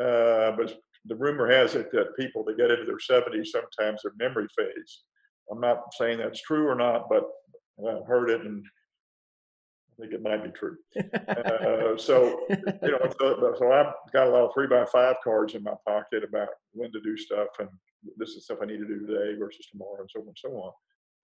uh, 0.00 0.52
but 0.52 0.80
the 1.06 1.16
rumor 1.16 1.50
has 1.50 1.74
it 1.74 1.90
that 1.92 2.16
people 2.18 2.44
that 2.44 2.56
get 2.56 2.70
into 2.70 2.84
their 2.84 2.96
70s 2.96 3.46
sometimes 3.46 4.02
their 4.02 4.12
memory 4.18 4.46
fades. 4.56 5.04
I'm 5.50 5.60
not 5.60 5.82
saying 5.98 6.18
that's 6.18 6.42
true 6.42 6.66
or 6.66 6.74
not, 6.74 7.08
but 7.08 7.24
I've 7.86 8.06
heard 8.06 8.30
it, 8.30 8.40
and 8.42 8.64
think 10.00 10.12
it 10.12 10.22
might 10.22 10.44
be 10.44 10.50
true. 10.50 10.76
uh, 10.96 11.96
so, 11.96 12.40
you 12.48 12.90
know, 12.90 13.12
so, 13.18 13.54
so, 13.58 13.72
I've 13.72 13.92
got 14.12 14.26
a 14.26 14.30
lot 14.30 14.44
of 14.44 14.54
three 14.54 14.66
by 14.66 14.84
five 14.86 15.16
cards 15.22 15.54
in 15.54 15.62
my 15.62 15.74
pocket 15.86 16.24
about 16.24 16.48
when 16.72 16.92
to 16.92 17.00
do 17.00 17.16
stuff 17.16 17.48
and 17.58 17.68
this 18.16 18.30
is 18.30 18.44
stuff 18.44 18.58
I 18.62 18.66
need 18.66 18.78
to 18.78 18.86
do 18.86 19.06
today 19.06 19.38
versus 19.38 19.66
tomorrow 19.70 20.00
and 20.00 20.10
so 20.10 20.20
on 20.20 20.28
and 20.28 20.38
so 20.38 20.48
on. 20.50 20.72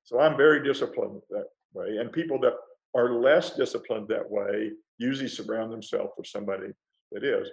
So 0.04 0.20
I'm 0.20 0.36
very 0.36 0.62
disciplined 0.62 1.20
that 1.30 1.46
way. 1.72 1.96
And 1.98 2.12
people 2.12 2.38
that 2.40 2.54
are 2.94 3.14
less 3.14 3.56
disciplined 3.56 4.08
that 4.08 4.30
way 4.30 4.72
usually 4.98 5.28
surround 5.28 5.72
themselves 5.72 6.12
with 6.16 6.26
somebody 6.26 6.68
that 7.12 7.24
is. 7.24 7.48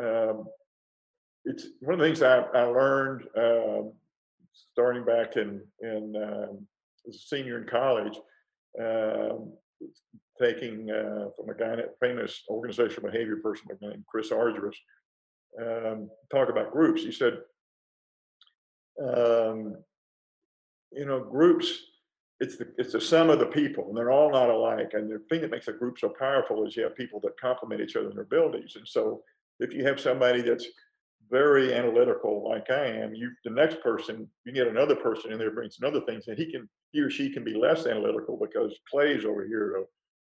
Um, 0.00 0.44
it's 1.44 1.66
one 1.80 1.94
of 1.94 2.00
the 2.00 2.06
things 2.06 2.22
I, 2.22 2.40
I 2.54 2.62
learned 2.62 3.24
um, 3.36 3.92
starting 4.52 5.04
back 5.04 5.36
in 5.36 5.62
in 5.80 6.14
um, 6.16 6.66
as 7.08 7.16
a 7.16 7.18
senior 7.18 7.58
in 7.58 7.66
college, 7.66 8.18
um, 8.80 9.52
taking 10.40 10.90
uh, 10.90 11.28
from 11.36 11.50
a 11.50 11.54
guy, 11.54 11.76
famous 12.00 12.42
organizational 12.48 13.10
behavior 13.10 13.36
person 13.42 13.66
named 13.80 14.04
Chris 14.08 14.30
Argyris, 14.30 14.76
um, 15.60 16.10
talk 16.30 16.48
about 16.48 16.72
groups. 16.72 17.02
He 17.02 17.12
said, 17.12 17.38
um, 19.02 19.76
you 20.92 21.06
know, 21.06 21.20
groups. 21.20 21.82
It's 22.40 22.56
the 22.56 22.72
it's 22.78 22.92
the 22.92 23.00
sum 23.00 23.30
of 23.30 23.40
the 23.40 23.46
people, 23.46 23.88
and 23.88 23.96
they're 23.96 24.12
all 24.12 24.30
not 24.30 24.48
alike. 24.48 24.90
And 24.92 25.10
the 25.10 25.18
thing 25.28 25.40
that 25.40 25.50
makes 25.50 25.66
a 25.66 25.72
group 25.72 25.98
so 25.98 26.12
powerful 26.18 26.64
is 26.64 26.76
you 26.76 26.84
have 26.84 26.94
people 26.94 27.18
that 27.24 27.40
complement 27.40 27.80
each 27.80 27.96
other 27.96 28.10
in 28.10 28.14
their 28.14 28.22
abilities. 28.22 28.76
And 28.76 28.86
so, 28.86 29.22
if 29.58 29.74
you 29.74 29.84
have 29.84 29.98
somebody 29.98 30.42
that's 30.42 30.66
very 31.30 31.74
analytical 31.74 32.48
like 32.48 32.70
I 32.70 32.86
am, 32.86 33.12
you 33.14 33.32
the 33.44 33.50
next 33.50 33.80
person, 33.82 34.28
you 34.44 34.52
get 34.52 34.68
another 34.68 34.94
person 34.94 35.32
in 35.32 35.38
there 35.38 35.50
brings 35.50 35.78
another 35.80 36.00
things, 36.02 36.28
and 36.28 36.38
he 36.38 36.50
can 36.50 36.68
he 36.92 37.00
or 37.00 37.10
she 37.10 37.30
can 37.30 37.42
be 37.42 37.54
less 37.54 37.86
analytical 37.86 38.38
because 38.40 38.72
Clay's 38.88 39.24
over 39.24 39.44
here 39.44 39.84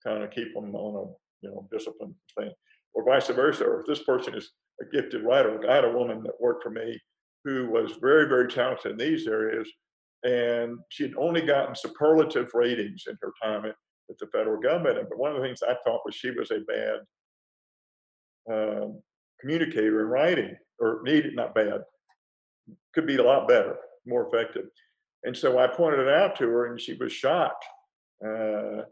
kind 0.04 0.22
of 0.22 0.30
keep 0.30 0.54
them 0.54 0.74
on 0.74 0.94
a 0.94 1.46
you 1.46 1.50
know 1.50 1.68
discipline 1.72 2.14
thing, 2.38 2.50
or 2.94 3.04
vice 3.04 3.28
versa. 3.28 3.64
Or 3.64 3.80
if 3.80 3.86
this 3.86 4.02
person 4.02 4.34
is 4.34 4.50
a 4.80 4.84
gifted 4.96 5.24
writer, 5.24 5.60
I 5.68 5.74
had 5.74 5.84
a 5.84 5.92
woman 5.92 6.22
that 6.24 6.40
worked 6.40 6.62
for 6.62 6.70
me 6.70 7.00
who 7.44 7.68
was 7.70 7.92
very 8.00 8.28
very 8.28 8.48
talented 8.48 8.92
in 8.92 8.98
these 8.98 9.26
areas, 9.26 9.68
and 10.24 10.78
she 10.88 11.04
had 11.04 11.16
only 11.16 11.42
gotten 11.42 11.74
superlative 11.74 12.50
ratings 12.54 13.04
in 13.08 13.16
her 13.22 13.32
time 13.42 13.64
at, 13.64 13.74
at 14.10 14.18
the 14.18 14.26
federal 14.28 14.60
government. 14.60 15.08
But 15.08 15.18
one 15.18 15.30
of 15.30 15.40
the 15.40 15.46
things 15.46 15.62
I 15.62 15.76
thought 15.84 16.02
was 16.04 16.14
she 16.14 16.30
was 16.30 16.50
a 16.50 16.60
bad 16.60 17.00
um, 18.50 19.02
communicator 19.40 20.00
in 20.00 20.06
writing 20.06 20.56
or 20.80 21.00
needed, 21.04 21.34
not 21.34 21.54
bad, 21.54 21.82
could 22.94 23.06
be 23.06 23.16
a 23.16 23.22
lot 23.22 23.48
better, 23.48 23.76
more 24.06 24.26
effective. 24.26 24.66
And 25.24 25.36
so 25.36 25.58
I 25.58 25.66
pointed 25.66 26.00
it 26.00 26.08
out 26.08 26.36
to 26.36 26.44
her 26.44 26.66
and 26.66 26.80
she 26.80 26.94
was 26.94 27.12
shocked. 27.12 27.64
Uh, 28.24 28.82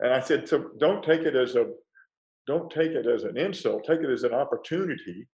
and 0.00 0.12
I 0.12 0.20
said, 0.20 0.48
so 0.48 0.70
don't 0.78 1.02
take 1.02 1.22
it 1.22 1.36
as 1.36 1.54
a, 1.54 1.66
don't 2.46 2.70
take 2.70 2.92
it 2.92 3.06
as 3.06 3.24
an 3.24 3.36
insult, 3.36 3.84
take 3.84 4.00
it 4.00 4.10
as 4.10 4.22
an 4.22 4.34
opportunity. 4.34 5.26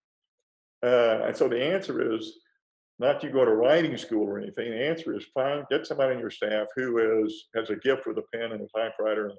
Uh, 0.82 1.22
and 1.26 1.36
so 1.36 1.48
the 1.48 1.62
answer 1.62 2.14
is 2.14 2.38
not 2.98 3.22
you 3.22 3.30
go 3.30 3.44
to 3.44 3.54
writing 3.54 3.96
school 3.96 4.26
or 4.28 4.38
anything. 4.38 4.70
The 4.70 4.86
answer 4.86 5.16
is 5.16 5.24
find, 5.34 5.64
get 5.70 5.86
somebody 5.86 6.14
on 6.14 6.20
your 6.20 6.30
staff 6.30 6.68
who 6.76 7.24
is, 7.24 7.46
has 7.54 7.70
a 7.70 7.76
gift 7.76 8.06
with 8.06 8.18
a 8.18 8.24
pen 8.32 8.52
and 8.52 8.60
a 8.60 8.78
typewriter 8.78 9.26
and, 9.26 9.38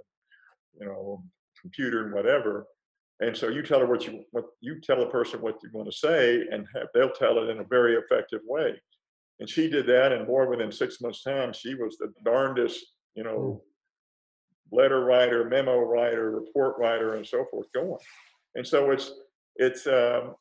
you 0.80 0.86
know, 0.88 1.24
computer 1.62 2.06
and 2.06 2.14
whatever, 2.14 2.68
and 3.22 3.36
so 3.36 3.48
you 3.48 3.64
tell 3.64 3.80
her 3.80 3.86
what 3.86 4.06
you 4.06 4.24
what 4.32 4.46
you 4.60 4.82
tell 4.82 5.02
a 5.02 5.10
person 5.10 5.42
what 5.42 5.58
you 5.64 5.70
want 5.72 5.90
to 5.90 5.98
say, 5.98 6.46
and 6.52 6.68
have, 6.76 6.88
they'll 6.94 7.12
tell 7.12 7.38
it 7.40 7.50
in 7.50 7.60
a 7.60 7.64
very 7.64 7.96
effective 7.96 8.42
way. 8.46 8.82
And 9.40 9.50
she 9.50 9.70
did 9.70 9.88
that, 9.88 10.12
and 10.12 10.28
more 10.28 10.50
within 10.50 10.72
six 10.72 11.02
months' 11.02 11.24
time, 11.24 11.54
she 11.54 11.76
was 11.76 11.98
the 11.98 12.12
darndest, 12.24 12.86
you 13.16 13.24
know, 13.24 13.62
hmm. 13.64 13.75
Letter 14.72 15.04
writer, 15.06 15.46
memo 15.46 15.80
writer, 15.80 16.32
report 16.32 16.78
writer, 16.78 17.16
and 17.16 17.26
so 17.26 17.46
forth 17.52 17.68
going. 17.74 17.98
And 18.56 18.66
so 18.66 18.92
it's 18.92 19.12
it's 19.58 19.88
um, 19.88 20.36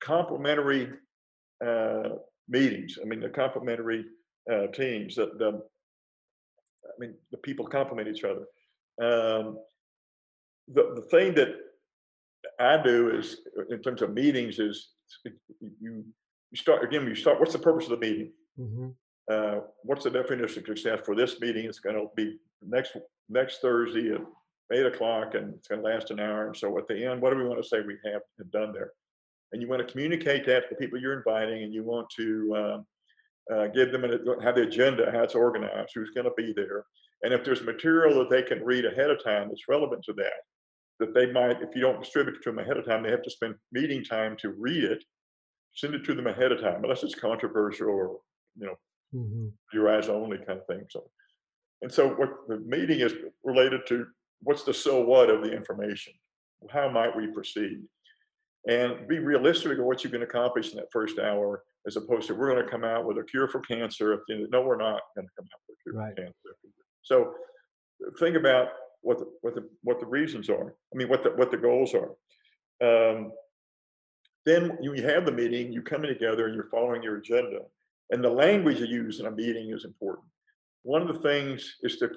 complementary 0.00 0.90
uh, 1.64 2.10
meetings. 2.48 2.98
I 3.00 3.04
mean, 3.06 3.20
the 3.20 3.28
complementary 3.28 4.04
uh, 4.50 4.66
teams 4.68 5.16
that 5.16 5.38
the 5.38 5.62
I 6.84 6.94
mean, 6.98 7.14
the 7.30 7.38
people 7.38 7.66
complement 7.66 8.08
each 8.08 8.24
other. 8.24 8.46
Um, 9.00 9.58
the, 10.68 10.92
the 10.94 11.06
thing 11.10 11.34
that 11.34 11.54
I 12.58 12.82
do 12.82 13.10
is, 13.16 13.38
in 13.70 13.80
terms 13.82 14.02
of 14.02 14.12
meetings, 14.12 14.58
is 14.58 14.90
you, 15.60 16.04
you 16.50 16.56
start 16.56 16.84
again. 16.84 17.06
You 17.06 17.14
start. 17.14 17.40
What's 17.40 17.52
the 17.52 17.58
purpose 17.58 17.84
of 17.84 18.00
the 18.00 18.06
meeting? 18.06 18.32
Mm-hmm. 18.58 18.88
Uh, 19.30 19.60
what's 19.84 20.04
the 20.04 20.10
definition 20.10 20.44
of 20.44 20.50
success 20.50 21.00
for 21.04 21.14
this 21.14 21.40
meeting? 21.40 21.66
It's 21.66 21.78
going 21.78 21.96
to 21.96 22.08
be 22.16 22.38
next 22.66 22.96
next 23.28 23.60
Thursday 23.60 24.12
at 24.12 24.20
eight 24.72 24.86
o'clock, 24.86 25.34
and 25.34 25.54
it's 25.54 25.68
going 25.68 25.82
to 25.82 25.88
last 25.88 26.10
an 26.10 26.20
hour. 26.20 26.46
And 26.46 26.56
so 26.56 26.76
at 26.78 26.88
the 26.88 27.04
end, 27.04 27.20
what 27.20 27.30
do 27.30 27.36
we 27.36 27.44
want 27.44 27.62
to 27.62 27.68
say 27.68 27.80
we 27.80 27.98
have 28.04 28.22
done 28.50 28.72
there? 28.72 28.92
And 29.52 29.60
you 29.60 29.68
want 29.68 29.86
to 29.86 29.92
communicate 29.92 30.46
that 30.46 30.62
to 30.62 30.66
the 30.70 30.76
people 30.76 30.98
you're 30.98 31.18
inviting, 31.18 31.62
and 31.62 31.74
you 31.74 31.84
want 31.84 32.08
to 32.16 32.56
um, 32.56 32.86
uh, 33.54 33.66
give 33.68 33.92
them 33.92 34.04
a, 34.04 34.42
have 34.42 34.54
the 34.54 34.62
agenda, 34.62 35.10
how 35.12 35.22
it's 35.22 35.34
organized, 35.34 35.90
who's 35.94 36.10
going 36.10 36.24
to 36.24 36.32
be 36.36 36.52
there, 36.54 36.84
and 37.22 37.32
if 37.32 37.44
there's 37.44 37.62
material 37.62 38.18
that 38.18 38.30
they 38.30 38.42
can 38.42 38.64
read 38.64 38.84
ahead 38.84 39.10
of 39.10 39.22
time 39.22 39.48
that's 39.48 39.68
relevant 39.68 40.02
to 40.04 40.12
that, 40.14 40.42
that 40.98 41.14
they 41.14 41.30
might, 41.30 41.62
if 41.62 41.74
you 41.74 41.80
don't 41.80 42.00
distribute 42.00 42.36
it 42.36 42.42
to 42.42 42.50
them 42.50 42.58
ahead 42.58 42.76
of 42.76 42.84
time, 42.84 43.02
they 43.02 43.10
have 43.10 43.22
to 43.22 43.30
spend 43.30 43.54
meeting 43.70 44.04
time 44.04 44.36
to 44.38 44.50
read 44.50 44.84
it. 44.84 45.04
Send 45.74 45.94
it 45.94 46.04
to 46.04 46.14
them 46.14 46.26
ahead 46.26 46.52
of 46.52 46.60
time, 46.60 46.82
unless 46.82 47.02
it's 47.02 47.14
controversial 47.14 47.88
or 47.88 48.18
you 48.56 48.66
know 48.66 48.74
mm-hmm. 49.14 49.46
your 49.72 49.88
eyes 49.88 50.08
only 50.08 50.36
kind 50.36 50.58
of 50.58 50.66
thing. 50.66 50.84
So, 50.90 51.04
and 51.82 51.92
so 51.92 52.08
what 52.10 52.48
the 52.48 52.58
meeting 52.60 53.00
is 53.00 53.12
related 53.44 53.80
to 53.88 54.06
what's 54.42 54.62
the 54.62 54.72
so 54.72 55.00
what 55.00 55.28
of 55.28 55.42
the 55.42 55.52
information? 55.52 56.12
How 56.70 56.88
might 56.88 57.16
we 57.16 57.26
proceed? 57.26 57.80
And 58.68 59.08
be 59.08 59.18
realistic 59.18 59.78
of 59.78 59.84
what 59.84 60.04
you 60.04 60.10
can 60.10 60.22
accomplish 60.22 60.70
in 60.70 60.76
that 60.76 60.92
first 60.92 61.18
hour, 61.18 61.64
as 61.86 61.96
opposed 61.96 62.28
to 62.28 62.34
we're 62.34 62.52
going 62.52 62.64
to 62.64 62.70
come 62.70 62.84
out 62.84 63.04
with 63.04 63.18
a 63.18 63.24
cure 63.24 63.48
for 63.48 63.60
cancer. 63.60 64.22
No, 64.28 64.62
we're 64.62 64.76
not 64.76 65.00
going 65.16 65.26
to 65.26 65.32
come 65.36 65.48
out 65.52 65.60
with 65.68 65.76
a 65.76 65.82
cure 65.82 66.00
right. 66.00 66.14
for 66.14 66.22
cancer. 66.22 66.56
So 67.02 67.34
think 68.20 68.36
about 68.36 68.68
what 69.00 69.18
the, 69.18 69.26
what 69.40 69.54
the 69.56 69.68
what 69.82 69.98
the 69.98 70.06
reasons 70.06 70.48
are. 70.48 70.74
I 70.92 70.96
mean, 70.96 71.08
what 71.08 71.24
the 71.24 71.30
what 71.30 71.50
the 71.50 71.56
goals 71.56 71.94
are. 71.94 72.12
Um, 72.80 73.32
then 74.44 74.78
you 74.80 74.92
have 75.02 75.26
the 75.26 75.32
meeting, 75.32 75.72
you 75.72 75.82
come 75.82 76.02
together, 76.02 76.46
and 76.46 76.54
you're 76.54 76.68
following 76.70 77.02
your 77.02 77.16
agenda. 77.16 77.60
And 78.10 78.22
the 78.22 78.30
language 78.30 78.78
you 78.78 78.86
use 78.86 79.20
in 79.20 79.26
a 79.26 79.30
meeting 79.30 79.70
is 79.70 79.84
important. 79.84 80.26
One 80.82 81.02
of 81.02 81.08
the 81.08 81.20
things 81.20 81.76
is 81.82 81.96
to 81.98 82.10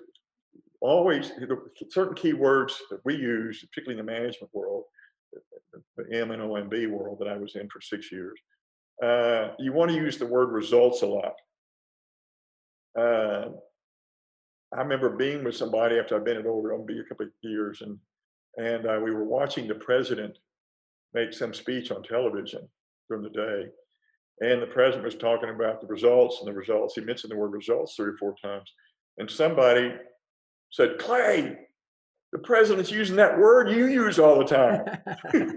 always 0.82 1.32
certain 1.90 2.16
key 2.16 2.34
words 2.34 2.82
that 2.90 3.00
we 3.06 3.16
use, 3.16 3.64
particularly 3.70 4.00
in 4.00 4.06
the 4.06 4.12
management 4.12 4.54
world, 4.54 4.84
the 5.98 6.18
M 6.18 6.32
and 6.32 6.42
OMB 6.42 6.90
world 6.90 7.20
that 7.20 7.28
I 7.28 7.38
was 7.38 7.56
in 7.56 7.68
for 7.70 7.82
six 7.82 8.12
years. 8.12 8.40
Uh, 9.04 9.50
you 9.60 9.74
want 9.74 9.92
to 9.92 9.98
use 9.98 10.18
the 10.18 10.26
word 10.26 10.52
results 10.52 11.02
a 11.02 11.08
lot. 11.08 11.34
Uh, 12.98 13.50
I 14.74 14.82
remember 14.82 15.10
being 15.10 15.44
with 15.44 15.56
somebody 15.56 16.00
after 16.00 16.16
I've 16.16 16.26
been 16.26 16.38
at 16.38 16.88
be 16.88 17.00
a 17.00 17.04
couple 17.04 17.26
of 17.26 17.32
years, 17.42 17.82
and 17.82 17.98
and 18.58 18.86
uh, 18.86 19.00
we 19.04 19.12
were 19.12 19.26
watching 19.26 19.68
the 19.68 19.76
president 19.76 20.38
make 21.14 21.34
some 21.34 21.54
speech 21.54 21.92
on 21.92 22.04
television 22.04 22.68
during 23.10 23.24
the 23.24 23.30
day, 23.30 23.66
and 24.42 24.62
the 24.62 24.68
president 24.68 25.04
was 25.04 25.16
talking 25.16 25.50
about 25.50 25.82
the 25.82 25.88
results 25.88 26.40
and 26.40 26.48
the 26.48 26.54
results. 26.54 26.96
He 26.96 27.02
mentioned 27.02 27.32
the 27.32 27.38
word 27.38 27.54
results 27.54 27.96
three 27.96 28.08
or 28.08 28.18
four 28.18 28.36
times, 28.42 28.72
and 29.18 29.30
somebody 29.30 29.94
said, 30.72 30.98
"Clay, 31.00 31.58
the 32.32 32.40
president's 32.40 32.92
using 32.92 33.16
that 33.16 33.38
word 33.40 33.70
you 33.70 33.88
use 33.88 34.20
all 34.20 34.38
the 34.38 34.46
time." 34.46 34.86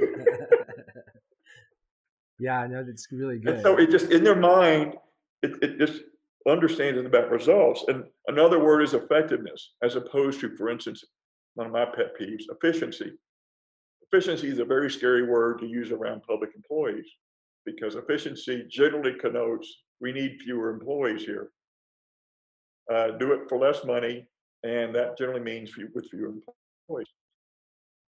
yeah, 2.39 2.61
I 2.61 2.67
know 2.69 2.85
that's 2.85 3.09
really 3.11 3.39
good. 3.39 3.55
And 3.55 3.63
so 3.63 3.77
it 3.79 3.91
just 3.91 4.13
in 4.13 4.23
their 4.23 4.37
mind, 4.37 4.95
it, 5.43 5.57
it 5.63 5.79
just 5.79 6.03
understands 6.49 6.99
about 7.05 7.31
results. 7.31 7.85
And 7.89 8.05
another 8.29 8.63
word 8.63 8.83
is 8.83 8.95
effectiveness, 8.95 9.73
as 9.83 9.97
opposed 9.97 10.41
to, 10.41 10.57
for 10.57 10.71
instance, 10.71 11.05
one 11.55 11.67
of 11.67 11.73
my 11.73 11.85
pet 11.85 12.19
peeves, 12.19 12.45
efficiency. 12.51 13.13
Efficiency 14.11 14.49
is 14.49 14.59
a 14.59 14.65
very 14.65 14.91
scary 14.91 15.25
word 15.25 15.59
to 15.59 15.67
use 15.67 15.91
around 15.91 16.23
public 16.23 16.51
employees 16.55 17.07
because 17.71 17.95
efficiency 17.95 18.65
generally 18.71 19.15
connotes 19.21 19.69
we 20.01 20.13
need 20.13 20.41
fewer 20.43 20.71
employees 20.71 21.23
here. 21.25 21.51
Uh, 22.93 23.09
do 23.19 23.33
it 23.33 23.41
for 23.49 23.59
less 23.59 23.85
money, 23.85 24.27
and 24.63 24.95
that 24.95 25.19
generally 25.19 25.41
means 25.41 25.71
few, 25.71 25.89
with 25.95 26.09
fewer 26.11 26.33
employees. 26.89 27.07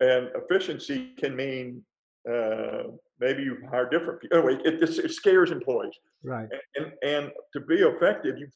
And 0.00 0.30
efficiency 0.34 1.12
can 1.18 1.36
mean 1.36 1.84
uh, 2.30 2.84
maybe 3.18 3.42
you 3.42 3.58
hire 3.70 3.88
different 3.88 4.20
people. 4.20 4.38
Anyway, 4.38 4.58
it, 4.64 4.82
it, 4.82 4.98
it 5.06 5.12
scares 5.12 5.50
employees. 5.50 5.92
Right. 6.22 6.48
And, 6.76 6.86
and, 6.86 6.92
and 7.02 7.32
to 7.52 7.60
be 7.60 7.76
effective, 7.76 8.38
you 8.38 8.48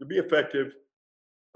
to 0.00 0.06
be 0.06 0.16
effective, 0.18 0.72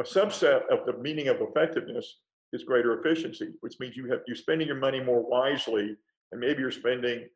a 0.01 0.05
subset 0.05 0.63
of 0.71 0.87
the 0.87 0.97
meaning 1.01 1.29
of 1.29 1.39
effectiveness 1.41 2.19
is 2.53 2.63
greater 2.63 3.01
efficiency, 3.01 3.49
which 3.61 3.75
means 3.81 3.97
you 3.97 4.09
have 4.11 4.21
you're 4.29 4.37
spending 4.37 4.69
your 4.69 4.79
money 4.79 5.01
more 5.01 5.29
wisely, 5.29 5.97
and 6.31 6.41
maybe 6.41 6.61
you're 6.61 6.71
spending 6.71 7.27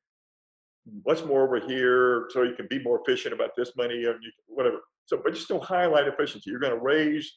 what's 1.03 1.25
more 1.25 1.45
over 1.45 1.61
here 1.61 2.29
so 2.31 2.43
you 2.43 2.55
can 2.55 2.67
be 2.69 2.83
more 2.83 3.01
efficient 3.01 3.35
about 3.35 3.51
this 3.57 3.73
money 3.77 4.05
or 4.05 4.19
whatever. 4.47 4.79
So, 5.07 5.21
but 5.23 5.35
just 5.35 5.49
don't 5.49 5.63
highlight 5.63 6.07
efficiency. 6.07 6.51
You're 6.51 6.61
going 6.61 6.75
to 6.75 6.81
raise 6.81 7.33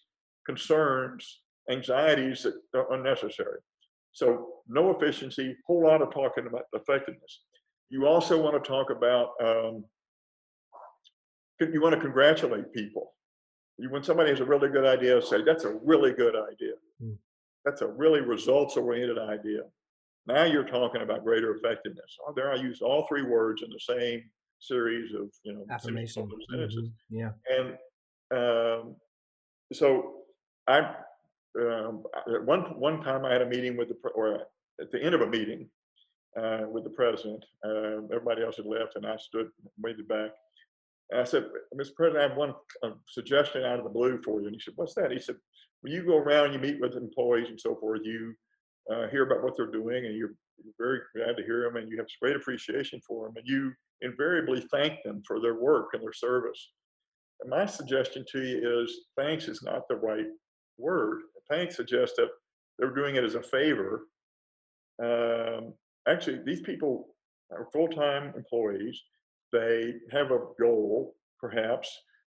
concerns, 0.46 1.42
anxieties 1.70 2.44
that 2.44 2.54
are 2.74 2.94
unnecessary. 2.94 3.60
So 4.14 4.48
no 4.68 4.92
efficiency, 4.92 5.56
whole 5.66 5.84
lot 5.84 6.02
of 6.02 6.14
talking 6.14 6.48
about 6.48 6.64
effectiveness. 6.74 7.42
You 7.90 8.08
also 8.08 8.42
want 8.42 8.62
to 8.62 8.68
talk 8.68 8.90
about, 8.90 9.30
um, 9.42 9.86
you 11.60 11.82
want 11.82 11.96
to 11.96 12.02
congratulate 12.02 12.74
people. 12.74 13.14
You, 13.78 13.90
when 13.90 14.04
somebody 14.04 14.32
has 14.32 14.40
a 14.40 14.46
really 14.46 14.70
good 14.70 14.86
idea, 14.86 15.22
say, 15.22 15.44
that's 15.44 15.64
a 15.64 15.78
really 15.84 16.12
good 16.12 16.36
idea. 16.36 16.74
Mm. 17.02 17.18
that's 17.66 17.82
a 17.82 17.88
really 17.88 18.22
results 18.22 18.78
oriented 18.78 19.18
idea. 19.18 19.62
Now 20.28 20.44
you're 20.44 20.68
talking 20.68 21.02
about 21.02 21.24
greater 21.24 21.56
effectiveness. 21.56 22.18
Oh, 22.28 22.34
there 22.36 22.52
I 22.52 22.56
used 22.56 22.82
all 22.82 23.08
three 23.08 23.24
words 23.24 23.64
in 23.64 23.70
the 23.70 23.80
same 23.80 24.24
series 24.60 25.14
of 25.14 25.30
you 25.44 25.54
know 25.54 25.66
affirmation 25.70 26.30
sentences. 26.50 26.90
Mm-hmm. 27.12 27.18
Yeah, 27.18 27.32
and 27.50 27.70
um, 28.32 28.96
so 29.74 30.14
I 30.68 30.96
um, 31.60 32.04
one 32.46 32.80
one 32.80 33.02
time 33.04 33.26
I 33.26 33.34
had 33.34 33.42
a 33.42 33.50
meeting 33.50 33.78
with 33.78 33.90
the 33.90 34.10
or 34.10 34.48
at 34.80 34.92
the 34.92 35.02
end 35.02 35.16
of 35.16 35.22
a 35.22 35.28
meeting 35.28 35.68
uh, 36.40 36.62
with 36.70 36.84
the 36.84 36.90
president. 36.92 37.44
Uh, 37.66 38.04
everybody 38.14 38.44
else 38.44 38.58
had 38.58 38.66
left, 38.66 38.96
and 38.96 39.06
I 39.06 39.18
stood 39.18 39.50
waited 39.78 40.08
back. 40.08 40.32
And 41.10 41.20
I 41.20 41.24
said, 41.26 41.46
Mr. 41.76 41.94
President, 41.94 42.24
I 42.24 42.30
have 42.30 42.38
one 42.38 42.54
uh, 42.84 42.92
suggestion 43.08 43.64
out 43.64 43.80
of 43.80 43.84
the 43.84 43.90
blue 43.90 44.22
for 44.24 44.40
you. 44.40 44.48
And 44.48 44.56
he 44.56 44.62
said, 44.62 44.76
What's 44.78 44.94
that? 44.96 45.12
He 45.12 45.20
said, 45.20 45.36
When 45.82 45.92
you 45.92 46.06
go 46.06 46.18
around, 46.18 46.54
you 46.54 46.60
meet 46.60 46.80
with 46.80 46.96
employees 46.96 47.50
and 47.50 47.60
so 47.60 47.76
forth, 47.76 48.02
you 48.04 48.34
uh, 48.90 49.08
hear 49.10 49.26
about 49.26 49.44
what 49.44 49.56
they're 49.58 49.72
doing, 49.72 50.06
and 50.06 50.16
you're, 50.16 50.34
very 50.78 51.00
glad 51.16 51.36
to 51.36 51.44
hear 51.44 51.64
them, 51.64 51.78
and 51.78 51.90
you 51.90 51.98
have 51.98 52.06
great 52.22 52.36
appreciation 52.36 53.00
for 53.08 53.26
them, 53.26 53.34
and 53.36 53.48
you 53.48 53.72
invariably 54.02 54.64
thank 54.72 55.02
them 55.04 55.24
for 55.26 55.40
their 55.40 55.56
work 55.56 55.90
and 55.94 56.04
their 56.04 56.14
service. 56.14 56.72
And 57.42 57.50
my 57.50 57.66
suggestion 57.66 58.24
to 58.32 58.42
you 58.44 58.84
is 58.84 59.06
thanks 59.18 59.48
is 59.48 59.64
not 59.64 59.88
the 59.88 59.96
right 59.96 60.28
word. 60.78 61.22
Thanks 61.50 61.76
suggests 61.76 62.16
that 62.18 62.30
they're 62.78 62.94
doing 62.94 63.16
it 63.16 63.24
as 63.24 63.34
a 63.34 63.42
favor. 63.42 64.08
Um, 65.04 65.74
actually, 66.08 66.42
these 66.46 66.62
people 66.62 67.08
are 67.52 67.68
full 67.74 67.88
time 67.88 68.34
employees. 68.36 69.02
They 69.52 69.96
have 70.12 70.32
a 70.32 70.40
goal, 70.60 71.16
perhaps. 71.40 71.92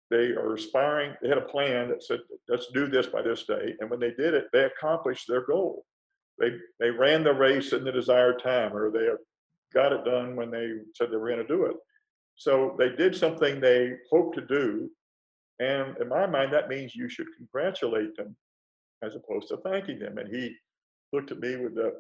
They 0.10 0.32
are 0.32 0.56
aspiring, 0.56 1.14
they 1.22 1.30
had 1.30 1.38
a 1.38 1.42
plan 1.42 1.90
that 1.90 2.04
said, 2.04 2.22
let's 2.48 2.68
do 2.74 2.88
this 2.88 3.06
by 3.08 3.22
this 3.22 3.44
date. 3.44 3.76
And 3.80 3.90
when 3.92 4.00
they 4.00 4.12
did 4.12 4.34
it, 4.34 4.48
they 4.52 4.64
accomplished 4.64 5.28
their 5.28 5.46
goal. 5.46 5.86
They, 6.40 6.52
they 6.80 6.90
ran 6.90 7.24
the 7.24 7.34
race 7.34 7.74
in 7.74 7.84
the 7.84 7.92
desired 7.92 8.42
time, 8.42 8.76
or 8.76 8.92
they 8.92 9.08
got 9.74 9.94
it 9.94 10.06
done 10.06 10.36
when 10.36 10.50
they 10.50 10.72
said 10.96 11.12
they 11.12 11.18
were 11.18 11.30
going 11.30 11.46
to 11.46 11.48
do 11.48 11.66
it. 11.66 11.76
So 12.36 12.76
they 12.78 12.90
did 12.90 13.16
something 13.16 13.60
they 13.60 13.94
hoped 14.10 14.36
to 14.36 14.46
do. 14.46 14.90
And 15.60 15.98
in 15.98 16.08
my 16.08 16.26
mind, 16.26 16.54
that 16.54 16.70
means 16.70 16.96
you 16.96 17.10
should 17.10 17.28
congratulate 17.38 18.16
them 18.16 18.36
as 19.04 19.16
opposed 19.16 19.50
to 19.50 19.58
thanking 19.58 20.00
them. 20.00 20.18
And 20.18 20.34
he 20.34 20.56
looked 21.12 21.32
at 21.32 21.40
me 21.40 21.58
with 21.58 21.78
a, 21.78 21.92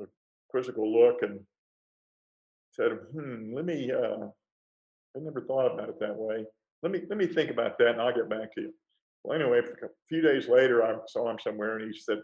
a 0.00 0.06
quizzical 0.48 0.90
look 0.92 1.22
and 1.22 1.40
said, 2.70 2.92
"Hmm, 3.12 3.54
let 3.54 3.64
me. 3.64 3.90
Uh, 3.90 4.28
I 5.16 5.20
never 5.20 5.40
thought 5.42 5.74
about 5.74 5.88
it 5.88 6.00
that 6.00 6.14
way. 6.14 6.44
Let 6.82 6.92
me 6.92 7.02
let 7.08 7.18
me 7.18 7.26
think 7.26 7.50
about 7.50 7.76
that, 7.78 7.88
and 7.88 8.00
I'll 8.00 8.14
get 8.14 8.30
back 8.30 8.54
to 8.54 8.60
you." 8.62 8.74
Well, 9.24 9.40
anyway, 9.40 9.60
a 9.60 9.88
few 10.08 10.20
days 10.20 10.48
later, 10.48 10.84
I 10.84 10.96
saw 11.08 11.30
him 11.30 11.38
somewhere, 11.42 11.78
and 11.78 11.92
he 11.92 11.98
said, 11.98 12.18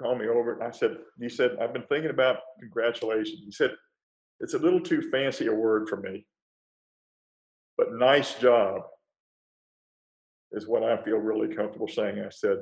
"Call 0.00 0.16
me 0.16 0.28
over." 0.28 0.54
And 0.54 0.62
I 0.62 0.70
said, 0.70 0.98
"He 1.18 1.28
said 1.28 1.56
I've 1.60 1.72
been 1.72 1.86
thinking 1.88 2.10
about 2.10 2.38
congratulations." 2.58 3.40
He 3.44 3.52
said, 3.52 3.74
"It's 4.40 4.54
a 4.54 4.58
little 4.58 4.80
too 4.80 5.10
fancy 5.10 5.46
a 5.46 5.54
word 5.54 5.88
for 5.88 5.96
me, 5.98 6.26
but 7.76 7.92
nice 7.92 8.34
job." 8.38 8.82
Is 10.52 10.66
what 10.66 10.82
I 10.82 11.00
feel 11.04 11.18
really 11.18 11.54
comfortable 11.54 11.86
saying. 11.86 12.18
I 12.18 12.28
said, 12.30 12.58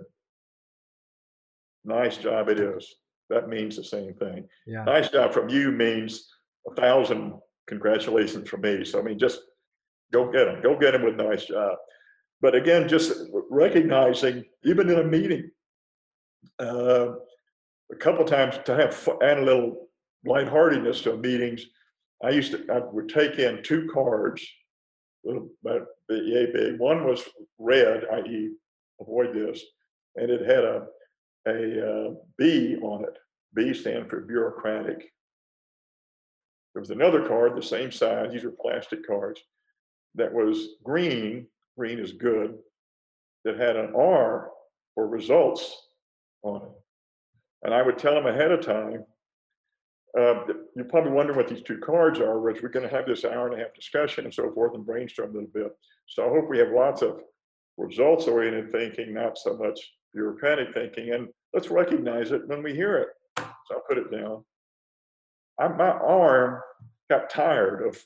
nice 1.87 2.19
job 2.19 2.51
it 2.51 2.61
is 2.61 2.97
that 3.31 3.49
means 3.49 3.77
the 3.77 3.85
same 3.85 4.15
thing. 4.15 4.49
Yeah. 4.67 4.85
Nice 4.85 5.11
job 5.11 5.33
from 5.33 5.49
you 5.49 5.71
means 5.71 6.29
a 6.67 6.75
thousand 6.75 7.35
congratulations 7.67 8.49
from 8.49 8.63
me. 8.63 8.85
So 8.85 8.99
I 8.99 9.03
mean, 9.03 9.19
just 9.19 9.41
go 10.13 10.31
get 10.31 10.47
them, 10.47 10.63
go 10.63 10.79
get 10.79 10.93
them 10.93 11.05
with 11.05 11.17
nice 11.17 11.45
job. 11.45 11.77
But 12.41 12.55
again, 12.55 12.89
just 12.89 13.13
recognizing, 13.51 14.45
even 14.65 14.89
in 14.89 14.99
a 15.01 15.05
meeting, 15.05 15.51
uh, 16.59 17.15
a 17.93 17.97
couple 17.97 18.25
times 18.25 18.59
to 18.65 18.75
have 18.75 19.09
add 19.23 19.39
a 19.39 19.45
little 19.45 19.89
lightheartedness 20.27 21.03
to 21.03 21.17
meetings. 21.17 21.67
I 22.23 22.31
used 22.31 22.53
to 22.53 22.65
I 22.73 22.79
would 22.79 23.09
take 23.09 23.39
in 23.39 23.63
two 23.63 23.89
cards, 23.93 24.47
little 25.25 25.51
yay 26.11 26.47
big. 26.53 26.79
One 26.79 27.05
was 27.05 27.23
red, 27.59 28.05
i.e., 28.13 28.51
avoid 29.01 29.35
this, 29.35 29.63
and 30.17 30.31
it 30.31 30.43
had 30.43 30.65
a 30.65 30.87
a 31.47 31.91
uh, 31.91 32.15
B 32.37 32.77
on 32.83 33.05
it. 33.05 33.17
B 33.55 33.73
stand 33.73 34.11
for 34.11 34.21
bureaucratic. 34.21 35.13
There 36.75 36.81
was 36.81 36.91
another 36.91 37.27
card 37.27 37.57
the 37.57 37.63
same 37.63 37.91
size, 37.91 38.33
these 38.33 38.45
are 38.45 38.51
plastic 38.51 39.07
cards, 39.07 39.41
that 40.15 40.33
was 40.33 40.77
green, 40.85 41.47
green 41.77 41.99
is 41.99 42.13
good, 42.13 42.59
that 43.45 43.59
had 43.59 43.77
an 43.77 43.95
R 43.97 44.51
for 44.95 45.09
results 45.09 45.89
on 46.43 46.63
it. 46.63 46.78
And 47.63 47.75
I 47.75 47.83
would 47.83 47.99
tell 47.99 48.15
them 48.15 48.27
ahead 48.27 48.53
of 48.53 48.65
time, 48.65 49.05
uh, 50.19 50.45
you're 50.75 50.85
probably 50.87 51.13
wondering 51.13 51.37
what 51.37 51.49
these 51.49 51.63
two 51.63 51.79
cards 51.79 52.19
are, 52.19 52.41
which 52.41 52.63
we're 52.63 52.69
going 52.71 52.89
to 52.89 52.95
have 52.95 53.07
this 53.07 53.25
hour 53.25 53.49
and 53.49 53.61
a 53.61 53.63
half 53.63 53.75
discussion 53.75 54.25
and 54.25 54.33
so 54.33 54.51
forth 54.53 54.75
and 54.75 54.87
brainstorm 54.87 55.31
a 55.31 55.35
little 55.35 55.51
bit. 55.53 55.73
So 56.07 56.27
I 56.27 56.29
hope 56.31 56.49
we 56.49 56.59
have 56.59 56.71
lots 56.71 57.03
of 57.03 57.21
results 57.77 58.27
oriented 58.27 58.71
thinking, 58.73 59.13
not 59.15 59.39
so 59.39 59.57
much 59.57 59.79
bureaucratic 60.15 60.73
thinking. 60.73 61.13
And 61.13 61.29
let's 61.53 61.69
recognize 61.71 62.33
it 62.33 62.47
when 62.47 62.63
we 62.63 62.75
hear 62.75 62.97
it. 62.97 63.09
So 63.37 63.77
I 63.77 63.81
put 63.89 63.99
it 63.99 64.11
down. 64.11 64.45
I, 65.61 65.69
my 65.69 65.91
arm 65.91 66.61
got 67.11 67.31
tired 67.31 67.87
of 67.87 67.99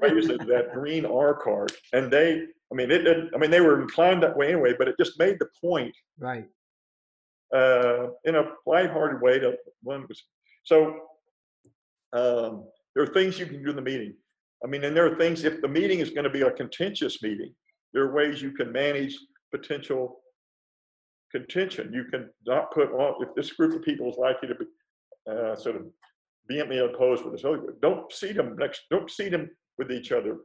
raising 0.00 0.38
that 0.38 0.70
green 0.74 1.04
R 1.04 1.34
card, 1.34 1.72
and 1.92 2.10
they, 2.10 2.42
I 2.72 2.74
mean, 2.74 2.90
it 2.90 2.98
didn't. 2.98 3.30
I 3.34 3.38
mean, 3.38 3.50
they 3.50 3.60
were 3.60 3.80
inclined 3.80 4.22
that 4.22 4.36
way 4.36 4.52
anyway, 4.52 4.74
but 4.78 4.88
it 4.88 4.96
just 4.98 5.18
made 5.18 5.38
the 5.38 5.48
point, 5.60 5.94
right, 6.18 6.46
uh, 7.54 8.08
in 8.24 8.36
a 8.36 8.44
lighthearted 8.66 9.20
way. 9.20 9.38
To 9.38 9.56
so. 10.64 11.00
Um, 12.14 12.64
there 12.94 13.04
are 13.04 13.12
things 13.12 13.38
you 13.38 13.46
can 13.46 13.62
do 13.62 13.70
in 13.70 13.76
the 13.76 13.82
meeting. 13.82 14.14
I 14.64 14.66
mean, 14.66 14.82
and 14.82 14.96
there 14.96 15.06
are 15.06 15.16
things 15.16 15.44
if 15.44 15.60
the 15.60 15.68
meeting 15.68 16.00
is 16.00 16.10
going 16.10 16.24
to 16.24 16.30
be 16.30 16.40
a 16.40 16.50
contentious 16.50 17.22
meeting, 17.22 17.54
there 17.92 18.02
are 18.02 18.12
ways 18.12 18.42
you 18.42 18.50
can 18.50 18.72
manage 18.72 19.16
potential 19.54 20.20
contention. 21.30 21.92
You 21.92 22.04
can 22.04 22.30
not 22.46 22.72
put 22.72 22.90
all, 22.90 23.22
if 23.22 23.28
this 23.36 23.52
group 23.52 23.74
of 23.74 23.82
people 23.82 24.10
is 24.10 24.16
likely 24.16 24.48
to 24.48 24.54
be 24.54 24.64
uh, 25.30 25.54
sort 25.54 25.76
of 25.76 25.82
vehemently 26.50 26.78
opposed 26.78 27.24
with 27.24 27.34
this 27.34 27.44
other 27.44 27.58
group, 27.58 27.80
don't 27.80 28.12
seat 28.12 28.36
them 28.36 28.56
next, 28.58 28.82
don't 28.90 29.10
seat 29.10 29.30
them 29.30 29.50
with 29.76 29.92
each 29.92 30.10
other. 30.10 30.38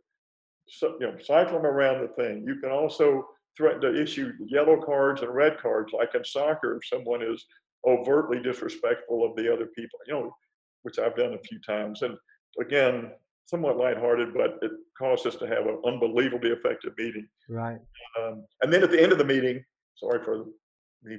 So, 0.68 0.96
you 1.00 1.08
know, 1.08 1.18
cycle 1.24 1.54
them 1.54 1.66
around 1.66 2.02
the 2.02 2.10
thing. 2.10 2.44
You 2.46 2.58
can 2.62 2.72
also 2.72 3.26
threaten 3.58 3.82
to 3.82 4.02
issue 4.02 4.32
yellow 4.46 4.82
cards 4.82 5.22
and 5.22 5.34
red 5.34 5.58
cards, 5.60 5.94
like 5.94 6.16
in 6.16 6.24
soccer, 6.24 6.76
if 6.76 6.88
someone 6.88 7.22
is 7.22 7.46
overtly 7.86 8.40
disrespectful 8.42 9.26
of 9.26 9.36
the 9.36 9.52
other 9.52 9.68
people, 9.68 10.00
you 10.08 10.14
know, 10.14 10.36
which 10.84 11.00
I've 11.00 11.16
done 11.16 11.34
a 11.34 11.40
few 11.40 11.60
times. 11.60 12.02
And 12.02 12.18
again, 12.60 13.12
somewhat 13.46 13.78
lighthearted, 13.78 14.34
but 14.34 14.58
it 14.62 14.72
caused 14.98 15.28
us 15.28 15.36
to 15.36 15.48
have 15.48 15.66
an 15.66 15.82
unbelievably 15.86 16.50
effective 16.50 16.94
meeting. 16.98 17.28
Right. 17.50 17.80
Um, 18.20 18.46
and 18.62 18.72
then 18.72 18.84
at 18.84 18.92
the 18.92 19.02
end 19.02 19.12
of 19.12 19.18
the 19.18 19.26
meeting, 19.26 19.64
sorry 19.96 20.24
for 20.24 20.46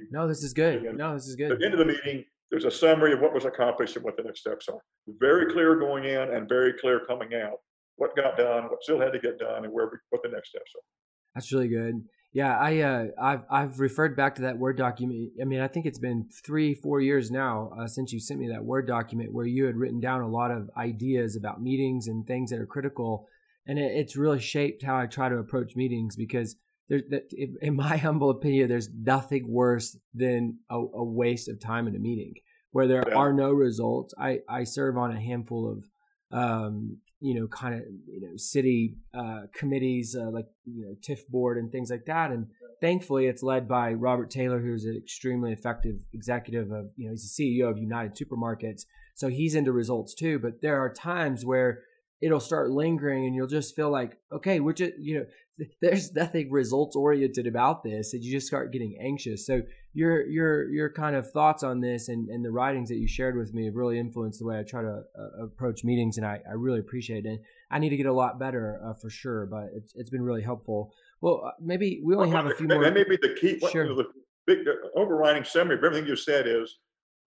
no, 0.09 0.27
this 0.27 0.43
is 0.43 0.51
good. 0.51 0.83
No, 0.95 1.13
this 1.13 1.27
is 1.27 1.35
good. 1.35 1.51
At 1.51 1.59
the 1.59 1.65
end 1.65 1.75
of 1.75 1.79
the 1.79 1.85
meeting, 1.85 2.25
there's 2.49 2.65
a 2.65 2.71
summary 2.71 3.13
of 3.13 3.19
what 3.21 3.33
was 3.33 3.45
accomplished 3.45 3.95
and 3.95 4.03
what 4.03 4.17
the 4.17 4.23
next 4.23 4.39
steps 4.39 4.67
are. 4.67 4.81
Very 5.19 5.51
clear 5.51 5.75
going 5.75 6.05
in 6.05 6.33
and 6.33 6.49
very 6.49 6.73
clear 6.73 7.01
coming 7.05 7.35
out. 7.35 7.59
What 7.97 8.15
got 8.15 8.35
done, 8.35 8.63
what 8.63 8.81
still 8.81 8.99
had 8.99 9.13
to 9.13 9.19
get 9.19 9.37
done, 9.37 9.63
and 9.63 9.71
where 9.71 10.01
what 10.09 10.23
the 10.23 10.29
next 10.29 10.49
steps 10.49 10.71
are. 10.75 10.81
That's 11.35 11.51
really 11.51 11.67
good. 11.67 12.03
Yeah, 12.35 12.57
I 12.57 12.79
uh, 12.81 13.05
I've 13.17 13.43
I've 13.49 13.79
referred 13.79 14.17
back 14.17 14.35
to 14.35 14.41
that 14.41 14.57
Word 14.57 14.77
document. 14.77 15.31
I 15.41 15.45
mean, 15.45 15.61
I 15.61 15.69
think 15.69 15.85
it's 15.85 15.97
been 15.97 16.27
three, 16.43 16.73
four 16.73 16.99
years 16.99 17.31
now 17.31 17.71
uh, 17.79 17.87
since 17.87 18.11
you 18.11 18.19
sent 18.19 18.41
me 18.41 18.49
that 18.49 18.65
Word 18.65 18.87
document 18.87 19.31
where 19.31 19.45
you 19.45 19.63
had 19.63 19.77
written 19.77 20.01
down 20.01 20.19
a 20.19 20.27
lot 20.27 20.51
of 20.51 20.69
ideas 20.75 21.37
about 21.37 21.61
meetings 21.61 22.07
and 22.07 22.27
things 22.27 22.49
that 22.49 22.59
are 22.59 22.65
critical, 22.65 23.29
and 23.65 23.79
it, 23.79 23.89
it's 23.95 24.17
really 24.17 24.41
shaped 24.41 24.83
how 24.83 24.97
I 24.97 25.05
try 25.05 25.29
to 25.29 25.37
approach 25.37 25.77
meetings 25.77 26.17
because 26.17 26.57
there, 26.89 26.99
in 27.61 27.75
my 27.77 27.95
humble 27.95 28.29
opinion, 28.31 28.67
there's 28.67 28.89
nothing 28.93 29.47
worse 29.47 29.97
than 30.13 30.57
a, 30.69 30.75
a 30.75 31.03
waste 31.05 31.47
of 31.47 31.61
time 31.61 31.87
in 31.87 31.95
a 31.95 31.99
meeting 31.99 32.33
where 32.71 32.85
there 32.85 33.05
yeah. 33.07 33.15
are 33.15 33.31
no 33.31 33.51
results. 33.51 34.13
I, 34.19 34.39
I 34.49 34.65
serve 34.65 34.97
on 34.97 35.13
a 35.13 35.21
handful 35.21 35.71
of, 35.71 35.89
um, 36.37 36.97
you 37.25 37.33
know, 37.33 37.47
kind 37.47 37.73
of, 37.73 37.81
you 38.07 38.21
know, 38.21 38.37
city 38.37 38.97
uh, 39.17 39.47
committees 39.51 40.15
uh, 40.15 40.29
like, 40.29 40.45
you 40.65 40.85
know, 40.85 40.95
TIF 41.01 41.27
board 41.27 41.57
and 41.57 41.71
things 41.71 41.89
like 41.89 42.05
that. 42.05 42.29
And 42.29 42.45
thankfully, 42.81 43.25
it's 43.25 43.41
led 43.41 43.67
by 43.67 43.93
Robert 43.93 44.29
Taylor, 44.29 44.59
who's 44.59 44.85
an 44.85 44.95
extremely 44.95 45.51
effective 45.51 45.95
executive 46.13 46.71
of, 46.71 46.91
you 46.95 47.07
know, 47.07 47.13
he's 47.13 47.35
the 47.35 47.43
CEO 47.43 47.67
of 47.67 47.79
United 47.79 48.15
Supermarkets. 48.15 48.83
So 49.15 49.29
he's 49.29 49.55
into 49.55 49.71
results 49.71 50.13
too. 50.13 50.37
But 50.37 50.61
there 50.61 50.79
are 50.79 50.93
times 50.93 51.43
where 51.43 51.79
it'll 52.21 52.39
start 52.39 52.69
lingering 52.69 53.25
and 53.25 53.33
you'll 53.33 53.47
just 53.47 53.75
feel 53.75 53.89
like, 53.89 54.19
okay, 54.31 54.59
we're 54.59 54.73
just, 54.73 54.93
you 54.99 55.19
know, 55.19 55.25
there's 55.81 56.13
nothing 56.13 56.51
results 56.51 56.95
oriented 56.95 57.47
about 57.47 57.83
this 57.83 58.13
and 58.13 58.23
you 58.23 58.31
just 58.31 58.47
start 58.47 58.71
getting 58.73 58.97
anxious 59.01 59.47
so 59.47 59.61
your 59.95 60.27
your 60.27 60.69
your 60.69 60.89
kind 60.89 61.15
of 61.15 61.31
thoughts 61.31 61.63
on 61.63 61.81
this 61.81 62.09
and, 62.09 62.29
and 62.29 62.45
the 62.45 62.51
writings 62.51 62.89
that 62.89 62.97
you 62.97 63.07
shared 63.07 63.35
with 63.35 63.53
me 63.53 63.65
have 63.65 63.75
really 63.75 63.97
influenced 63.97 64.39
the 64.39 64.45
way 64.45 64.59
i 64.59 64.63
try 64.63 64.81
to 64.81 65.01
uh, 65.17 65.45
approach 65.45 65.83
meetings 65.83 66.17
and 66.17 66.25
I, 66.25 66.41
I 66.47 66.53
really 66.53 66.79
appreciate 66.79 67.25
it 67.25 67.41
i 67.71 67.79
need 67.79 67.89
to 67.89 67.97
get 67.97 68.05
a 68.05 68.13
lot 68.13 68.37
better 68.37 68.79
uh, 68.85 68.93
for 68.93 69.09
sure 69.09 69.45
but 69.45 69.69
it's, 69.73 69.93
it's 69.95 70.09
been 70.09 70.21
really 70.21 70.43
helpful 70.43 70.93
well 71.21 71.43
uh, 71.47 71.51
maybe 71.61 72.01
we 72.03 72.13
only 72.13 72.29
have 72.29 72.45
a 72.45 72.53
few 72.53 72.67
that, 72.67 72.75
more 72.75 72.83
that 72.83 72.93
may 72.93 73.05
be 73.05 73.17
the 73.21 73.35
key 73.39 73.57
sure. 73.71 73.95
the, 73.95 74.05
big 74.45 74.65
the 74.65 74.75
overriding 74.95 75.43
summary 75.43 75.75
of 75.77 75.83
everything 75.83 76.05
you 76.07 76.15
said 76.15 76.45
is 76.45 76.77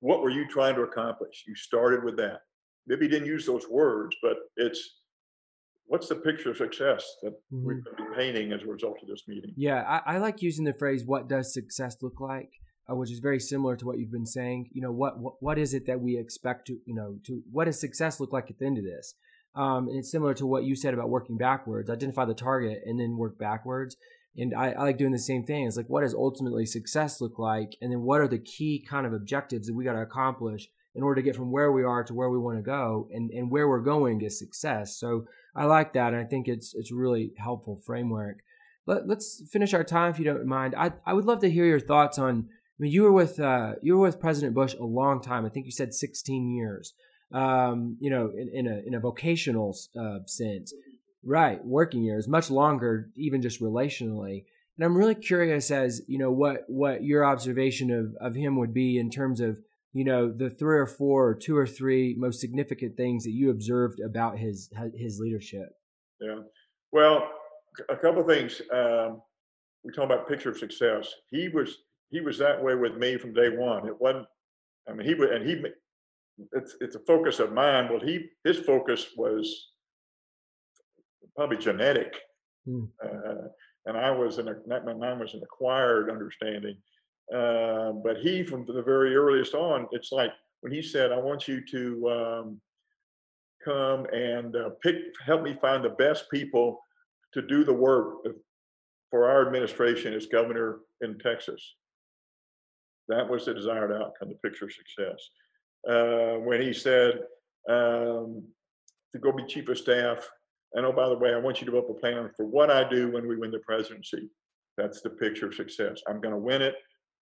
what 0.01 0.23
were 0.23 0.31
you 0.31 0.47
trying 0.49 0.75
to 0.77 0.83
accomplish? 0.83 1.45
You 1.47 1.55
started 1.55 2.05
with 2.05 2.17
that. 2.19 2.41
Maybe 2.87 3.07
you 3.07 3.11
didn't 3.11 3.27
use 3.27 3.47
those 3.47 3.69
words, 3.69 4.17
but 4.23 4.37
it's 4.57 4.98
what's 5.89 6.09
the 6.09 6.15
picture 6.15 6.51
of 6.51 6.57
success 6.57 7.05
that 7.23 7.33
mm-hmm. 7.53 7.67
we've 7.67 7.85
been 7.85 8.15
painting 8.15 8.53
as 8.53 8.63
a 8.63 8.67
result 8.67 8.99
of 9.03 9.09
this 9.09 9.25
meeting? 9.27 9.53
Yeah, 9.57 9.83
I, 9.83 10.15
I 10.15 10.19
like 10.19 10.43
using 10.43 10.65
the 10.65 10.73
phrase 10.73 11.05
"What 11.05 11.29
does 11.29 11.53
success 11.53 11.97
look 12.01 12.21
like?" 12.21 12.51
Uh, 12.91 12.95
which 12.95 13.11
is 13.11 13.19
very 13.19 13.39
similar 13.39 13.77
to 13.77 13.85
what 13.85 13.99
you've 13.99 14.13
been 14.13 14.25
saying. 14.25 14.71
You 14.73 14.83
know, 14.83 14.93
what, 14.93 15.19
what 15.19 15.35
what 15.41 15.59
is 15.59 15.75
it 15.75 15.87
that 15.87 16.01
we 16.01 16.17
expect 16.17 16.69
to 16.69 16.79
you 16.87 16.95
know 16.95 17.19
to 17.27 17.43
what 17.51 17.65
does 17.65 17.81
success 17.81 18.21
look 18.21 18.33
like 18.33 18.51
at 18.51 18.59
the 18.59 18.67
end 18.67 18.79
of 18.79 18.85
this? 18.85 19.15
Um, 19.55 19.89
and 19.89 19.99
it's 19.99 20.11
similar 20.11 20.35
to 20.35 20.47
what 20.47 20.65
you 20.65 20.77
said 20.77 20.95
about 20.95 21.09
working 21.09 21.37
backwards. 21.37 21.91
Identify 21.91 22.27
the 22.27 22.35
target 22.35 22.81
and 22.85 23.01
then 23.01 23.17
work 23.17 23.39
backwards. 23.39 23.97
And 24.37 24.55
I, 24.55 24.71
I, 24.71 24.83
like 24.85 24.99
doing 24.99 25.11
the 25.11 25.19
same 25.19 25.45
thing. 25.45 25.67
It's 25.67 25.77
like, 25.77 25.89
what 25.89 26.03
does 26.03 26.15
ultimately 26.15 26.65
success 26.65 27.21
look 27.21 27.41
like? 27.41 27.73
And 27.81 27.91
then 27.91 28.03
what 28.03 28.21
are 28.21 28.29
the 28.29 28.39
key 28.39 28.85
kind 28.89 29.05
of 29.05 29.13
objectives 29.13 29.67
that 29.67 29.75
we 29.75 29.85
got 29.85 29.95
to 29.95 30.03
accomplish 30.03 30.69
in 30.95 31.03
order 31.03 31.21
to 31.21 31.25
get 31.25 31.37
from 31.37 31.53
where 31.53 31.73
we 31.73 31.85
are 31.85 32.03
to 32.05 32.15
where 32.15 32.31
we 32.31 32.39
want 32.39 32.59
to 32.59 32.63
go 32.63 33.09
and, 33.13 33.31
and 33.31 33.51
where 33.51 33.69
we're 33.69 33.81
going 33.81 34.21
is 34.21 34.39
success. 34.39 34.99
So 34.99 35.27
I 35.55 35.65
like 35.65 35.93
that. 35.93 36.13
And 36.13 36.21
I 36.21 36.25
think 36.25 36.49
it's, 36.49 36.75
it's 36.75 36.93
really 36.93 37.33
helpful 37.37 37.81
framework. 37.85 38.39
Let, 38.87 39.07
let's 39.07 39.43
finish 39.51 39.75
our 39.75 39.85
time 39.85 40.11
if 40.11 40.19
you 40.19 40.25
don't 40.25 40.47
mind. 40.47 40.75
I, 40.77 40.93
I 41.07 41.13
would 41.13 41.27
love 41.27 41.41
to 41.41 41.51
hear 41.51 41.67
your 41.67 41.81
thoughts 41.81 42.19
on, 42.19 42.49
I 42.49 42.79
mean, 42.79 42.93
you 42.93 43.03
were 43.03 43.13
with, 43.13 43.39
uh, 43.39 43.75
you 43.83 43.97
were 43.97 44.07
with 44.07 44.21
President 44.21 44.55
Bush 44.55 44.75
a 44.75 44.85
long 44.85 45.21
time. 45.21 45.45
I 45.45 45.51
think 45.51 45.67
you 45.67 45.73
said 45.73 45.93
16 45.95 46.51
years 46.57 46.95
um, 47.33 47.97
you 48.01 48.11
know, 48.11 48.31
in, 48.35 48.49
in, 48.53 48.67
a 48.67 48.83
in 48.87 48.95
a 48.95 49.01
vocational 49.01 49.77
uh, 49.99 50.19
sense, 50.27 50.73
right? 51.23 51.63
Working 51.65 52.03
years, 52.03 52.29
much 52.29 52.51
longer, 52.51 53.11
even 53.17 53.43
just 53.43 53.61
relationally. 53.61 54.45
And 54.77 54.85
I'm 54.85 54.97
really 54.97 55.15
curious 55.15 55.71
as 55.71 56.03
you 56.07 56.19
know 56.19 56.31
what 56.31 56.65
what 56.69 57.03
your 57.03 57.25
observation 57.25 57.91
of 57.91 58.15
of 58.21 58.35
him 58.35 58.57
would 58.59 58.73
be 58.73 58.99
in 58.99 59.11
terms 59.11 59.41
of 59.41 59.59
you 59.93 60.05
know 60.05 60.31
the 60.31 60.51
three 60.51 60.79
or 60.79 60.87
four 60.87 61.29
or 61.29 61.35
two 61.35 61.57
or 61.57 61.67
three 61.67 62.15
most 62.19 62.41
significant 62.41 62.97
things 62.97 63.25
that 63.25 63.33
you 63.33 63.51
observed 63.51 64.01
about 64.01 64.39
his 64.39 64.71
his 64.95 65.19
leadership. 65.19 65.71
Yeah, 66.21 66.41
well, 66.93 67.31
a 67.89 67.97
couple 67.97 68.21
of 68.21 68.27
things. 68.27 68.61
Um, 68.73 69.23
we 69.85 69.93
talk 69.93 70.05
about 70.05 70.29
picture 70.29 70.51
of 70.51 70.59
success. 70.59 71.13
He 71.31 71.49
was 71.49 71.79
he 72.11 72.21
was 72.21 72.39
that 72.39 72.63
way 72.63 72.75
with 72.75 72.97
me 72.97 73.17
from 73.17 73.33
day 73.33 73.49
one. 73.49 73.87
It 73.87 74.01
wasn't. 74.01 74.27
I 74.89 74.95
mean, 74.95 75.07
he 75.07 75.15
would, 75.15 75.31
and 75.31 75.49
he 75.49 75.63
it's 76.53 76.77
it's 76.81 76.97
a 76.97 77.01
focus 77.01 77.41
of 77.41 77.53
mine. 77.53 77.89
Well, 77.91 78.01
he 78.01 78.27
his 78.45 78.59
focus 78.59 79.09
was 79.17 79.69
probably 81.37 81.59
genetic, 81.59 82.15
mm. 82.67 82.89
uh, 83.05 83.49
and 83.87 83.97
I 83.97 84.11
was 84.11 84.39
in 84.39 84.49
a 84.49 84.55
mine 84.67 85.19
was 85.19 85.35
an 85.35 85.43
acquired 85.43 86.11
understanding. 86.11 86.77
Uh, 87.35 87.93
but 87.93 88.19
he, 88.19 88.43
from 88.43 88.65
the 88.67 88.83
very 88.83 89.15
earliest 89.15 89.55
on, 89.55 89.87
it's 89.93 90.13
like 90.13 90.33
when 90.61 90.73
he 90.73 90.83
said, 90.83 91.13
"I 91.13 91.19
want 91.19 91.47
you 91.47 91.61
to 91.71 92.11
um, 92.11 92.61
come 93.65 94.07
and 94.13 94.57
uh, 94.57 94.71
pick, 94.83 94.97
help 95.25 95.43
me 95.43 95.57
find 95.61 95.85
the 95.85 95.91
best 95.91 96.31
people 96.31 96.81
to 97.35 97.43
do 97.43 97.65
the 97.65 97.73
work 97.73 98.27
for 99.11 99.29
our 99.29 99.47
administration 99.47 100.15
as 100.15 100.27
governor 100.27 100.79
in 101.03 101.19
Texas." 101.19 101.75
That 103.09 103.29
was 103.29 103.47
the 103.47 103.55
desired 103.55 103.93
outcome, 103.93 104.29
the 104.29 104.49
picture 104.49 104.67
of 104.67 104.73
success 104.73 105.31
uh, 105.87 106.35
when 106.35 106.61
he 106.61 106.73
said 106.73 107.21
um, 107.69 108.43
to 109.13 109.19
go 109.21 109.33
be 109.33 109.45
chief 109.47 109.69
of 109.69 109.79
staff. 109.79 110.29
And 110.75 110.85
oh, 110.85 110.93
by 110.93 111.09
the 111.09 111.17
way, 111.17 111.33
I 111.33 111.39
want 111.39 111.61
you 111.61 111.67
to 111.67 111.73
develop 111.73 111.91
a 111.91 112.01
plan 112.01 112.31
for 112.37 112.45
what 112.47 112.71
I 112.71 112.89
do 112.89 113.11
when 113.11 113.27
we 113.27 113.37
win 113.37 113.51
the 113.51 113.59
presidency. 113.61 114.29
That's 114.77 115.01
the 115.01 115.11
picture 115.11 115.47
of 115.47 115.55
success. 115.55 116.03
I'm 116.07 116.21
going 116.21 116.35
to 116.35 116.41
win 116.41 116.63
it. 116.63 116.75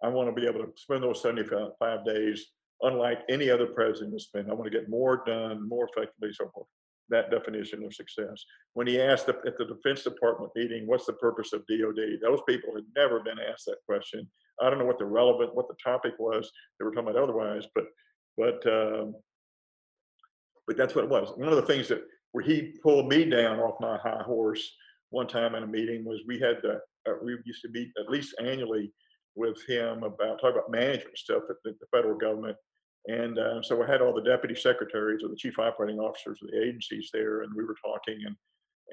I 0.03 0.09
want 0.09 0.29
to 0.29 0.41
be 0.41 0.47
able 0.47 0.61
to 0.61 0.73
spend 0.77 1.03
those 1.03 1.23
75 1.23 2.05
days 2.05 2.47
unlike 2.83 3.21
any 3.29 3.51
other 3.51 3.67
president 3.67 4.13
has 4.13 4.25
spent. 4.25 4.51
I 4.51 4.55
want 4.55 4.71
to 4.71 4.79
get 4.79 4.91
more 4.91 5.23
done 5.27 5.67
more 5.67 5.89
effectively, 5.89 6.31
so 6.33 6.51
forth. 6.53 6.67
That 7.09 7.31
definition 7.31 7.85
of 7.85 7.95
success. 7.95 8.45
When 8.75 8.87
he 8.87 9.01
asked 9.01 9.29
at 9.29 9.43
the 9.43 9.65
Defense 9.65 10.03
Department 10.03 10.51
meeting, 10.57 10.87
what's 10.87 11.07
the 11.07 11.13
purpose 11.15 11.53
of 11.53 11.67
DOD? 11.67 12.19
Those 12.21 12.41
people 12.49 12.75
had 12.75 12.85
never 12.97 13.21
been 13.21 13.39
asked 13.39 13.67
that 13.67 13.79
question. 13.87 14.29
I 14.61 14.69
don't 14.69 14.79
know 14.79 14.87
what 14.87 14.99
the 14.99 15.07
relevant, 15.07 15.55
what 15.55 15.69
the 15.69 15.77
topic 15.83 16.15
was 16.19 16.51
they 16.79 16.85
were 16.85 16.91
talking 16.91 17.11
about 17.11 17.23
otherwise, 17.23 17.65
but 17.75 17.85
but 18.37 18.67
um, 18.67 19.15
but 20.67 20.77
that's 20.77 20.95
what 20.95 21.05
it 21.05 21.11
was. 21.11 21.31
One 21.37 21.49
of 21.49 21.57
the 21.57 21.63
things 21.63 21.89
that 21.89 22.03
where 22.33 22.45
he 22.45 22.75
pulled 22.83 23.09
me 23.09 23.25
down 23.25 23.61
off 23.61 23.81
my 23.81 23.97
high 23.99 24.23
horse 24.23 24.69
one 25.11 25.27
time 25.27 25.55
in 25.55 25.63
a 25.63 25.67
meeting 25.67 26.05
was 26.05 26.21
we 26.27 26.39
had 26.39 26.57
the, 26.63 26.81
uh, 27.09 27.15
we 27.23 27.37
used 27.45 27.63
to 27.63 27.71
meet 27.71 27.91
at 27.99 28.11
least 28.11 28.35
annually 28.43 28.93
with 29.37 29.59
him 29.67 30.03
about 30.03 30.41
talk 30.41 30.53
about 30.53 30.71
management 30.71 31.17
stuff 31.19 31.43
at 31.51 31.57
the, 31.65 31.73
the 31.81 31.87
federal 31.93 32.17
government. 32.17 32.57
And 33.07 33.39
uh, 33.39 33.63
so 33.63 33.83
I 33.83 33.87
had 33.87 34.01
all 34.01 34.15
the 34.15 34.29
deputy 34.29 34.55
secretaries 34.55 35.23
or 35.23 35.29
the 35.29 35.37
chief 35.37 35.59
operating 35.59 36.01
officers 36.01 36.41
of 36.43 36.51
the 36.51 36.63
agencies 36.63 37.11
there, 37.13 37.43
and 37.43 37.53
we 37.55 37.65
were 37.65 37.77
talking 37.85 38.19
and 38.27 38.37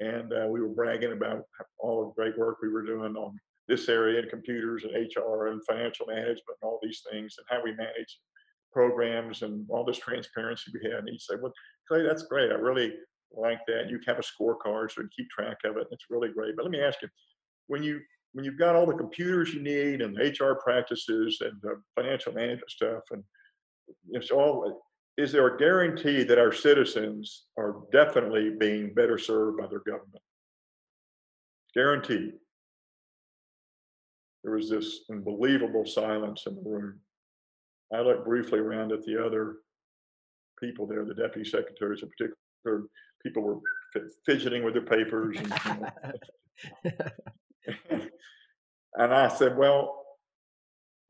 and 0.00 0.32
uh, 0.32 0.46
we 0.48 0.60
were 0.60 0.68
bragging 0.68 1.12
about 1.12 1.44
all 1.78 2.06
the 2.06 2.14
great 2.20 2.36
work 2.36 2.58
we 2.60 2.68
were 2.68 2.84
doing 2.84 3.14
on 3.14 3.38
this 3.68 3.88
area 3.88 4.20
and 4.20 4.30
computers 4.30 4.84
and 4.84 4.92
HR 4.92 5.46
and 5.46 5.64
financial 5.64 6.06
management 6.06 6.42
and 6.48 6.68
all 6.68 6.80
these 6.82 7.02
things 7.10 7.36
and 7.38 7.46
how 7.48 7.62
we 7.62 7.72
manage 7.72 8.18
programs 8.72 9.42
and 9.42 9.64
all 9.70 9.84
this 9.84 9.98
transparency 9.98 10.72
we 10.74 10.90
had. 10.90 11.00
And 11.00 11.10
he 11.10 11.18
said, 11.18 11.38
Well, 11.40 11.52
Clay, 11.88 12.02
that's 12.02 12.24
great. 12.24 12.50
I 12.50 12.56
really 12.56 12.92
like 13.32 13.60
that. 13.66 13.88
You 13.88 14.00
have 14.06 14.18
a 14.18 14.22
scorecard 14.22 14.90
so 14.90 15.02
you 15.02 15.08
keep 15.16 15.30
track 15.30 15.58
of 15.64 15.76
it. 15.76 15.86
It's 15.90 16.06
really 16.10 16.28
great. 16.28 16.56
But 16.56 16.64
let 16.64 16.72
me 16.72 16.80
ask 16.80 17.00
you, 17.02 17.08
when 17.68 17.82
you 17.82 18.00
when 18.34 18.44
you've 18.44 18.58
got 18.58 18.76
all 18.76 18.86
the 18.86 18.94
computers 18.94 19.54
you 19.54 19.62
need 19.62 20.02
and 20.02 20.18
HR 20.18 20.54
practices 20.62 21.38
and 21.40 21.52
the 21.62 21.80
financial 21.96 22.32
management 22.32 22.70
stuff 22.70 23.02
and 23.10 23.22
it's 24.10 24.30
all 24.30 24.82
is 25.16 25.30
there 25.30 25.46
a 25.46 25.58
guarantee 25.58 26.24
that 26.24 26.38
our 26.38 26.52
citizens 26.52 27.44
are 27.56 27.76
definitely 27.92 28.50
being 28.58 28.92
better 28.94 29.16
served 29.16 29.58
by 29.58 29.66
their 29.68 29.82
government? 29.86 30.22
Guaranteed. 31.72 32.32
There 34.42 34.54
was 34.54 34.68
this 34.68 35.00
unbelievable 35.10 35.86
silence 35.86 36.44
in 36.46 36.56
the 36.56 36.68
room. 36.68 36.98
I 37.94 38.00
looked 38.00 38.24
briefly 38.26 38.58
around 38.58 38.90
at 38.92 39.04
the 39.04 39.24
other 39.24 39.56
people 40.60 40.86
there, 40.86 41.04
the 41.04 41.14
deputy 41.14 41.48
secretaries 41.48 42.02
in 42.02 42.08
particular. 42.08 42.88
People 43.22 43.42
were 43.42 43.60
fidgeting 44.26 44.64
with 44.64 44.74
their 44.74 44.82
papers. 44.82 45.36
And, 45.38 45.48
you 46.84 46.90
know. 46.90 46.98
and 47.90 49.14
I 49.14 49.28
said, 49.28 49.56
Well, 49.56 50.04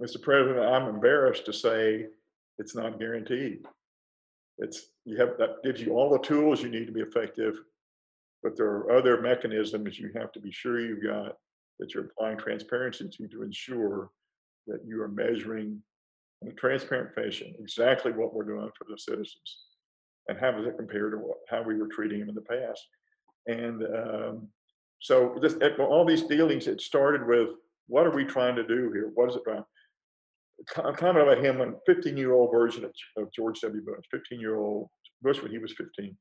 Mr. 0.03 0.21
President, 0.21 0.65
I'm 0.65 0.89
embarrassed 0.89 1.47
to 1.47 1.53
say 1.53 2.07
it's 2.59 2.75
not 2.75 2.99
guaranteed. 2.99 3.61
It's 4.59 4.87
you 5.05 5.17
have 5.19 5.37
that 5.39 5.63
gives 5.65 5.81
you 5.81 5.95
all 5.95 6.11
the 6.11 6.19
tools 6.19 6.63
you 6.63 6.69
need 6.69 6.87
to 6.87 6.93
be 6.93 7.01
effective, 7.01 7.61
but 8.43 8.57
there 8.57 8.67
are 8.67 8.93
other 8.97 9.21
mechanisms 9.21 9.99
you 9.99 10.11
have 10.17 10.33
to 10.33 10.41
be 10.41 10.53
sure 10.53 10.81
you've 10.81 11.03
got 11.03 11.37
that 11.79 11.93
you're 11.93 12.05
applying 12.05 12.39
transparency 12.39 13.09
to 13.09 13.29
to 13.29 13.43
ensure 13.43 14.11
that 14.67 14.81
you 14.87 15.03
are 15.03 15.09
measuring 15.09 15.83
in 16.43 16.49
a 16.49 16.53
transparent 16.53 17.15
fashion 17.15 17.55
exactly 17.59 18.13
what 18.13 18.33
we're 18.35 18.45
doing 18.45 18.71
for 18.79 18.87
the 18.89 18.99
citizens 18.99 19.59
and 20.29 20.39
how 20.39 20.51
does 20.51 20.67
it 20.67 20.77
compare 20.77 21.11
to 21.11 21.19
what, 21.19 21.39
how 21.49 21.63
we 21.63 21.77
were 21.77 21.89
treating 21.89 22.21
them 22.21 22.29
in 22.31 22.35
the 22.35 22.41
past. 22.41 22.87
And 23.47 23.83
um, 23.83 24.49
so 25.05 25.37
this, 25.43 25.55
all 25.79 26.07
these 26.07 26.23
dealings, 26.23 26.67
it 26.67 26.81
started 26.81 27.27
with 27.27 27.51
what 27.89 28.07
are 28.07 28.17
we 28.17 28.25
trying 28.25 28.57
to 28.57 28.67
do 28.67 28.91
here? 28.91 29.11
What 29.13 29.29
is 29.29 29.37
it 29.37 29.43
about? 29.47 29.67
A 30.79 30.95
comment 30.95 31.29
about 31.29 31.45
him, 31.45 31.61
a 31.61 31.75
15 31.85 32.17
year 32.17 32.33
old 32.33 32.51
version 32.51 32.87
of, 32.87 33.31
George 33.31 33.61
W. 33.61 33.83
Bush, 33.85 34.07
15 34.11 34.41
year 34.41 34.57
old 34.57 34.89
Bush 35.21 35.43
when 35.43 35.51
he 35.51 35.59
was 35.59 35.75
15. 35.75 36.17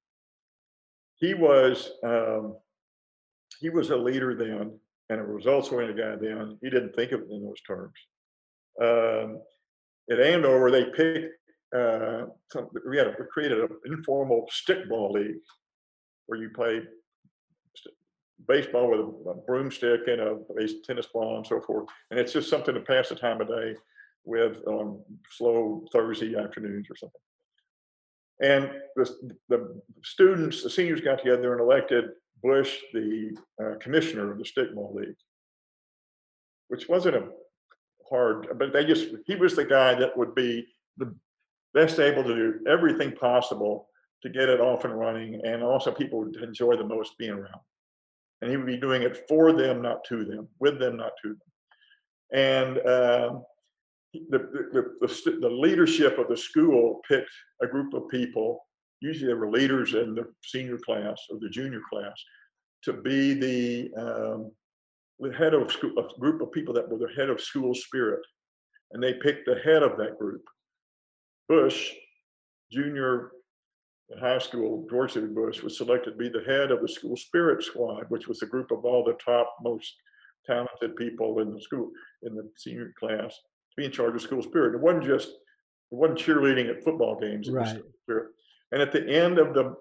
He 1.16 1.34
was 1.34 1.92
um, 2.04 2.58
he 3.62 3.70
was 3.70 3.92
a 3.92 3.96
leader 3.96 4.36
then 4.36 4.78
and 5.10 5.20
a 5.22 5.24
results 5.24 5.70
oriented 5.70 5.98
guy 5.98 6.18
then. 6.18 6.58
He 6.62 6.70
didn't 6.70 6.94
think 6.94 7.14
of 7.14 7.22
it 7.22 7.32
in 7.32 7.42
those 7.42 7.62
terms. 7.62 7.94
Um, 8.82 9.40
at 10.12 10.20
Andover, 10.20 10.72
they 10.72 10.86
picked, 10.94 11.36
uh, 11.74 12.26
some, 12.52 12.68
we 12.86 12.98
had 12.98 13.08
a, 13.08 13.16
we 13.18 13.26
created 13.32 13.60
an 13.60 13.70
informal 13.86 14.50
stickball 14.52 15.14
league 15.14 15.40
where 16.26 16.42
you 16.42 16.50
play 16.50 16.82
baseball 18.48 18.90
with 18.90 19.00
a, 19.00 19.42
broomstick 19.48 20.02
and 20.08 20.22
a 20.22 20.38
tennis 20.86 21.08
ball 21.08 21.38
and 21.38 21.48
so 21.48 21.62
forth. 21.62 21.88
And 22.12 22.20
it's 22.20 22.34
just 22.34 22.50
something 22.50 22.74
to 22.74 22.82
pass 22.82 23.10
the 23.10 23.16
time 23.16 23.42
of 23.42 23.48
day 23.48 23.76
with 24.26 24.58
on 24.68 25.02
slow 25.30 25.86
Thursday 25.92 26.36
afternoons 26.36 26.88
or 26.90 26.96
something. 26.96 27.22
And 28.42 28.72
the, 28.96 29.36
the 29.50 29.82
students, 30.04 30.64
the 30.64 30.70
seniors 30.70 31.02
got 31.02 31.20
together 31.20 31.54
and 31.54 31.62
elected 31.62 32.06
Bush 32.42 32.78
the 32.94 33.38
uh, 33.62 33.76
commissioner 33.80 34.32
of 34.32 34.38
the 34.38 34.44
stickball 34.44 34.94
league, 34.94 35.16
which 36.68 36.90
wasn't 36.90 37.16
a 37.16 37.30
hard, 38.10 38.48
but 38.58 38.74
they 38.74 38.86
just, 38.86 39.10
he 39.26 39.36
was 39.36 39.56
the 39.56 39.64
guy 39.64 39.96
that 39.96 40.18
would 40.18 40.36
be 40.36 40.68
the 40.98 41.16
best 41.74 42.00
able 42.00 42.24
to 42.24 42.36
do 42.36 42.60
everything 42.68 43.14
possible 43.14 43.88
to 44.24 44.30
get 44.30 44.50
it 44.50 44.60
off 44.60 44.84
and 44.84 44.98
running. 44.98 45.42
And 45.46 45.64
also 45.64 45.92
people 45.92 46.20
would 46.20 46.36
enjoy 46.38 46.76
the 46.76 46.84
most 46.84 47.18
being 47.18 47.32
around. 47.32 47.62
And 48.44 48.52
he 48.52 48.58
would 48.58 48.66
be 48.66 48.76
doing 48.76 49.04
it 49.04 49.24
for 49.30 49.54
them, 49.54 49.82
not 49.82 50.04
to 50.10 50.26
them, 50.26 50.50
with 50.60 50.78
them, 50.78 50.98
not 50.98 51.14
to 51.24 51.30
them. 51.30 51.40
And 52.34 52.78
uh, 52.80 53.40
the, 54.14 54.38
the, 54.74 55.08
the, 55.08 55.40
the, 55.40 55.50
leadership 55.50 56.20
of 56.20 56.28
the 56.28 56.36
school 56.36 57.00
picked 57.08 57.32
a 57.62 57.68
group 57.68 57.94
of 57.94 58.10
people, 58.10 58.60
usually 59.00 59.28
they 59.28 59.34
were 59.34 59.50
leaders 59.50 59.94
in 59.94 60.14
the 60.14 60.26
senior 60.44 60.78
class 60.78 61.18
or 61.30 61.40
the 61.40 61.50
junior 61.50 61.80
class, 61.90 62.22
to 62.84 62.92
be 62.92 63.34
the, 63.34 63.94
um, 63.98 64.52
the 65.22 65.32
head 65.32 65.54
of 65.54 65.72
school, 65.72 65.94
a 65.98 66.20
group 66.20 66.42
of 66.42 66.52
people 66.52 66.74
that 66.74 66.90
were 66.90 66.98
the 66.98 67.14
head 67.16 67.30
of 67.30 67.40
school 67.40 67.74
spirit. 67.74 68.26
And 68.92 69.02
they 69.02 69.14
picked 69.14 69.46
the 69.46 69.62
head 69.64 69.84
of 69.84 69.98
that 70.00 70.20
group. 70.20 70.44
Bush, 71.48 71.92
junior 72.74 73.32
in 74.10 74.20
high 74.20 74.40
school, 74.40 74.86
George 74.90 75.14
W. 75.14 75.34
Bush 75.34 75.62
was 75.62 75.78
selected 75.78 76.12
to 76.12 76.18
be 76.18 76.30
the 76.30 76.44
head 76.46 76.72
of 76.72 76.82
the 76.82 76.88
school 76.88 77.16
spirit 77.16 77.64
squad, 77.64 78.06
which 78.10 78.28
was 78.28 78.42
a 78.42 78.48
group 78.48 78.72
of 78.72 78.86
all 78.86 79.04
the 79.04 79.18
top 79.24 79.56
most 79.62 79.94
talented 80.46 80.96
people 80.96 81.40
in 81.40 81.54
the 81.54 81.62
school 81.62 81.90
in 82.24 82.36
the 82.36 82.50
senior 82.58 82.94
class 83.00 83.30
to 83.30 83.76
be 83.78 83.86
in 83.86 83.92
charge 83.92 84.16
of 84.16 84.22
school 84.22 84.42
spirit. 84.42 84.76
It 84.76 84.82
wasn't 84.82 85.06
just 85.06 85.30
it 85.30 85.96
wasn't 85.96 86.20
cheerleading 86.20 86.70
at 86.70 86.84
football 86.84 87.20
games. 87.20 87.50
right. 87.50 87.82
spirit. 88.04 88.32
And 88.72 88.82
at 88.82 88.92
the 88.92 89.08
end 89.08 89.40
of 89.40 89.54
the 89.54 89.76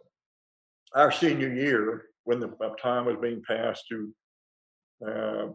our 0.94 1.10
senior 1.10 1.52
year, 1.52 2.04
when 2.24 2.38
the 2.38 2.48
time 2.80 3.06
was 3.06 3.16
being 3.20 3.42
passed 3.42 3.84
to 3.88 4.14
uh, 5.06 5.46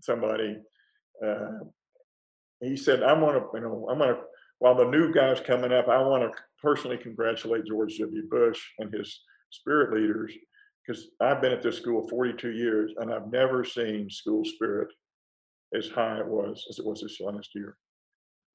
somebody, 0.00 0.56
uh, 1.26 1.58
he 2.60 2.76
said, 2.76 3.02
"I'm 3.02 3.20
gonna, 3.20 3.42
you 3.54 3.60
know, 3.60 3.88
I'm 3.90 3.98
going 3.98 4.14
to." 4.14 4.20
While 4.58 4.76
the 4.76 4.84
new 4.84 5.12
guy's 5.12 5.40
coming 5.40 5.72
up, 5.72 5.88
I 5.88 6.00
want 6.02 6.22
to 6.22 6.38
personally 6.62 6.96
congratulate 6.96 7.66
George 7.66 7.98
W. 7.98 8.28
Bush 8.28 8.60
and 8.78 8.92
his 8.92 9.20
spirit 9.50 9.92
leaders 9.92 10.32
because 10.86 11.08
I've 11.20 11.40
been 11.40 11.52
at 11.52 11.62
this 11.62 11.76
school 11.76 12.08
42 12.08 12.52
years 12.52 12.92
and 12.98 13.12
I've 13.12 13.30
never 13.30 13.64
seen 13.64 14.08
school 14.10 14.44
spirit 14.44 14.88
as 15.76 15.88
high 15.88 16.18
it 16.18 16.26
was 16.26 16.64
as 16.68 16.78
it 16.78 16.86
was 16.86 17.00
this 17.00 17.20
last 17.20 17.50
year. 17.54 17.76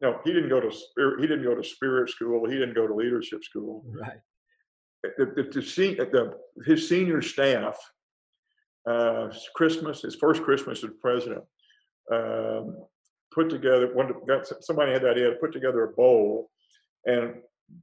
No, 0.01 0.19
he 0.23 0.31
didn't 0.31 0.49
go 0.49 0.59
to 0.59 0.71
spirit. 0.71 1.21
He 1.21 1.27
didn't 1.27 1.43
go 1.43 1.55
to 1.55 1.63
spirit 1.63 2.09
school. 2.09 2.47
He 2.47 2.55
didn't 2.55 2.75
go 2.75 2.87
to 2.87 2.93
leadership 2.93 3.43
school. 3.43 3.83
Right. 3.99 4.19
The, 5.17 5.25
the, 5.25 5.43
the, 5.43 6.05
the 6.05 6.63
his 6.65 6.87
senior 6.87 7.21
staff, 7.21 7.77
uh, 8.87 9.29
Christmas, 9.55 10.01
his 10.01 10.15
first 10.15 10.43
Christmas 10.43 10.83
as 10.83 10.91
president, 11.01 11.43
um, 12.11 12.77
put 13.33 13.49
together. 13.49 13.93
One 13.93 14.13
got 14.27 14.47
somebody 14.61 14.91
had 14.91 15.01
the 15.01 15.09
idea 15.09 15.29
to 15.31 15.35
put 15.37 15.51
together 15.51 15.83
a 15.83 15.93
bowl, 15.93 16.51
and 17.05 17.35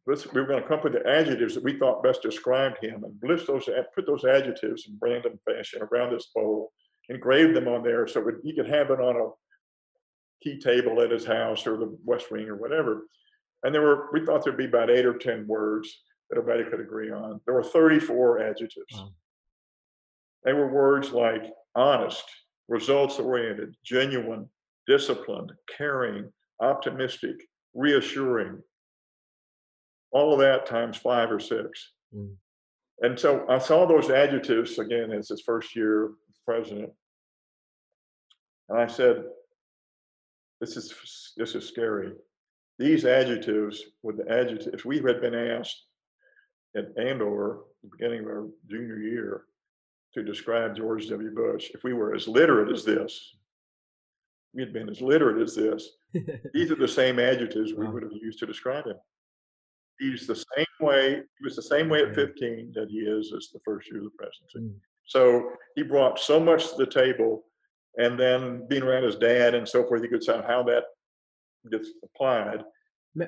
we 0.06 0.14
were 0.40 0.46
going 0.46 0.62
to 0.62 0.68
come 0.68 0.78
up 0.78 0.84
with 0.84 0.94
the 0.94 1.06
adjectives 1.06 1.54
that 1.54 1.64
we 1.64 1.78
thought 1.78 2.02
best 2.02 2.22
described 2.22 2.78
him, 2.82 3.04
and 3.04 3.14
list 3.22 3.46
those, 3.46 3.68
put 3.94 4.06
those 4.06 4.24
adjectives 4.24 4.86
in 4.86 4.98
random 5.00 5.38
fashion 5.44 5.82
around 5.82 6.12
this 6.12 6.30
bowl, 6.34 6.72
engrave 7.08 7.54
them 7.54 7.68
on 7.68 7.82
there 7.82 8.06
so 8.06 8.26
he 8.42 8.54
could 8.54 8.68
have 8.68 8.90
it 8.90 9.00
on 9.00 9.16
a 9.16 9.30
key 10.42 10.58
table 10.58 11.00
at 11.00 11.10
his 11.10 11.24
house 11.24 11.66
or 11.66 11.76
the 11.76 11.96
West 12.04 12.30
Wing 12.30 12.48
or 12.48 12.56
whatever. 12.56 13.06
And 13.62 13.74
there 13.74 13.82
were, 13.82 14.08
we 14.12 14.24
thought 14.24 14.44
there'd 14.44 14.56
be 14.56 14.66
about 14.66 14.90
eight 14.90 15.06
or 15.06 15.16
10 15.16 15.46
words 15.46 16.02
that 16.30 16.38
everybody 16.38 16.68
could 16.70 16.80
agree 16.80 17.10
on. 17.10 17.40
There 17.44 17.54
were 17.54 17.64
34 17.64 18.40
adjectives. 18.40 18.92
Wow. 18.92 19.12
They 20.44 20.52
were 20.52 20.68
words 20.68 21.12
like 21.12 21.44
honest, 21.74 22.24
results 22.68 23.18
oriented, 23.18 23.74
genuine, 23.84 24.48
disciplined, 24.86 25.52
caring, 25.74 26.30
optimistic, 26.60 27.36
reassuring. 27.74 28.62
All 30.14 30.32
of 30.32 30.38
that 30.38 30.64
times 30.64 30.96
five 30.96 31.30
or 31.30 31.40
six. 31.40 31.92
Mm. 32.16 32.34
And 33.00 33.18
so 33.18 33.44
I 33.48 33.58
saw 33.58 33.84
those 33.84 34.08
adjectives 34.08 34.78
again 34.78 35.10
as 35.12 35.28
his 35.28 35.42
first 35.42 35.76
year 35.76 36.12
president. 36.46 36.90
And 38.68 38.78
I 38.78 38.86
said, 38.86 39.24
this 40.60 40.76
is 40.76 40.94
this 41.36 41.54
is 41.54 41.68
scary. 41.68 42.12
These 42.78 43.04
adjectives, 43.04 43.82
with 44.02 44.16
the 44.16 44.30
adjectives, 44.30 44.68
if 44.72 44.84
we 44.84 44.96
had 44.96 45.20
been 45.20 45.34
asked 45.34 45.84
at 46.76 46.96
Andover, 46.98 47.64
the 47.82 47.90
beginning 47.90 48.20
of 48.20 48.26
our 48.26 48.46
junior 48.68 48.98
year, 48.98 49.42
to 50.14 50.22
describe 50.22 50.76
George 50.76 51.08
W. 51.08 51.30
Bush. 51.34 51.70
If 51.74 51.84
we 51.84 51.92
were 51.92 52.14
as 52.14 52.26
literate 52.26 52.72
as 52.72 52.84
this, 52.84 53.36
we 54.54 54.62
had 54.62 54.72
been 54.72 54.88
as 54.88 55.00
literate 55.00 55.42
as 55.42 55.54
this. 55.54 55.88
These 56.54 56.70
are 56.70 56.76
the 56.76 56.88
same 56.88 57.18
adjectives 57.18 57.72
we 57.74 57.86
would 57.86 58.04
have 58.04 58.12
used 58.12 58.38
to 58.38 58.46
describe 58.46 58.86
him. 58.86 58.96
He's 59.98 60.26
the 60.26 60.36
same 60.36 60.66
way. 60.80 61.14
He 61.14 61.44
was 61.44 61.56
the 61.56 61.62
same 61.62 61.88
way 61.88 62.02
at 62.02 62.14
15 62.14 62.72
that 62.74 62.88
he 62.90 62.98
is 62.98 63.32
as 63.36 63.48
the 63.52 63.60
first 63.64 63.88
year 63.90 63.98
of 63.98 64.04
the 64.04 64.10
presidency. 64.18 64.58
Mm. 64.58 64.80
So 65.06 65.50
he 65.76 65.82
brought 65.82 66.18
so 66.18 66.40
much 66.40 66.70
to 66.70 66.76
the 66.76 66.86
table 66.86 67.44
and 67.96 68.18
then 68.18 68.66
being 68.68 68.82
around 68.82 69.04
his 69.04 69.16
dad 69.16 69.54
and 69.54 69.68
so 69.68 69.86
forth, 69.86 70.02
you 70.02 70.08
could 70.08 70.24
see 70.24 70.32
how 70.32 70.64
that 70.64 70.84
gets 71.70 71.90
applied. 72.02 72.64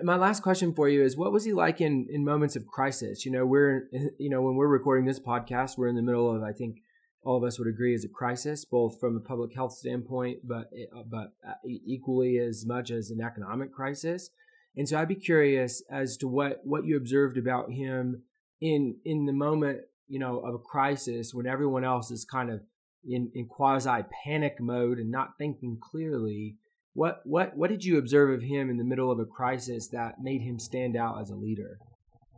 My 0.02 0.16
last 0.16 0.42
question 0.42 0.74
for 0.74 0.88
you 0.88 1.04
is: 1.04 1.16
What 1.16 1.32
was 1.32 1.44
he 1.44 1.52
like 1.52 1.80
in 1.80 2.08
in 2.10 2.24
moments 2.24 2.56
of 2.56 2.66
crisis? 2.66 3.24
You 3.24 3.30
know, 3.30 3.46
we're 3.46 3.88
you 4.18 4.28
know 4.28 4.42
when 4.42 4.56
we're 4.56 4.66
recording 4.66 5.06
this 5.06 5.20
podcast, 5.20 5.78
we're 5.78 5.86
in 5.86 5.94
the 5.94 6.02
middle 6.02 6.34
of 6.34 6.42
I 6.42 6.52
think 6.52 6.78
all 7.22 7.36
of 7.36 7.44
us 7.44 7.58
would 7.58 7.68
agree 7.68 7.94
is 7.94 8.04
a 8.04 8.08
crisis, 8.08 8.64
both 8.64 8.98
from 8.98 9.16
a 9.16 9.20
public 9.20 9.54
health 9.54 9.72
standpoint, 9.72 10.40
but 10.42 10.70
uh, 10.92 11.02
but 11.08 11.34
uh, 11.46 11.54
equally 11.64 12.38
as 12.38 12.66
much 12.66 12.90
as 12.90 13.10
an 13.10 13.20
economic 13.20 13.72
crisis. 13.72 14.30
And 14.76 14.88
so 14.88 14.98
I'd 14.98 15.08
be 15.08 15.14
curious 15.14 15.82
as 15.90 16.16
to 16.18 16.28
what 16.28 16.60
what 16.64 16.84
you 16.84 16.96
observed 16.96 17.38
about 17.38 17.70
him 17.70 18.22
in 18.60 18.96
in 19.04 19.26
the 19.26 19.32
moment, 19.32 19.80
you 20.08 20.18
know, 20.18 20.38
of 20.40 20.54
a 20.54 20.58
crisis 20.58 21.32
when 21.32 21.46
everyone 21.46 21.84
else 21.84 22.10
is 22.10 22.24
kind 22.24 22.50
of 22.50 22.60
in, 23.08 23.30
in 23.34 23.46
quasi 23.46 24.04
panic 24.24 24.60
mode 24.60 24.98
and 24.98 25.10
not 25.10 25.38
thinking 25.38 25.78
clearly. 25.80 26.56
What 26.92 27.20
what 27.24 27.56
what 27.56 27.70
did 27.70 27.84
you 27.84 27.98
observe 27.98 28.30
of 28.30 28.42
him 28.42 28.70
in 28.70 28.76
the 28.76 28.84
middle 28.84 29.10
of 29.10 29.18
a 29.18 29.26
crisis 29.26 29.88
that 29.88 30.20
made 30.20 30.42
him 30.42 30.58
stand 30.58 30.96
out 30.96 31.20
as 31.20 31.30
a 31.30 31.36
leader? 31.36 31.78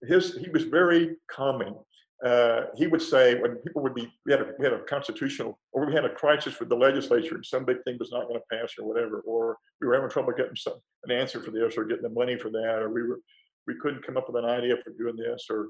His 0.03 0.37
he 0.37 0.49
was 0.51 0.65
very 0.65 1.17
calming. 1.31 1.77
Uh, 2.25 2.63
he 2.75 2.89
would 2.89 3.01
say 3.01 3.41
when 3.41 3.55
people 3.57 3.81
would 3.81 3.95
be 3.95 4.13
we 4.27 4.33
had 4.33 4.41
a, 4.41 4.47
we 4.59 4.65
had 4.65 4.75
a 4.75 4.83
constitutional 4.85 5.57
or 5.73 5.87
we 5.87 5.95
had 5.95 6.05
a 6.05 6.13
crisis 6.13 6.59
with 6.59 6.69
the 6.69 6.75
legislature 6.75 7.37
and 7.37 7.47
some 7.47 7.65
big 7.65 7.77
thing 7.85 7.97
was 8.01 8.11
not 8.11 8.27
going 8.27 8.41
to 8.41 8.57
pass 8.57 8.73
or 8.77 8.89
whatever, 8.89 9.21
or 9.21 9.57
we 9.81 9.87
were 9.87 9.95
having 9.95 10.11
trouble 10.11 10.33
getting 10.37 10.57
some 10.57 10.75
an 11.05 11.13
answer 11.13 11.41
for 11.41 11.53
this 11.53 11.77
or 11.77 11.85
getting 11.85 12.03
the 12.03 12.09
money 12.09 12.37
for 12.37 12.51
that, 12.51 12.81
or 12.81 12.91
we 12.91 13.03
were 13.03 13.21
we 13.69 13.75
couldn't 13.81 14.05
come 14.05 14.17
up 14.17 14.29
with 14.29 14.43
an 14.43 14.51
idea 14.51 14.77
for 14.83 14.91
doing 14.99 15.15
this, 15.17 15.47
or 15.49 15.69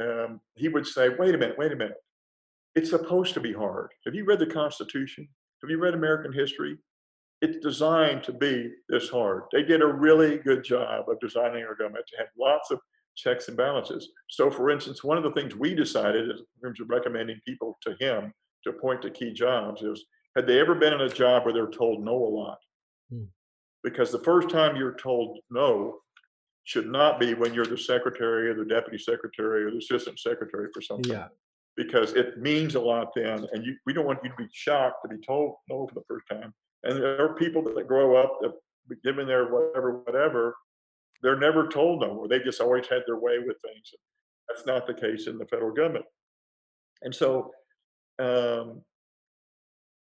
um, 0.00 0.40
he 0.56 0.68
would 0.68 0.86
say, 0.86 1.10
"Wait 1.10 1.34
a 1.34 1.38
minute, 1.38 1.56
wait 1.56 1.70
a 1.70 1.76
minute. 1.76 1.98
It's 2.74 2.90
supposed 2.90 3.34
to 3.34 3.40
be 3.40 3.52
hard. 3.52 3.90
Have 4.04 4.14
you 4.14 4.24
read 4.24 4.40
the 4.40 4.46
Constitution? 4.46 5.28
Have 5.62 5.70
you 5.70 5.78
read 5.78 5.94
American 5.94 6.32
history? 6.32 6.76
It's 7.42 7.58
designed 7.58 8.22
to 8.24 8.32
be 8.32 8.72
this 8.88 9.08
hard. 9.08 9.44
They 9.52 9.62
did 9.62 9.82
a 9.82 9.86
really 9.86 10.38
good 10.38 10.64
job 10.64 11.08
of 11.08 11.20
designing 11.20 11.64
our 11.64 11.74
government 11.74 12.06
to 12.08 12.18
have 12.18 12.28
lots 12.38 12.70
of 12.70 12.80
checks 13.16 13.48
and 13.48 13.56
balances. 13.56 14.10
So, 14.28 14.50
for 14.50 14.70
instance, 14.70 15.02
one 15.02 15.16
of 15.16 15.24
the 15.24 15.32
things 15.32 15.54
we 15.56 15.74
decided 15.74 16.30
in 16.30 16.36
terms 16.62 16.80
of 16.80 16.90
recommending 16.90 17.40
people 17.46 17.78
to 17.82 17.96
him 17.98 18.32
to 18.64 18.70
appoint 18.70 19.02
to 19.02 19.10
key 19.10 19.32
jobs 19.32 19.82
is 19.82 20.04
had 20.36 20.46
they 20.46 20.60
ever 20.60 20.74
been 20.74 20.92
in 20.92 21.00
a 21.00 21.08
job 21.08 21.44
where 21.44 21.54
they're 21.54 21.66
told 21.66 22.04
no 22.04 22.12
a 22.12 22.32
lot? 22.32 22.58
Hmm. 23.10 23.24
Because 23.82 24.10
the 24.10 24.18
first 24.18 24.50
time 24.50 24.76
you're 24.76 24.96
told 24.96 25.38
no 25.50 25.98
should 26.64 26.88
not 26.88 27.20
be 27.20 27.34
when 27.34 27.54
you're 27.54 27.64
the 27.64 27.78
secretary 27.78 28.48
or 28.48 28.54
the 28.54 28.64
deputy 28.64 28.98
secretary 28.98 29.64
or 29.64 29.70
the 29.70 29.78
assistant 29.78 30.18
secretary 30.18 30.68
for 30.74 30.82
something. 30.82 31.12
Yeah 31.12 31.28
because 31.76 32.14
it 32.14 32.38
means 32.38 32.74
a 32.74 32.80
lot 32.80 33.12
then. 33.14 33.46
And 33.52 33.64
you, 33.64 33.76
we 33.84 33.92
don't 33.92 34.06
want 34.06 34.20
you 34.24 34.30
to 34.30 34.36
be 34.36 34.48
shocked 34.52 35.02
to 35.02 35.14
be 35.14 35.22
told 35.24 35.56
no 35.68 35.86
for 35.86 35.94
the 35.94 36.04
first 36.08 36.26
time. 36.28 36.52
And 36.84 36.96
there 36.96 37.22
are 37.22 37.34
people 37.34 37.62
that 37.62 37.86
grow 37.86 38.16
up 38.16 38.38
that, 38.40 38.52
given 39.04 39.26
their 39.26 39.52
whatever, 39.52 39.98
whatever, 39.98 40.54
they're 41.22 41.38
never 41.38 41.68
told 41.68 42.00
no, 42.00 42.14
more. 42.14 42.28
they 42.28 42.38
just 42.40 42.60
always 42.60 42.86
had 42.88 43.02
their 43.06 43.18
way 43.18 43.38
with 43.38 43.56
things. 43.62 43.94
That's 44.48 44.66
not 44.66 44.86
the 44.86 44.94
case 44.94 45.26
in 45.26 45.38
the 45.38 45.46
federal 45.46 45.72
government. 45.72 46.04
And 47.02 47.14
so, 47.14 47.50
um, 48.18 48.82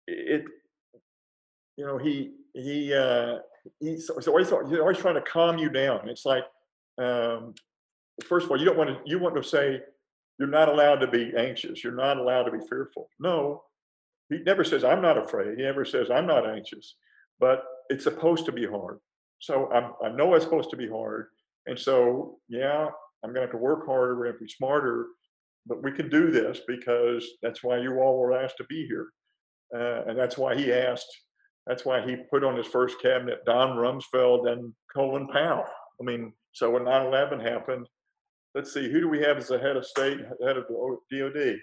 it, 0.07 0.45
you 1.77 1.87
know, 1.87 1.99
he 1.99 2.33
he 2.55 2.93
uh, 2.95 3.39
he's, 3.81 4.11
always 4.11 4.49
he's 4.49 4.79
always 4.79 4.99
trying 4.99 5.15
to 5.15 5.23
calm 5.23 5.59
you 5.59 5.69
down. 5.69 6.09
It's 6.09 6.25
like, 6.25 6.45
um, 6.99 7.55
first 8.27 8.45
of 8.45 8.51
all, 8.51 8.59
you 8.59 8.65
don't 8.65 8.79
want 8.79 8.91
to 8.91 8.99
you 9.05 9.19
want 9.19 9.37
to 9.37 9.43
say 9.43 9.81
you're 10.39 10.49
not 10.49 10.69
allowed 10.69 10.97
to 10.97 11.07
be 11.07 11.33
anxious. 11.37 11.83
You're 11.83 11.95
not 11.95 12.17
allowed 12.17 12.45
to 12.45 12.53
be 12.53 12.65
fearful. 12.69 13.09
No, 13.19 13.63
he 14.29 14.39
never 14.39 14.65
says, 14.65 14.85
I'm 14.85 15.03
not 15.03 15.19
afraid. 15.19 15.57
He 15.57 15.63
never 15.63 15.85
says, 15.85 16.11
I'm 16.11 16.27
not 16.27 16.49
anxious. 16.49 16.97
But 17.41 17.65
it's 17.89 18.05
supposed 18.05 18.45
to 18.47 18.53
be 18.53 18.67
hard. 18.67 18.99
So 19.39 19.71
I'm, 19.73 19.93
i 20.05 20.09
know 20.15 20.35
it's 20.35 20.45
supposed 20.45 20.71
to 20.71 20.77
be 20.77 20.89
hard. 20.89 21.27
And 21.67 21.79
so, 21.79 22.39
yeah, 22.49 22.89
I'm 23.23 23.31
going 23.31 23.37
to 23.37 23.41
have 23.43 23.51
to 23.51 23.57
work 23.59 23.87
harder. 23.87 24.17
We're 24.17 24.27
going 24.27 24.39
to 24.39 24.45
be 24.45 24.51
smarter. 24.51 25.07
But 25.67 25.83
we 25.83 25.93
can 25.93 26.09
do 26.09 26.31
this 26.31 26.61
because 26.67 27.27
that's 27.43 27.63
why 27.63 27.79
you 27.79 28.01
all 28.01 28.19
were 28.19 28.33
asked 28.33 28.57
to 28.59 28.65
be 28.65 28.87
here. 28.87 29.09
Uh, 29.75 30.03
and 30.09 30.19
that's 30.19 30.39
why 30.39 30.57
he 30.57 30.73
asked, 30.73 31.09
that's 31.67 31.85
why 31.85 32.01
he 32.01 32.17
put 32.31 32.43
on 32.43 32.57
his 32.57 32.67
first 32.67 33.01
cabinet 33.03 33.45
Don 33.45 33.77
Rumsfeld 33.77 34.51
and 34.51 34.73
Colin 34.95 35.29
Powell. 35.29 35.67
I 36.01 36.05
mean, 36.05 36.33
so 36.53 36.71
when 36.71 36.85
9 36.85 37.07
11 37.07 37.41
happened, 37.41 37.87
let's 38.55 38.73
see, 38.73 38.91
who 38.91 39.01
do 39.01 39.09
we 39.09 39.21
have 39.21 39.37
as 39.37 39.49
the 39.49 39.59
head 39.59 39.77
of 39.77 39.85
state, 39.85 40.19
head 40.45 40.57
of 40.57 40.65
the 40.69 40.99
DOD? 41.13 41.59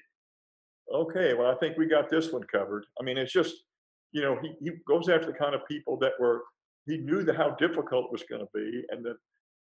Okay, 0.94 1.34
well, 1.34 1.50
I 1.50 1.56
think 1.56 1.78
we 1.78 1.88
got 1.88 2.10
this 2.10 2.32
one 2.32 2.44
covered. 2.44 2.86
I 3.00 3.04
mean, 3.04 3.18
it's 3.18 3.34
just, 3.34 3.56
you 4.12 4.22
know, 4.22 4.38
he, 4.42 4.54
he 4.62 4.72
goes 4.88 5.10
after 5.10 5.26
the 5.26 5.34
kind 5.34 5.56
of 5.56 5.68
people 5.68 5.98
that 6.00 6.14
were 6.20 6.44
he 6.86 6.98
knew 6.98 7.26
how 7.34 7.52
difficult 7.52 8.06
it 8.06 8.12
was 8.12 8.24
going 8.30 8.42
to 8.42 8.48
be 8.54 8.84
and 8.90 9.04
the 9.04 9.16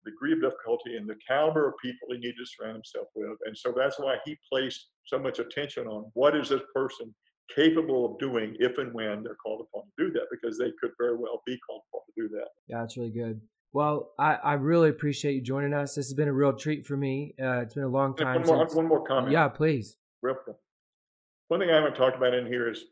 degree 0.03 0.33
of 0.33 0.41
difficulty 0.41 0.97
and 0.97 1.07
the 1.07 1.15
caliber 1.27 1.67
of 1.67 1.73
people 1.81 2.07
he 2.09 2.17
needed 2.17 2.35
to 2.37 2.45
surround 2.45 2.75
himself 2.75 3.07
with. 3.15 3.37
And 3.45 3.55
so 3.55 3.73
that's 3.75 3.99
why 3.99 4.17
he 4.25 4.35
placed 4.51 4.87
so 5.05 5.19
much 5.19 5.39
attention 5.39 5.87
on 5.87 6.09
what 6.13 6.35
is 6.35 6.49
this 6.49 6.61
person 6.73 7.13
capable 7.55 8.05
of 8.05 8.19
doing 8.19 8.55
if 8.59 8.77
and 8.77 8.93
when 8.93 9.23
they're 9.23 9.35
called 9.35 9.67
upon 9.67 9.83
to 9.83 10.05
do 10.07 10.13
that, 10.13 10.25
because 10.31 10.57
they 10.57 10.71
could 10.79 10.91
very 10.99 11.15
well 11.17 11.41
be 11.45 11.57
called 11.67 11.81
upon 11.91 12.01
to 12.07 12.21
do 12.23 12.29
that. 12.35 12.47
Yeah, 12.67 12.79
that's 12.79 12.97
really 12.97 13.11
good. 13.11 13.41
Well, 13.73 14.11
I, 14.17 14.35
I 14.35 14.53
really 14.53 14.89
appreciate 14.89 15.33
you 15.33 15.41
joining 15.41 15.73
us. 15.73 15.95
This 15.95 16.07
has 16.07 16.13
been 16.13 16.27
a 16.27 16.33
real 16.33 16.53
treat 16.53 16.85
for 16.85 16.97
me. 16.97 17.35
Uh, 17.41 17.61
it's 17.61 17.73
been 17.73 17.83
a 17.83 17.87
long 17.87 18.15
time. 18.15 18.41
One 18.41 18.47
more, 18.47 18.67
since... 18.67 18.75
one 18.75 18.87
more 18.87 19.03
comment. 19.05 19.31
Yeah, 19.31 19.47
please. 19.47 19.97
One 20.21 21.59
thing 21.59 21.69
I 21.69 21.75
haven't 21.75 21.95
talked 21.95 22.17
about 22.17 22.33
in 22.33 22.47
here 22.47 22.69
is 22.69 22.83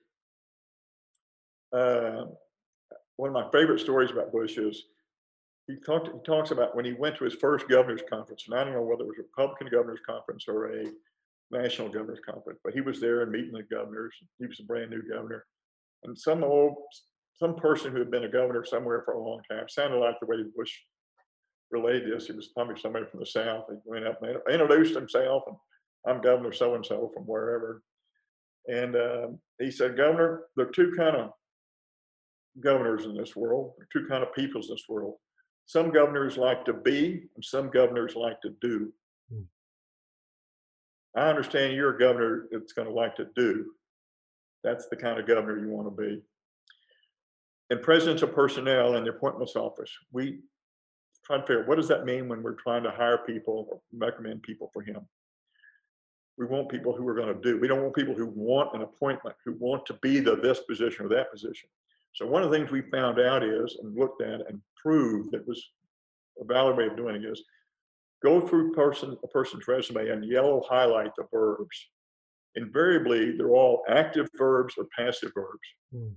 uh, 1.76 2.26
one 3.20 3.28
of 3.28 3.34
my 3.34 3.52
favorite 3.52 3.82
stories 3.82 4.12
about 4.12 4.32
Bush 4.32 4.58
is 4.58 4.86
he 5.68 5.76
talked. 5.86 6.08
He 6.08 6.20
talks 6.26 6.52
about 6.52 6.74
when 6.74 6.86
he 6.86 6.94
went 6.94 7.18
to 7.18 7.26
his 7.26 7.34
first 7.34 7.68
governor's 7.68 8.02
conference, 8.10 8.46
and 8.48 8.58
I 8.58 8.64
don't 8.64 8.74
know 8.74 8.82
whether 8.82 9.04
it 9.04 9.08
was 9.08 9.20
a 9.20 9.24
Republican 9.24 9.68
governor's 9.70 10.00
conference 10.08 10.46
or 10.48 10.68
a 10.68 10.86
national 11.52 11.90
governor's 11.90 12.22
conference, 12.26 12.62
but 12.64 12.74
he 12.74 12.80
was 12.80 13.02
there 13.02 13.22
and 13.22 13.32
meeting 13.32 13.52
the 13.52 13.64
governors. 13.64 14.14
He 14.40 14.46
was 14.46 14.62
a 14.62 14.64
brand 14.64 14.90
new 14.90 15.02
governor, 15.02 15.46
and 16.06 16.18
some 16.18 16.46
old 16.46 16.78
some 17.36 17.58
person 17.58 17.92
who 17.92 18.00
had 18.00 18.10
been 18.10 18.24
a 18.24 18.30
governor 18.30 18.64
somewhere 18.64 19.02
for 19.04 19.16
a 19.16 19.22
long 19.22 19.42
time 19.52 19.68
sounded 19.68 19.98
like 19.98 20.16
the 20.22 20.26
way 20.26 20.38
Bush 20.56 20.74
relayed 21.72 22.06
this. 22.06 22.28
He 22.28 22.34
was 22.34 22.48
probably 22.48 22.80
somebody 22.80 23.06
from 23.06 23.20
the 23.20 23.26
South. 23.26 23.66
He 23.70 23.76
went 23.84 24.08
up 24.08 24.24
and 24.24 24.38
introduced 24.50 24.96
himself, 24.96 25.44
and 25.46 25.58
I'm 26.08 26.22
Governor 26.22 26.54
so 26.54 26.76
and 26.76 26.86
so 26.86 27.12
from 27.14 27.24
wherever. 27.24 27.84
And 28.70 28.96
uh, 28.96 29.28
he 29.60 29.72
said, 29.72 29.98
Governor, 29.98 30.44
there 30.56 30.68
are 30.68 30.72
two 30.72 30.94
kind 30.96 31.18
of 31.18 31.32
governors 32.62 33.06
in 33.06 33.16
this 33.16 33.36
world, 33.36 33.74
two 33.92 34.06
kind 34.08 34.24
of 34.24 34.34
peoples 34.34 34.70
in 34.70 34.76
this 34.76 34.86
world. 34.90 35.16
Some 35.66 35.92
governors 35.92 36.38
like 36.38 36.66
to 36.66 36.74
be, 36.74 37.28
and 37.36 37.46
some 37.46 37.70
governors 37.70 38.16
like 38.16 38.42
to 38.42 38.56
do. 38.62 38.92
Hmm. 39.32 39.44
I 41.16 41.30
understand 41.30 41.74
you're 41.74 41.96
a 41.96 42.00
governor 42.00 42.48
that's 42.52 42.74
going 42.74 42.88
to 42.88 42.94
like 42.94 43.16
to 43.18 43.28
do. 43.36 43.72
That's 44.64 44.88
the 44.88 44.96
kind 44.96 45.20
of 45.20 45.28
governor 45.28 45.60
you 45.60 45.70
want 45.70 45.88
to 45.88 46.04
be. 46.04 46.22
And 47.70 47.82
presidential 47.82 48.28
personnel 48.28 48.96
in 48.96 49.04
the 49.04 49.12
appointments 49.12 49.56
office, 49.56 49.92
we 50.12 50.40
try 51.26 51.38
to 51.38 51.44
figure 51.44 51.62
out 51.62 51.68
what 51.68 51.76
does 51.76 51.88
that 51.88 52.06
mean 52.06 52.28
when 52.28 52.42
we're 52.42 52.54
trying 52.54 52.84
to 52.84 52.92
hire 52.92 53.20
people 53.20 53.68
or 53.70 53.80
recommend 53.96 54.42
people 54.42 54.70
for 54.74 54.82
him. 54.82 55.08
We 56.38 56.46
want 56.46 56.70
people 56.70 56.96
who 56.96 57.08
are 57.08 57.14
going 57.14 57.34
to 57.34 57.42
do. 57.42 57.60
We 57.60 57.68
don't 57.68 57.82
want 57.82 57.96
people 57.96 58.16
who 58.16 58.28
want 58.34 58.74
an 58.74 58.82
appointment, 58.82 59.36
who 59.46 59.54
want 59.60 59.86
to 59.88 59.94
be 60.02 60.20
the 60.20 60.38
this 60.38 60.62
position 60.62 61.06
or 61.06 61.10
that 61.10 61.32
position. 61.32 61.70
So 62.14 62.26
one 62.26 62.44
of 62.44 62.52
the 62.52 62.58
things 62.58 62.72
we 62.72 62.82
found 62.82 63.20
out 63.20 63.44
is, 63.44 63.78
and 63.82 63.98
looked 63.98 64.22
at 64.22 64.42
and 64.50 64.62
proved 64.82 65.32
that 65.32 65.48
was 65.48 65.64
a 66.40 66.46
valid 66.46 66.78
way 66.78 66.88
of 66.88 66.98
doing 66.98 67.16
it 67.16 67.26
is, 67.26 67.44
go 68.24 68.42
through 68.42 68.74
person 68.74 69.18
a 69.24 69.28
person's 69.28 69.68
resume 69.68 70.10
and 70.10 70.26
yellow 70.26 70.64
highlight 70.68 71.12
the 71.18 71.26
verbs. 71.32 71.90
Invariably, 72.56 73.38
they're 73.38 73.52
all 73.52 73.84
active 73.90 74.28
verbs 74.38 74.74
or 74.78 74.88
passive 74.98 75.32
verbs. 75.34 75.68
Mm. 75.96 76.14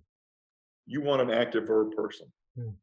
You 0.86 1.02
want 1.02 1.22
an 1.22 1.30
active 1.30 1.66
verb 1.66 1.92
person. 1.94 2.26
Mm. 2.58 2.74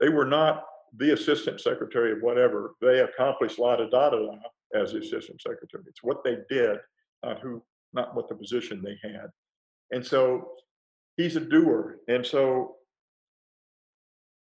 They 0.00 0.08
were 0.08 0.24
not 0.24 0.64
the 0.96 1.12
assistant 1.12 1.60
secretary 1.60 2.12
of 2.12 2.22
whatever. 2.22 2.74
They 2.80 3.00
accomplished 3.00 3.58
la 3.58 3.76
da 3.76 3.88
da 3.88 4.10
da 4.10 4.36
as 4.74 4.92
the 4.92 4.98
assistant 4.98 5.40
secretary. 5.40 5.84
It's 5.86 6.02
what 6.02 6.24
they 6.24 6.38
did, 6.48 6.78
not 7.22 7.40
who, 7.40 7.62
not 7.92 8.14
what 8.16 8.28
the 8.28 8.34
position 8.34 8.82
they 8.82 8.96
had. 9.08 9.28
And 9.90 10.04
so 10.04 10.52
he's 11.18 11.36
a 11.36 11.40
doer. 11.40 11.98
And 12.08 12.24
so, 12.24 12.76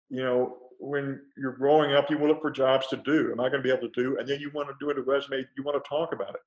you 0.09 0.21
know, 0.21 0.57
when 0.80 1.21
you're 1.36 1.53
growing 1.53 1.93
up, 1.95 2.11
you 2.11 2.17
will 2.19 2.28
look 2.28 2.41
for 2.41 2.51
jobs 2.51 2.86
to 2.88 2.97
do. 2.97 3.32
Am 3.32 3.39
I 3.39 3.49
going 3.49 3.63
to 3.63 3.67
be 3.67 3.71
able 3.71 3.89
to 3.89 4.01
do? 4.01 4.19
And 4.19 4.28
then 4.28 4.39
you 4.39 4.51
want 4.53 4.67
to 4.67 4.76
do 4.80 4.91
it 4.91 4.99
a 4.99 5.01
resume. 5.01 5.43
You 5.57 5.63
want 5.63 5.84
to 5.84 5.89
talk 5.89 6.13
about 6.13 6.36
it. 6.36 6.41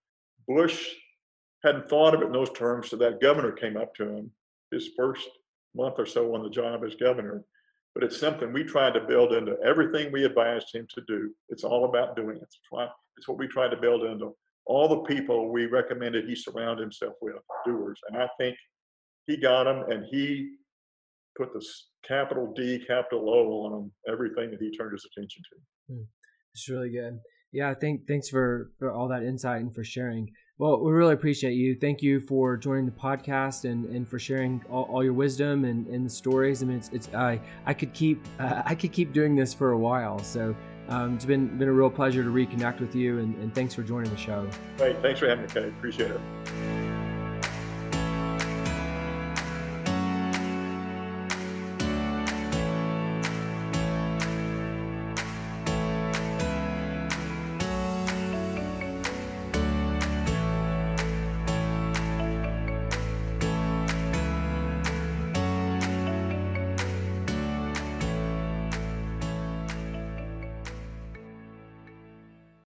Bush 0.47 0.87
hadn't 1.65 1.89
thought 1.89 2.15
of 2.15 2.23
it 2.23 2.27
in 2.27 2.33
those 2.33 2.53
terms, 2.53 2.89
so 2.89 2.97
that 2.97 3.21
governor 3.21 3.51
came 3.51 3.77
up 3.77 3.95
to 3.97 4.09
him 4.09 4.31
his 4.71 4.91
first 4.97 5.27
month 5.75 5.95
or 5.99 6.07
so 6.07 6.35
on 6.35 6.43
the 6.43 6.51
job 6.51 6.85
as 6.85 6.95
governor. 6.95 7.43
But 7.95 8.05
it's 8.05 8.21
something 8.21 8.53
we 8.53 8.63
tried 8.65 8.95
to 8.95 9.01
build 9.01 9.33
into 9.33 9.57
everything 9.65 10.13
we 10.13 10.25
advised 10.25 10.69
him 10.73 10.87
to 10.95 11.03
do. 11.09 11.35
It's 11.49 11.65
all 11.65 11.87
about 11.87 12.15
doing 12.15 12.37
it. 12.37 12.55
It's 13.17 13.27
what 13.27 13.39
we 13.39 13.49
tried 13.49 13.71
to 13.71 13.77
build 13.77 14.05
into 14.05 14.37
all 14.67 14.89
the 14.89 15.01
people 15.01 15.51
we 15.51 15.67
recommended 15.67 16.29
he 16.29 16.37
surround 16.37 16.79
himself 16.79 17.15
with, 17.23 17.35
doers. 17.67 17.99
And 18.09 18.23
I 18.23 18.29
think 18.39 18.57
he 19.29 19.37
got 19.37 19.65
them 19.65 19.85
and 19.89 20.05
he 20.11 20.57
put 21.37 21.55
this 21.55 21.91
capital 22.07 22.53
D, 22.57 22.83
capital 22.85 23.31
O 23.31 23.67
on 23.67 23.73
them, 23.73 23.93
everything 24.13 24.51
that 24.51 24.61
he 24.61 24.77
turned 24.77 24.93
his 24.93 25.07
attention 25.13 25.43
to. 25.53 25.95
Hmm. 25.95 26.03
It's 26.55 26.69
really 26.69 26.91
good. 26.91 27.21
Yeah, 27.53 27.73
thank 27.75 28.09
thanks 28.09 28.29
for, 28.29 28.73
for 28.79 28.91
all 28.91 29.07
that 29.09 29.23
insight 29.23 29.61
and 29.61 29.73
for 29.73 29.85
sharing. 29.85 30.31
Well, 30.59 30.83
we 30.83 30.91
really 30.91 31.15
appreciate 31.15 31.53
you. 31.53 31.77
Thank 31.81 32.03
you 32.03 32.19
for 32.19 32.57
joining 32.57 32.87
the 32.87 32.93
podcast 32.93 33.65
and, 33.65 33.85
and 33.87 34.09
for 34.09 34.19
sharing 34.19 34.63
all, 34.69 34.85
all 34.85 35.05
your 35.05 35.13
wisdom 35.13 35.65
and, 35.65 35.87
and 35.87 36.05
the 36.05 36.11
stories. 36.11 36.63
I 36.63 36.67
mean, 36.67 36.79
it's, 36.79 36.89
it's 36.93 37.09
I 37.15 37.41
I 37.65 37.75
could 37.75 37.93
keep 37.95 38.27
uh, 38.41 38.63
I 38.67 38.75
could 38.75 38.93
keep 38.93 39.13
doing 39.13 39.37
this 39.37 39.55
for 39.55 39.71
a 39.71 39.79
while. 39.79 40.19
So 40.19 40.57
um, 40.89 41.15
it's 41.15 41.25
been 41.25 41.57
been 41.59 41.69
a 41.69 41.73
real 41.73 41.91
pleasure 41.91 42.25
to 42.25 42.31
reconnect 42.31 42.81
with 42.81 42.95
you, 42.95 43.19
and, 43.19 43.37
and 43.37 43.55
thanks 43.55 43.75
for 43.75 43.83
joining 43.83 44.11
the 44.11 44.17
show. 44.17 44.49
Great, 44.79 45.01
thanks 45.01 45.21
for 45.21 45.29
having 45.29 45.45
me, 45.47 45.51
Kay. 45.51 45.69
Appreciate 45.69 46.11
it. 46.11 46.88